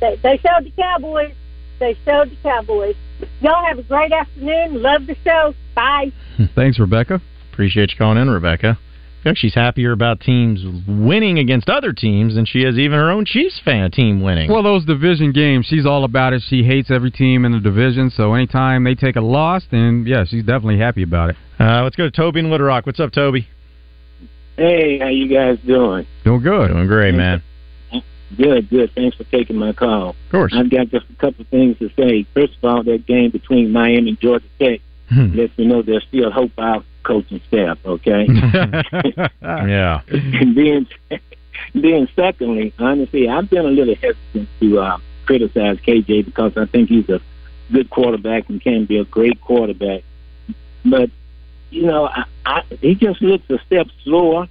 they, 0.00 0.16
they 0.22 0.36
showed 0.38 0.64
the 0.64 0.72
Cowboys. 0.76 1.34
They 1.80 1.96
showed 2.04 2.30
the 2.30 2.36
Cowboys. 2.42 2.96
Y'all 3.40 3.64
have 3.64 3.78
a 3.78 3.82
great 3.82 4.12
afternoon. 4.12 4.82
Love 4.82 5.06
the 5.06 5.16
show. 5.24 5.54
Bye. 5.74 6.12
Thanks, 6.54 6.78
Rebecca. 6.78 7.20
Appreciate 7.52 7.92
you 7.92 7.96
calling 7.96 8.18
in, 8.18 8.28
Rebecca. 8.28 8.78
I 9.24 9.30
like 9.30 9.38
she's 9.38 9.54
happier 9.54 9.92
about 9.92 10.20
teams 10.20 10.62
winning 10.86 11.38
against 11.38 11.70
other 11.70 11.94
teams 11.94 12.34
than 12.34 12.44
she 12.44 12.60
is 12.60 12.76
even 12.78 12.98
her 12.98 13.10
own 13.10 13.24
Chiefs 13.24 13.58
fan 13.64 13.90
team 13.90 14.20
winning. 14.22 14.50
Well, 14.50 14.62
those 14.62 14.84
division 14.84 15.32
games, 15.32 15.64
she's 15.66 15.86
all 15.86 16.04
about 16.04 16.34
it. 16.34 16.42
She 16.46 16.62
hates 16.62 16.90
every 16.90 17.10
team 17.10 17.46
in 17.46 17.52
the 17.52 17.60
division, 17.60 18.10
so 18.10 18.34
anytime 18.34 18.84
they 18.84 18.94
take 18.94 19.16
a 19.16 19.22
loss, 19.22 19.64
then 19.70 20.04
yeah, 20.06 20.24
she's 20.24 20.44
definitely 20.44 20.78
happy 20.78 21.02
about 21.02 21.30
it. 21.30 21.36
Uh, 21.58 21.82
let's 21.82 21.96
go 21.96 22.04
to 22.04 22.10
Toby 22.10 22.40
in 22.40 22.50
Little 22.50 22.66
Rock. 22.66 22.84
What's 22.84 23.00
up, 23.00 23.12
Toby? 23.12 23.48
Hey, 24.56 24.98
how 24.98 25.08
you 25.08 25.26
guys 25.26 25.58
doing? 25.66 26.06
Doing 26.24 26.42
good. 26.42 26.68
Doing 26.68 26.86
great, 26.86 27.14
man. 27.14 27.42
Good, 28.36 28.68
good. 28.68 28.90
Thanks 28.94 29.16
for 29.16 29.24
taking 29.24 29.56
my 29.56 29.72
call. 29.72 30.10
Of 30.10 30.16
course. 30.30 30.54
I've 30.54 30.70
got 30.70 30.90
just 30.90 31.06
a 31.08 31.14
couple 31.14 31.42
of 31.42 31.48
things 31.48 31.78
to 31.78 31.88
say. 31.98 32.26
First 32.34 32.58
of 32.62 32.64
all, 32.64 32.82
that 32.82 33.06
game 33.06 33.30
between 33.30 33.72
Miami 33.72 34.10
and 34.10 34.20
Georgia 34.20 34.46
Tech 34.60 34.80
lets 35.10 35.56
me 35.58 35.66
know 35.66 35.82
there's 35.82 36.04
still 36.04 36.30
hope 36.30 36.52
for 36.54 36.62
our 36.62 36.84
coaching 37.02 37.40
staff, 37.48 37.78
okay? 37.84 38.26
yeah. 39.42 40.00
and 40.08 40.56
then, 40.56 40.86
then 41.74 42.08
secondly, 42.16 42.72
honestly, 42.78 43.28
I've 43.28 43.48
been 43.50 43.66
a 43.66 43.68
little 43.68 43.94
hesitant 43.94 44.48
to 44.60 44.80
uh, 44.80 44.98
criticize 45.26 45.78
KJ 45.78 46.24
because 46.24 46.56
I 46.56 46.66
think 46.66 46.88
he's 46.88 47.08
a 47.08 47.20
good 47.72 47.90
quarterback 47.90 48.48
and 48.48 48.60
can 48.60 48.84
be 48.86 48.98
a 48.98 49.04
great 49.04 49.40
quarterback. 49.40 50.02
But 50.84 51.10
you 51.70 51.86
know, 51.86 52.06
I, 52.06 52.24
I, 52.46 52.62
he 52.80 52.94
just 52.94 53.20
looks 53.20 53.48
a 53.50 53.58
step 53.66 53.88
slower, 54.04 54.48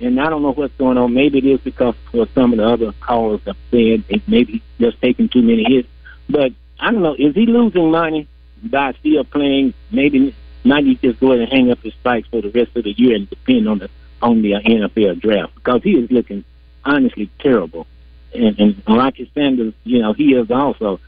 and 0.00 0.20
I 0.20 0.28
don't 0.28 0.42
know 0.42 0.52
what's 0.52 0.74
going 0.76 0.98
on. 0.98 1.14
Maybe 1.14 1.38
it 1.38 1.44
is 1.44 1.60
because 1.60 1.94
what 2.12 2.28
some 2.34 2.52
of 2.52 2.58
the 2.58 2.66
other 2.66 2.92
callers 3.00 3.40
have 3.46 3.56
said, 3.70 4.04
it 4.08 4.22
maybe 4.28 4.62
just 4.78 5.00
taking 5.00 5.28
too 5.28 5.42
many 5.42 5.64
hits. 5.64 5.88
But 6.28 6.52
I 6.78 6.92
don't 6.92 7.02
know, 7.02 7.14
is 7.14 7.34
he 7.34 7.46
losing 7.46 7.90
money 7.90 8.28
by 8.64 8.92
still 9.00 9.24
playing? 9.24 9.74
Maybe 9.90 10.34
he 10.62 10.98
just 11.02 11.20
go 11.20 11.32
ahead 11.32 11.40
and 11.40 11.52
hang 11.52 11.70
up 11.70 11.78
his 11.80 11.94
spikes 11.94 12.28
for 12.28 12.42
the 12.42 12.50
rest 12.50 12.76
of 12.76 12.84
the 12.84 12.92
year 12.96 13.16
and 13.16 13.28
depend 13.28 13.68
on 13.68 13.78
the 13.78 13.90
on 14.22 14.42
the 14.42 14.52
NFL 14.52 15.20
draft 15.20 15.54
because 15.54 15.82
he 15.82 15.92
is 15.92 16.10
looking 16.10 16.44
honestly 16.84 17.30
terrible. 17.38 17.86
And, 18.34 18.58
and 18.60 18.82
Rocket 18.86 19.28
Sanders, 19.34 19.74
you 19.84 20.00
know, 20.00 20.12
he 20.12 20.34
is 20.34 20.50
also. 20.50 21.00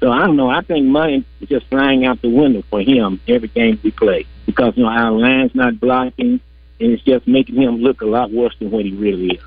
So 0.00 0.10
I 0.10 0.26
don't 0.26 0.36
know. 0.36 0.50
I 0.50 0.62
think 0.62 0.86
money 0.86 1.24
is 1.40 1.48
just 1.48 1.66
flying 1.66 2.04
out 2.04 2.20
the 2.22 2.28
window 2.28 2.62
for 2.70 2.80
him 2.80 3.20
every 3.28 3.48
game 3.48 3.78
we 3.84 3.90
play 3.92 4.26
because 4.46 4.74
you 4.76 4.82
know 4.82 4.88
our 4.88 5.12
line's 5.12 5.54
not 5.54 5.78
blocking, 5.78 6.40
and 6.80 6.92
it's 6.92 7.02
just 7.02 7.26
making 7.28 7.56
him 7.56 7.76
look 7.76 8.00
a 8.00 8.06
lot 8.06 8.32
worse 8.32 8.54
than 8.58 8.70
what 8.70 8.84
he 8.84 8.92
really 8.92 9.36
is. 9.36 9.42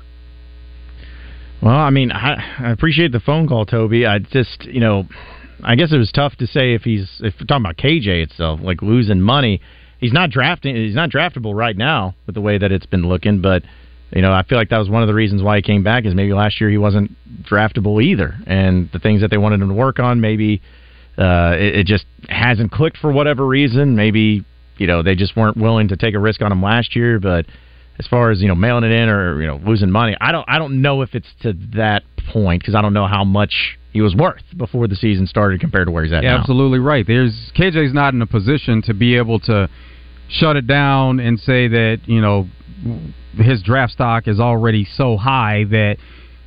Well, 1.62 1.76
I 1.76 1.90
mean, 1.90 2.10
I, 2.10 2.36
I 2.58 2.70
appreciate 2.70 3.12
the 3.12 3.20
phone 3.20 3.46
call, 3.46 3.66
Toby. 3.66 4.06
I 4.06 4.18
just, 4.18 4.64
you 4.64 4.80
know, 4.80 5.06
I 5.64 5.74
guess 5.74 5.92
it 5.92 5.98
was 5.98 6.10
tough 6.12 6.36
to 6.36 6.46
say 6.46 6.74
if 6.74 6.82
he's 6.82 7.08
if 7.20 7.34
we're 7.40 7.46
talking 7.46 7.64
about 7.64 7.76
KJ 7.76 8.22
itself, 8.22 8.60
like 8.62 8.82
losing 8.82 9.20
money. 9.20 9.60
He's 9.98 10.12
not 10.14 10.30
drafting. 10.30 10.74
He's 10.76 10.94
not 10.94 11.10
draftable 11.10 11.54
right 11.54 11.76
now 11.76 12.14
with 12.24 12.34
the 12.34 12.40
way 12.40 12.56
that 12.56 12.72
it's 12.72 12.86
been 12.86 13.06
looking. 13.06 13.42
But 13.42 13.62
you 14.12 14.22
know, 14.22 14.32
I 14.32 14.42
feel 14.42 14.56
like 14.56 14.70
that 14.70 14.78
was 14.78 14.88
one 14.88 15.02
of 15.02 15.08
the 15.08 15.14
reasons 15.14 15.42
why 15.42 15.56
he 15.56 15.62
came 15.62 15.82
back. 15.82 16.06
Is 16.06 16.14
maybe 16.14 16.32
last 16.32 16.60
year 16.60 16.70
he 16.70 16.78
wasn't 16.78 17.12
draftable 17.42 18.02
either, 18.02 18.34
and 18.46 18.88
the 18.92 18.98
things 18.98 19.20
that 19.20 19.30
they 19.30 19.38
wanted 19.38 19.60
him 19.60 19.68
to 19.68 19.74
work 19.74 19.98
on, 19.98 20.20
maybe 20.20 20.62
uh, 21.18 21.54
it, 21.58 21.80
it 21.80 21.86
just 21.86 22.06
hasn't 22.28 22.72
clicked 22.72 22.96
for 22.96 23.12
whatever 23.12 23.46
reason. 23.46 23.94
Maybe 23.96 24.44
you 24.78 24.86
know 24.86 25.02
they 25.02 25.14
just 25.14 25.36
weren't 25.36 25.56
willing 25.56 25.88
to 25.88 25.96
take 25.96 26.14
a 26.14 26.18
risk 26.18 26.40
on 26.40 26.50
him 26.50 26.62
last 26.62 26.96
year, 26.96 27.20
but 27.20 27.46
as 28.00 28.06
far 28.06 28.30
as 28.30 28.40
you 28.40 28.48
know 28.48 28.54
mailing 28.54 28.84
it 28.84 28.92
in 28.92 29.10
or 29.10 29.40
you 29.40 29.46
know 29.46 29.60
losing 29.64 29.90
money 29.90 30.16
i 30.22 30.32
don't 30.32 30.48
i 30.48 30.58
don't 30.58 30.80
know 30.80 31.02
if 31.02 31.14
it's 31.14 31.28
to 31.42 31.52
that 31.76 32.02
point 32.32 32.62
because 32.62 32.74
i 32.74 32.80
don't 32.80 32.94
know 32.94 33.06
how 33.06 33.24
much 33.24 33.78
he 33.92 34.00
was 34.00 34.14
worth 34.14 34.42
before 34.56 34.86
the 34.88 34.96
season 34.96 35.26
started 35.26 35.60
compared 35.60 35.86
to 35.86 35.92
where 35.92 36.04
he's 36.04 36.12
at 36.12 36.22
Yeah, 36.22 36.34
now 36.34 36.40
absolutely 36.40 36.78
right. 36.78 37.06
There's 37.06 37.52
KJ's 37.56 37.92
not 37.92 38.14
in 38.14 38.22
a 38.22 38.26
position 38.26 38.82
to 38.82 38.94
be 38.94 39.16
able 39.16 39.40
to 39.40 39.68
shut 40.28 40.56
it 40.56 40.66
down 40.66 41.20
and 41.20 41.38
say 41.38 41.68
that 41.68 42.00
you 42.06 42.20
know 42.20 42.48
his 43.34 43.62
draft 43.62 43.92
stock 43.92 44.28
is 44.28 44.40
already 44.40 44.86
so 44.96 45.16
high 45.16 45.64
that 45.70 45.96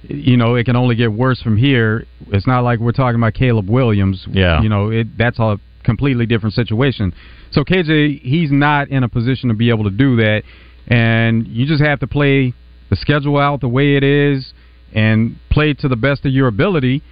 you 0.04 0.38
know 0.38 0.56
it 0.56 0.66
can 0.66 0.76
only 0.76 0.96
get 0.96 1.12
worse 1.12 1.42
from 1.42 1.58
here. 1.58 2.06
It's 2.28 2.48
not 2.48 2.64
like 2.64 2.80
we're 2.80 2.92
talking 2.92 3.20
about 3.20 3.34
Caleb 3.34 3.70
Williams. 3.70 4.26
Yeah. 4.30 4.62
you 4.62 4.70
know 4.70 4.90
it, 4.90 5.18
that's 5.18 5.40
a 5.40 5.60
completely 5.84 6.26
different 6.26 6.56
situation. 6.56 7.14
So 7.52 7.64
KJ, 7.64 8.22
he's 8.22 8.52
not 8.52 8.90
in 8.90 9.04
a 9.04 9.10
position 9.10 9.50
to 9.50 9.56
be 9.56 9.70
able 9.70 9.84
to 9.84 9.92
do 9.92 10.16
that, 10.18 10.44
and 10.88 11.48
you 11.48 11.66
just 11.66 11.84
have 11.84 12.00
to 12.00 12.08
play 12.08 12.54
the 12.90 12.96
schedule 12.96 13.38
out 13.38 13.62
the 13.62 13.68
way 13.68 13.96
it 13.96 14.04
is 14.04 14.54
and 14.94 15.38
play 15.50 15.74
to 15.74 15.88
the 15.88 15.96
best 15.96 16.26
of 16.26 16.32
your 16.32 16.48
ability. 16.48 17.04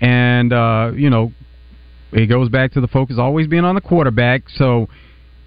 And 0.00 0.52
uh, 0.52 0.92
you 0.94 1.10
know, 1.10 1.32
it 2.12 2.26
goes 2.26 2.48
back 2.48 2.72
to 2.72 2.80
the 2.80 2.88
focus 2.88 3.16
always 3.18 3.46
being 3.46 3.64
on 3.64 3.74
the 3.74 3.80
quarterback. 3.80 4.48
So 4.48 4.88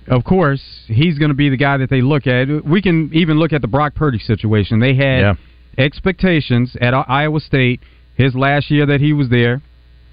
of 0.07 0.23
course, 0.23 0.61
he's 0.87 1.17
going 1.17 1.29
to 1.29 1.35
be 1.35 1.49
the 1.49 1.57
guy 1.57 1.77
that 1.77 1.89
they 1.89 2.01
look 2.01 2.27
at. 2.27 2.47
We 2.65 2.81
can 2.81 3.09
even 3.13 3.39
look 3.39 3.53
at 3.53 3.61
the 3.61 3.67
Brock 3.67 3.95
Purdy 3.95 4.19
situation. 4.19 4.79
They 4.79 4.95
had 4.95 5.19
Yeah. 5.21 5.33
expectations 5.77 6.75
at 6.81 6.93
Iowa 6.93 7.39
State 7.39 7.81
his 8.15 8.35
last 8.35 8.69
year 8.69 8.85
that 8.85 9.01
he 9.01 9.13
was 9.13 9.29
there, 9.29 9.61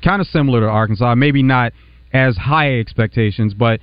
kind 0.02 0.20
of 0.20 0.26
similar 0.28 0.60
to 0.60 0.66
Arkansas, 0.68 1.14
maybe 1.16 1.42
not 1.42 1.72
as 2.12 2.36
high 2.36 2.78
expectations, 2.78 3.52
but 3.52 3.80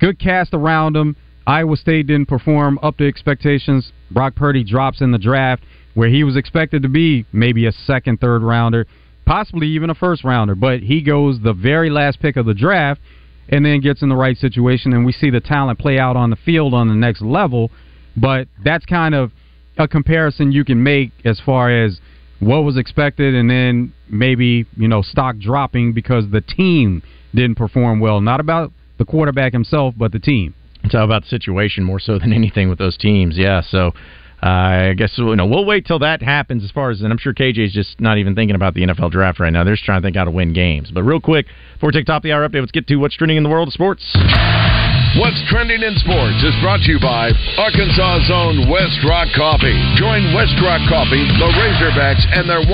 good 0.00 0.18
cast 0.18 0.54
around 0.54 0.96
him. 0.96 1.14
Iowa 1.46 1.76
State 1.76 2.06
didn't 2.06 2.26
perform 2.26 2.78
up 2.82 2.96
to 2.98 3.06
expectations. 3.06 3.92
Brock 4.10 4.34
Purdy 4.34 4.64
drops 4.64 5.00
in 5.00 5.10
the 5.12 5.18
draft 5.18 5.62
where 5.94 6.08
he 6.08 6.24
was 6.24 6.36
expected 6.36 6.82
to 6.82 6.88
be 6.88 7.24
maybe 7.32 7.66
a 7.66 7.72
second, 7.72 8.20
third 8.20 8.42
rounder, 8.42 8.86
possibly 9.26 9.68
even 9.68 9.90
a 9.90 9.94
first 9.94 10.24
rounder, 10.24 10.54
but 10.54 10.80
he 10.80 11.02
goes 11.02 11.40
the 11.40 11.52
very 11.52 11.90
last 11.90 12.20
pick 12.20 12.36
of 12.36 12.46
the 12.46 12.54
draft 12.54 13.00
and 13.48 13.64
then 13.64 13.80
gets 13.80 14.02
in 14.02 14.08
the 14.08 14.16
right 14.16 14.36
situation 14.36 14.92
and 14.92 15.04
we 15.04 15.12
see 15.12 15.30
the 15.30 15.40
talent 15.40 15.78
play 15.78 15.98
out 15.98 16.16
on 16.16 16.30
the 16.30 16.36
field 16.36 16.74
on 16.74 16.88
the 16.88 16.94
next 16.94 17.22
level, 17.22 17.70
but 18.16 18.48
that's 18.64 18.84
kind 18.86 19.14
of 19.14 19.32
a 19.78 19.88
comparison 19.88 20.52
you 20.52 20.64
can 20.64 20.82
make 20.82 21.12
as 21.24 21.40
far 21.40 21.70
as 21.70 22.00
what 22.38 22.64
was 22.64 22.76
expected 22.76 23.34
and 23.34 23.50
then 23.50 23.92
maybe, 24.08 24.66
you 24.76 24.88
know, 24.88 25.02
stock 25.02 25.36
dropping 25.38 25.92
because 25.92 26.30
the 26.30 26.40
team 26.40 27.02
didn't 27.34 27.56
perform 27.56 28.00
well. 28.00 28.20
Not 28.20 28.40
about 28.40 28.72
the 28.98 29.04
quarterback 29.04 29.52
himself, 29.52 29.94
but 29.96 30.12
the 30.12 30.18
team. 30.18 30.54
It's 30.82 30.94
all 30.94 31.04
about 31.04 31.22
the 31.22 31.28
situation 31.28 31.84
more 31.84 32.00
so 32.00 32.18
than 32.18 32.32
anything 32.32 32.68
with 32.68 32.78
those 32.78 32.96
teams. 32.96 33.36
Yeah, 33.36 33.60
so 33.60 33.92
Uh, 34.42 34.46
I 34.46 34.94
guess 34.94 35.12
you 35.18 35.36
know 35.36 35.46
we'll 35.46 35.66
wait 35.66 35.86
till 35.86 35.98
that 35.98 36.22
happens. 36.22 36.64
As 36.64 36.70
far 36.70 36.90
as 36.90 37.02
and 37.02 37.12
I'm 37.12 37.18
sure 37.18 37.34
KJ's 37.34 37.72
just 37.72 38.00
not 38.00 38.18
even 38.18 38.34
thinking 38.34 38.56
about 38.56 38.74
the 38.74 38.82
NFL 38.82 39.10
draft 39.10 39.38
right 39.38 39.52
now. 39.52 39.64
They're 39.64 39.74
just 39.74 39.84
trying 39.84 40.00
to 40.00 40.06
think 40.06 40.16
how 40.16 40.24
to 40.24 40.30
win 40.30 40.52
games. 40.52 40.90
But 40.90 41.02
real 41.02 41.20
quick, 41.20 41.46
before 41.74 41.88
we 41.88 41.92
take 41.92 42.06
top 42.06 42.18
of 42.18 42.22
the 42.22 42.32
hour 42.32 42.48
update, 42.48 42.60
let's 42.60 42.72
get 42.72 42.86
to 42.86 42.96
what's 42.96 43.16
trending 43.16 43.36
in 43.36 43.42
the 43.42 43.50
world 43.50 43.68
of 43.68 43.74
sports. 43.74 44.02
What's 45.18 45.42
trending 45.50 45.82
in 45.82 45.98
sports 45.98 46.38
is 46.46 46.54
brought 46.62 46.86
to 46.86 46.94
you 46.94 47.02
by 47.02 47.34
Arkansas's 47.58 48.30
own 48.30 48.70
West 48.70 49.02
Rock 49.02 49.26
Coffee. 49.34 49.74
Join 49.98 50.22
West 50.38 50.54
Rock 50.62 50.78
Coffee, 50.86 51.26
the 51.34 51.50
Razorbacks, 51.58 52.22
and 52.38 52.46
their 52.46 52.62
1.5 52.62 52.70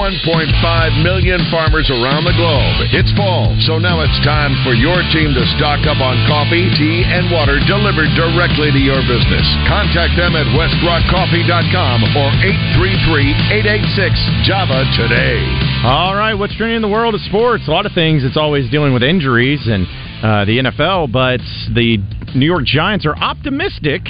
million 1.01 1.41
farmers 1.49 1.89
around 1.89 2.28
the 2.28 2.37
globe. 2.37 2.93
It's 2.93 3.09
fall, 3.16 3.57
so 3.64 3.80
now 3.80 4.05
it's 4.05 4.20
time 4.20 4.53
for 4.68 4.76
your 4.76 5.01
team 5.16 5.32
to 5.32 5.49
stock 5.57 5.89
up 5.89 5.97
on 6.05 6.20
coffee, 6.28 6.68
tea, 6.76 7.09
and 7.09 7.32
water 7.32 7.57
delivered 7.64 8.12
directly 8.12 8.68
to 8.68 8.82
your 8.84 9.01
business. 9.09 9.49
Contact 9.64 10.12
them 10.20 10.37
at 10.37 10.45
westrockcoffee.com 10.53 11.97
or 12.20 12.28
833-886-JAVA 12.76 14.93
today. 14.93 15.41
All 15.89 16.12
right, 16.12 16.37
what's 16.37 16.53
trending 16.53 16.76
in 16.76 16.84
the 16.84 16.93
world 16.93 17.16
of 17.16 17.24
sports? 17.24 17.64
A 17.64 17.72
lot 17.72 17.89
of 17.89 17.97
things. 17.97 18.28
It's 18.28 18.37
always 18.37 18.68
dealing 18.68 18.93
with 18.93 19.03
injuries 19.03 19.72
and 19.72 19.89
uh, 20.22 20.44
the 20.44 20.58
NFL, 20.58 21.12
but 21.12 21.40
the 21.74 21.98
New 22.34 22.46
York 22.46 22.64
Giants 22.64 23.06
are 23.06 23.16
optimistic 23.16 24.02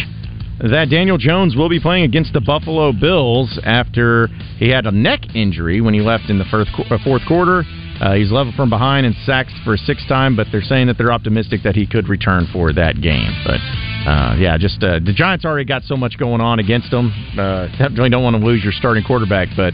that 0.58 0.88
Daniel 0.88 1.18
Jones 1.18 1.54
will 1.54 1.68
be 1.68 1.80
playing 1.80 2.04
against 2.04 2.32
the 2.32 2.40
Buffalo 2.40 2.92
Bills 2.92 3.60
after 3.62 4.28
he 4.56 4.70
had 4.70 4.86
a 4.86 4.90
neck 4.90 5.34
injury 5.34 5.80
when 5.80 5.92
he 5.92 6.00
left 6.00 6.30
in 6.30 6.38
the 6.38 6.46
first, 6.46 6.70
uh, 6.90 6.98
fourth 7.04 7.22
quarter. 7.28 7.62
Uh, 8.00 8.14
he's 8.14 8.30
level 8.30 8.52
from 8.56 8.70
behind 8.70 9.06
and 9.06 9.14
sacked 9.24 9.52
for 9.64 9.74
a 9.74 9.78
sixth 9.78 10.06
time, 10.08 10.36
but 10.36 10.46
they're 10.52 10.62
saying 10.62 10.86
that 10.86 10.96
they're 10.98 11.12
optimistic 11.12 11.62
that 11.62 11.74
he 11.74 11.86
could 11.86 12.08
return 12.08 12.46
for 12.52 12.72
that 12.72 13.00
game. 13.00 13.32
But 13.44 13.60
uh, 14.08 14.36
yeah, 14.38 14.56
just 14.58 14.82
uh, 14.82 15.00
the 15.04 15.12
Giants 15.14 15.44
already 15.44 15.64
got 15.64 15.82
so 15.82 15.96
much 15.96 16.16
going 16.18 16.40
on 16.40 16.58
against 16.58 16.90
them. 16.90 17.12
Uh, 17.38 17.68
definitely 17.76 18.10
don't 18.10 18.22
want 18.22 18.36
to 18.36 18.44
lose 18.44 18.62
your 18.62 18.72
starting 18.72 19.04
quarterback, 19.04 19.48
but 19.56 19.72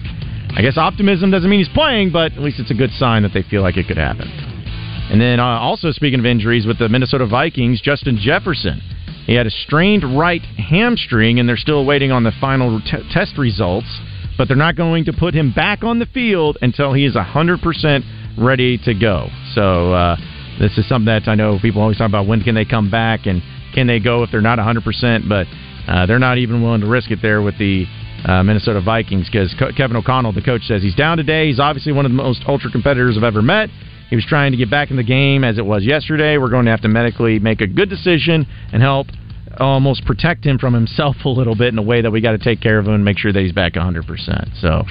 I 0.55 0.63
guess 0.63 0.77
optimism 0.77 1.31
doesn't 1.31 1.49
mean 1.49 1.61
he's 1.61 1.75
playing, 1.75 2.13
but 2.13 2.33
at 2.33 2.39
least 2.39 2.59
it's 2.61 2.71
a 2.71 2.75
good 2.75 2.91
sign 2.93 3.23
that 3.23 3.33
they 3.33 3.43
feel 3.43 3.63
like 3.63 3.77
it 3.77 3.87
could 3.87 3.99
happen. 3.99 4.52
And 5.13 5.21
then 5.21 5.41
uh, 5.41 5.45
also 5.45 5.93
speaking 5.93 6.21
of 6.21 6.25
injuries 6.25 6.65
with 6.65 6.79
the 6.79 6.89
Minnesota 6.89 7.27
Vikings, 7.27 7.83
Justin 7.83 8.17
Jefferson. 8.19 8.81
He 9.27 9.35
had 9.35 9.47
a 9.47 9.51
strained 9.51 10.19
right 10.19 10.41
hamstring, 10.41 11.39
and 11.39 11.47
they're 11.47 11.59
still 11.59 11.85
waiting 11.85 12.11
on 12.11 12.23
the 12.23 12.33
final 12.41 12.81
t- 12.81 12.97
test 13.13 13.37
results. 13.37 13.87
But 14.39 14.49
they're 14.49 14.57
not 14.57 14.75
going 14.75 15.05
to 15.05 15.13
put 15.13 15.35
him 15.35 15.53
back 15.53 15.85
on 15.85 15.99
the 15.99 16.07
field 16.07 16.57
until 16.63 16.95
he 16.95 17.05
is 17.05 17.15
100% 17.15 18.39
ready 18.39 18.79
to 18.79 18.95
go. 18.95 19.29
So 19.55 19.93
uh, 19.93 20.17
this 20.59 20.79
is 20.79 20.89
something 20.89 21.05
that 21.05 21.29
I 21.29 21.35
know 21.35 21.59
people 21.61 21.83
always 21.83 21.99
talk 21.99 22.09
about 22.09 22.27
when 22.27 22.41
can 22.41 22.55
they 22.55 22.65
come 22.65 22.91
back 22.91 23.27
and 23.27 23.43
can 23.75 23.87
they 23.87 24.01
go 24.01 24.23
if 24.23 24.31
they're 24.31 24.41
not 24.41 24.59
100%. 24.59 25.29
But 25.29 25.47
uh, 25.87 26.07
they're 26.07 26.19
not 26.19 26.39
even 26.39 26.63
willing 26.63 26.81
to 26.81 26.87
risk 26.87 27.11
it 27.11 27.19
there 27.21 27.43
with 27.43 27.59
the 27.59 27.85
uh, 28.25 28.43
Minnesota 28.43 28.81
Vikings 28.81 29.29
because 29.31 29.55
Co- 29.59 29.73
Kevin 29.77 29.99
O'Connell, 29.99 30.33
the 30.33 30.41
coach, 30.41 30.63
says 30.63 30.83
he's 30.83 30.95
down 30.95 31.19
today. 31.19 31.49
He's 31.49 31.61
obviously 31.61 31.93
one 31.93 32.07
of 32.07 32.11
the 32.11 32.17
most 32.17 32.45
ultra 32.49 32.71
competitors 32.71 33.19
I've 33.19 33.25
ever 33.25 33.43
met. 33.43 33.69
He 34.13 34.17
was 34.17 34.27
trying 34.27 34.53
to 34.53 34.59
get 34.59 34.69
back 34.69 34.91
in 34.91 34.99
the 34.99 35.03
game 35.03 35.43
as 35.43 35.57
it 35.57 35.65
was 35.65 35.85
yesterday. 35.85 36.37
We're 36.37 36.51
going 36.51 36.67
to 36.67 36.71
have 36.71 36.83
to 36.83 36.89
medically 36.89 37.39
make 37.39 37.63
a 37.63 37.67
good 37.67 37.89
decision 37.89 38.47
and 38.71 38.83
help 38.83 39.07
almost 39.59 40.05
protect 40.05 40.45
him 40.45 40.59
from 40.59 40.75
himself 40.75 41.17
a 41.25 41.31
little 41.31 41.57
bit 41.57 41.69
in 41.69 41.79
a 41.79 41.83
way 41.83 42.03
that 42.03 42.11
we 42.11 42.21
got 42.21 42.33
to 42.33 42.39
take 42.39 42.61
care 42.61 42.79
of 42.79 42.87
him 42.87 42.93
and 42.93 43.07
make 43.07 43.17
sure 43.17 43.33
that 43.33 43.41
he's 43.41 43.53
back 43.55 43.73
100%. 43.73 44.61
So, 44.61 44.85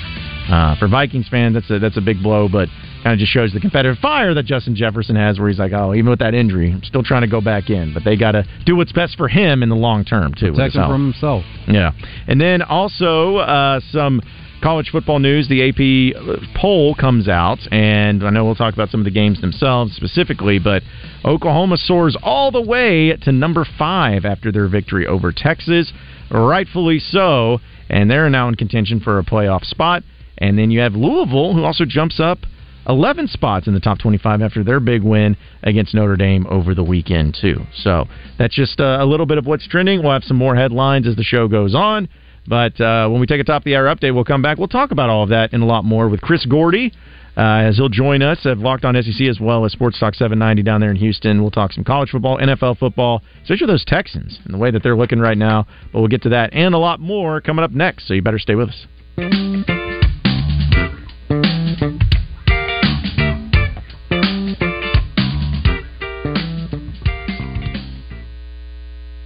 uh, 0.51 0.75
for 0.79 0.87
Vikings 0.87 1.27
fans, 1.29 1.53
that's 1.53 1.69
a 1.69 1.77
that's 1.77 1.97
a 1.97 2.01
big 2.01 2.23
blow, 2.23 2.49
but 2.49 2.67
kind 3.03 3.13
of 3.13 3.19
just 3.19 3.31
shows 3.31 3.53
the 3.53 3.59
competitive 3.59 3.99
fire 3.99 4.33
that 4.33 4.47
Justin 4.47 4.75
Jefferson 4.75 5.15
has, 5.15 5.37
where 5.37 5.49
he's 5.49 5.59
like, 5.59 5.71
oh, 5.71 5.93
even 5.93 6.09
with 6.09 6.19
that 6.19 6.33
injury, 6.33 6.71
I'm 6.71 6.83
still 6.83 7.03
trying 7.03 7.21
to 7.21 7.27
go 7.27 7.41
back 7.41 7.69
in, 7.69 7.93
but 7.93 8.03
they 8.03 8.17
got 8.17 8.31
to 8.31 8.43
do 8.65 8.75
what's 8.75 8.91
best 8.91 9.17
for 9.17 9.27
him 9.27 9.61
in 9.61 9.69
the 9.69 9.75
long 9.75 10.03
term 10.03 10.33
too. 10.33 10.53
Protect 10.53 10.73
him 10.73 10.89
from 10.89 11.11
himself. 11.11 11.43
Yeah. 11.67 11.91
And 12.25 12.41
then 12.41 12.63
also 12.63 13.37
uh, 13.37 13.81
some 13.91 14.19
college 14.61 14.89
football 14.91 15.19
news. 15.19 15.47
The 15.47 15.69
AP 15.69 16.53
poll 16.55 16.95
comes 16.95 17.27
out, 17.27 17.59
and 17.71 18.23
I 18.23 18.29
know 18.29 18.45
we'll 18.45 18.55
talk 18.55 18.73
about 18.73 18.89
some 18.89 19.01
of 19.01 19.05
the 19.05 19.11
games 19.11 19.41
themselves 19.41 19.95
specifically, 19.95 20.59
but 20.59 20.83
Oklahoma 21.25 21.77
soars 21.77 22.15
all 22.21 22.51
the 22.51 22.61
way 22.61 23.15
to 23.23 23.31
number 23.31 23.65
five 23.77 24.25
after 24.25 24.51
their 24.51 24.67
victory 24.67 25.05
over 25.07 25.31
Texas. 25.31 25.91
Rightfully 26.29 26.99
so. 26.99 27.59
And 27.89 28.09
they're 28.09 28.29
now 28.29 28.47
in 28.47 28.55
contention 28.55 28.99
for 28.99 29.19
a 29.19 29.23
playoff 29.23 29.65
spot. 29.65 30.03
And 30.37 30.57
then 30.57 30.71
you 30.71 30.79
have 30.79 30.93
Louisville, 30.93 31.53
who 31.53 31.63
also 31.63 31.85
jumps 31.85 32.19
up 32.19 32.39
11 32.87 33.27
spots 33.27 33.67
in 33.67 33.73
the 33.73 33.79
top 33.79 33.99
25 33.99 34.41
after 34.41 34.63
their 34.63 34.79
big 34.79 35.03
win 35.03 35.37
against 35.63 35.93
Notre 35.93 36.15
Dame 36.15 36.47
over 36.49 36.73
the 36.73 36.83
weekend, 36.83 37.37
too. 37.39 37.61
So 37.75 38.05
that's 38.39 38.55
just 38.55 38.79
uh, 38.79 38.97
a 38.99 39.05
little 39.05 39.25
bit 39.25 39.37
of 39.37 39.45
what's 39.45 39.67
trending. 39.67 40.01
We'll 40.01 40.13
have 40.13 40.23
some 40.23 40.37
more 40.37 40.55
headlines 40.55 41.07
as 41.07 41.15
the 41.15 41.23
show 41.23 41.47
goes 41.47 41.75
on. 41.75 42.07
But 42.47 42.79
uh, 42.81 43.07
when 43.09 43.21
we 43.21 43.27
take 43.27 43.39
a 43.39 43.43
top 43.43 43.61
of 43.61 43.63
the 43.65 43.75
hour 43.75 43.85
update, 43.85 44.13
we'll 44.13 44.23
come 44.23 44.41
back. 44.41 44.57
We'll 44.57 44.67
talk 44.67 44.91
about 44.91 45.09
all 45.09 45.23
of 45.23 45.29
that 45.29 45.53
and 45.53 45.61
a 45.61 45.65
lot 45.65 45.85
more 45.85 46.09
with 46.09 46.21
Chris 46.21 46.45
Gordy. 46.45 46.93
Uh, 47.37 47.63
as 47.69 47.77
he'll 47.77 47.87
join 47.87 48.21
us 48.21 48.45
at 48.45 48.57
Locked 48.57 48.83
On 48.83 48.93
SEC 49.01 49.21
as 49.27 49.39
well 49.39 49.63
as 49.63 49.71
Sports 49.71 49.97
Talk 49.97 50.15
790 50.15 50.63
down 50.63 50.81
there 50.81 50.89
in 50.89 50.97
Houston. 50.97 51.41
We'll 51.41 51.49
talk 51.49 51.71
some 51.71 51.85
college 51.85 52.09
football, 52.09 52.37
NFL 52.37 52.77
football, 52.77 53.21
especially 53.43 53.67
those 53.67 53.85
Texans 53.85 54.37
and 54.43 54.53
the 54.53 54.57
way 54.57 54.69
that 54.69 54.83
they're 54.83 54.97
looking 54.97 55.19
right 55.19 55.37
now. 55.37 55.65
But 55.93 55.99
we'll 55.99 56.09
get 56.09 56.23
to 56.23 56.29
that 56.29 56.53
and 56.53 56.75
a 56.75 56.77
lot 56.77 56.99
more 56.99 57.39
coming 57.39 57.63
up 57.63 57.71
next, 57.71 58.07
so 58.07 58.13
you 58.13 58.21
better 58.21 58.39
stay 58.39 58.55
with 58.55 58.69
us. 58.69 59.90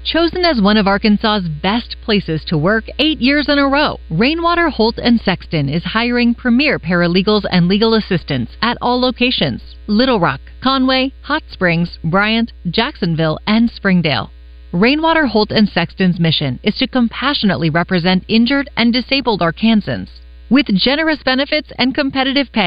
Chosen 0.06 0.46
as 0.46 0.62
one 0.62 0.78
of 0.78 0.86
Arkansas's 0.86 1.50
best 1.64 1.96
places 2.04 2.44
to 2.46 2.60
work 2.60 2.84
eight 3.00 3.20
years 3.20 3.50
in 3.50 3.58
a 3.58 3.68
row, 3.68 4.00
Rainwater 4.12 4.70
Holt 4.70 5.00
and 5.00 5.20
Sexton 5.20 5.68
is 5.68 5.84
hiring 5.84 6.36
premier 6.36 6.78
paralegals 6.78 7.44
and 7.50 7.68
legal 7.68 7.96
assistants 7.96 8.52
at 8.62 8.78
all 8.82 9.02
locations 9.02 9.64
Little 9.88 10.20
Rock, 10.20 10.42
Conway, 10.62 11.12
Hot 11.24 11.42
Springs, 11.52 11.98
Bryant, 12.04 12.54
Jacksonville, 12.70 13.40
and 13.48 13.68
Springdale. 13.72 14.30
Rainwater 14.72 15.26
Holt 15.26 15.52
and 15.52 15.68
Sexton's 15.68 16.20
mission 16.20 16.60
is 16.62 16.76
to 16.76 16.88
compassionately 16.88 17.72
represent 17.72 18.26
injured 18.28 18.70
and 18.78 18.94
disabled 18.94 19.42
Arkansans. 19.42 20.10
With 20.52 20.68
generous 20.68 21.24
benefits 21.24 21.72
and 21.80 21.96
competitive 21.96 22.52
pay, 22.54 22.64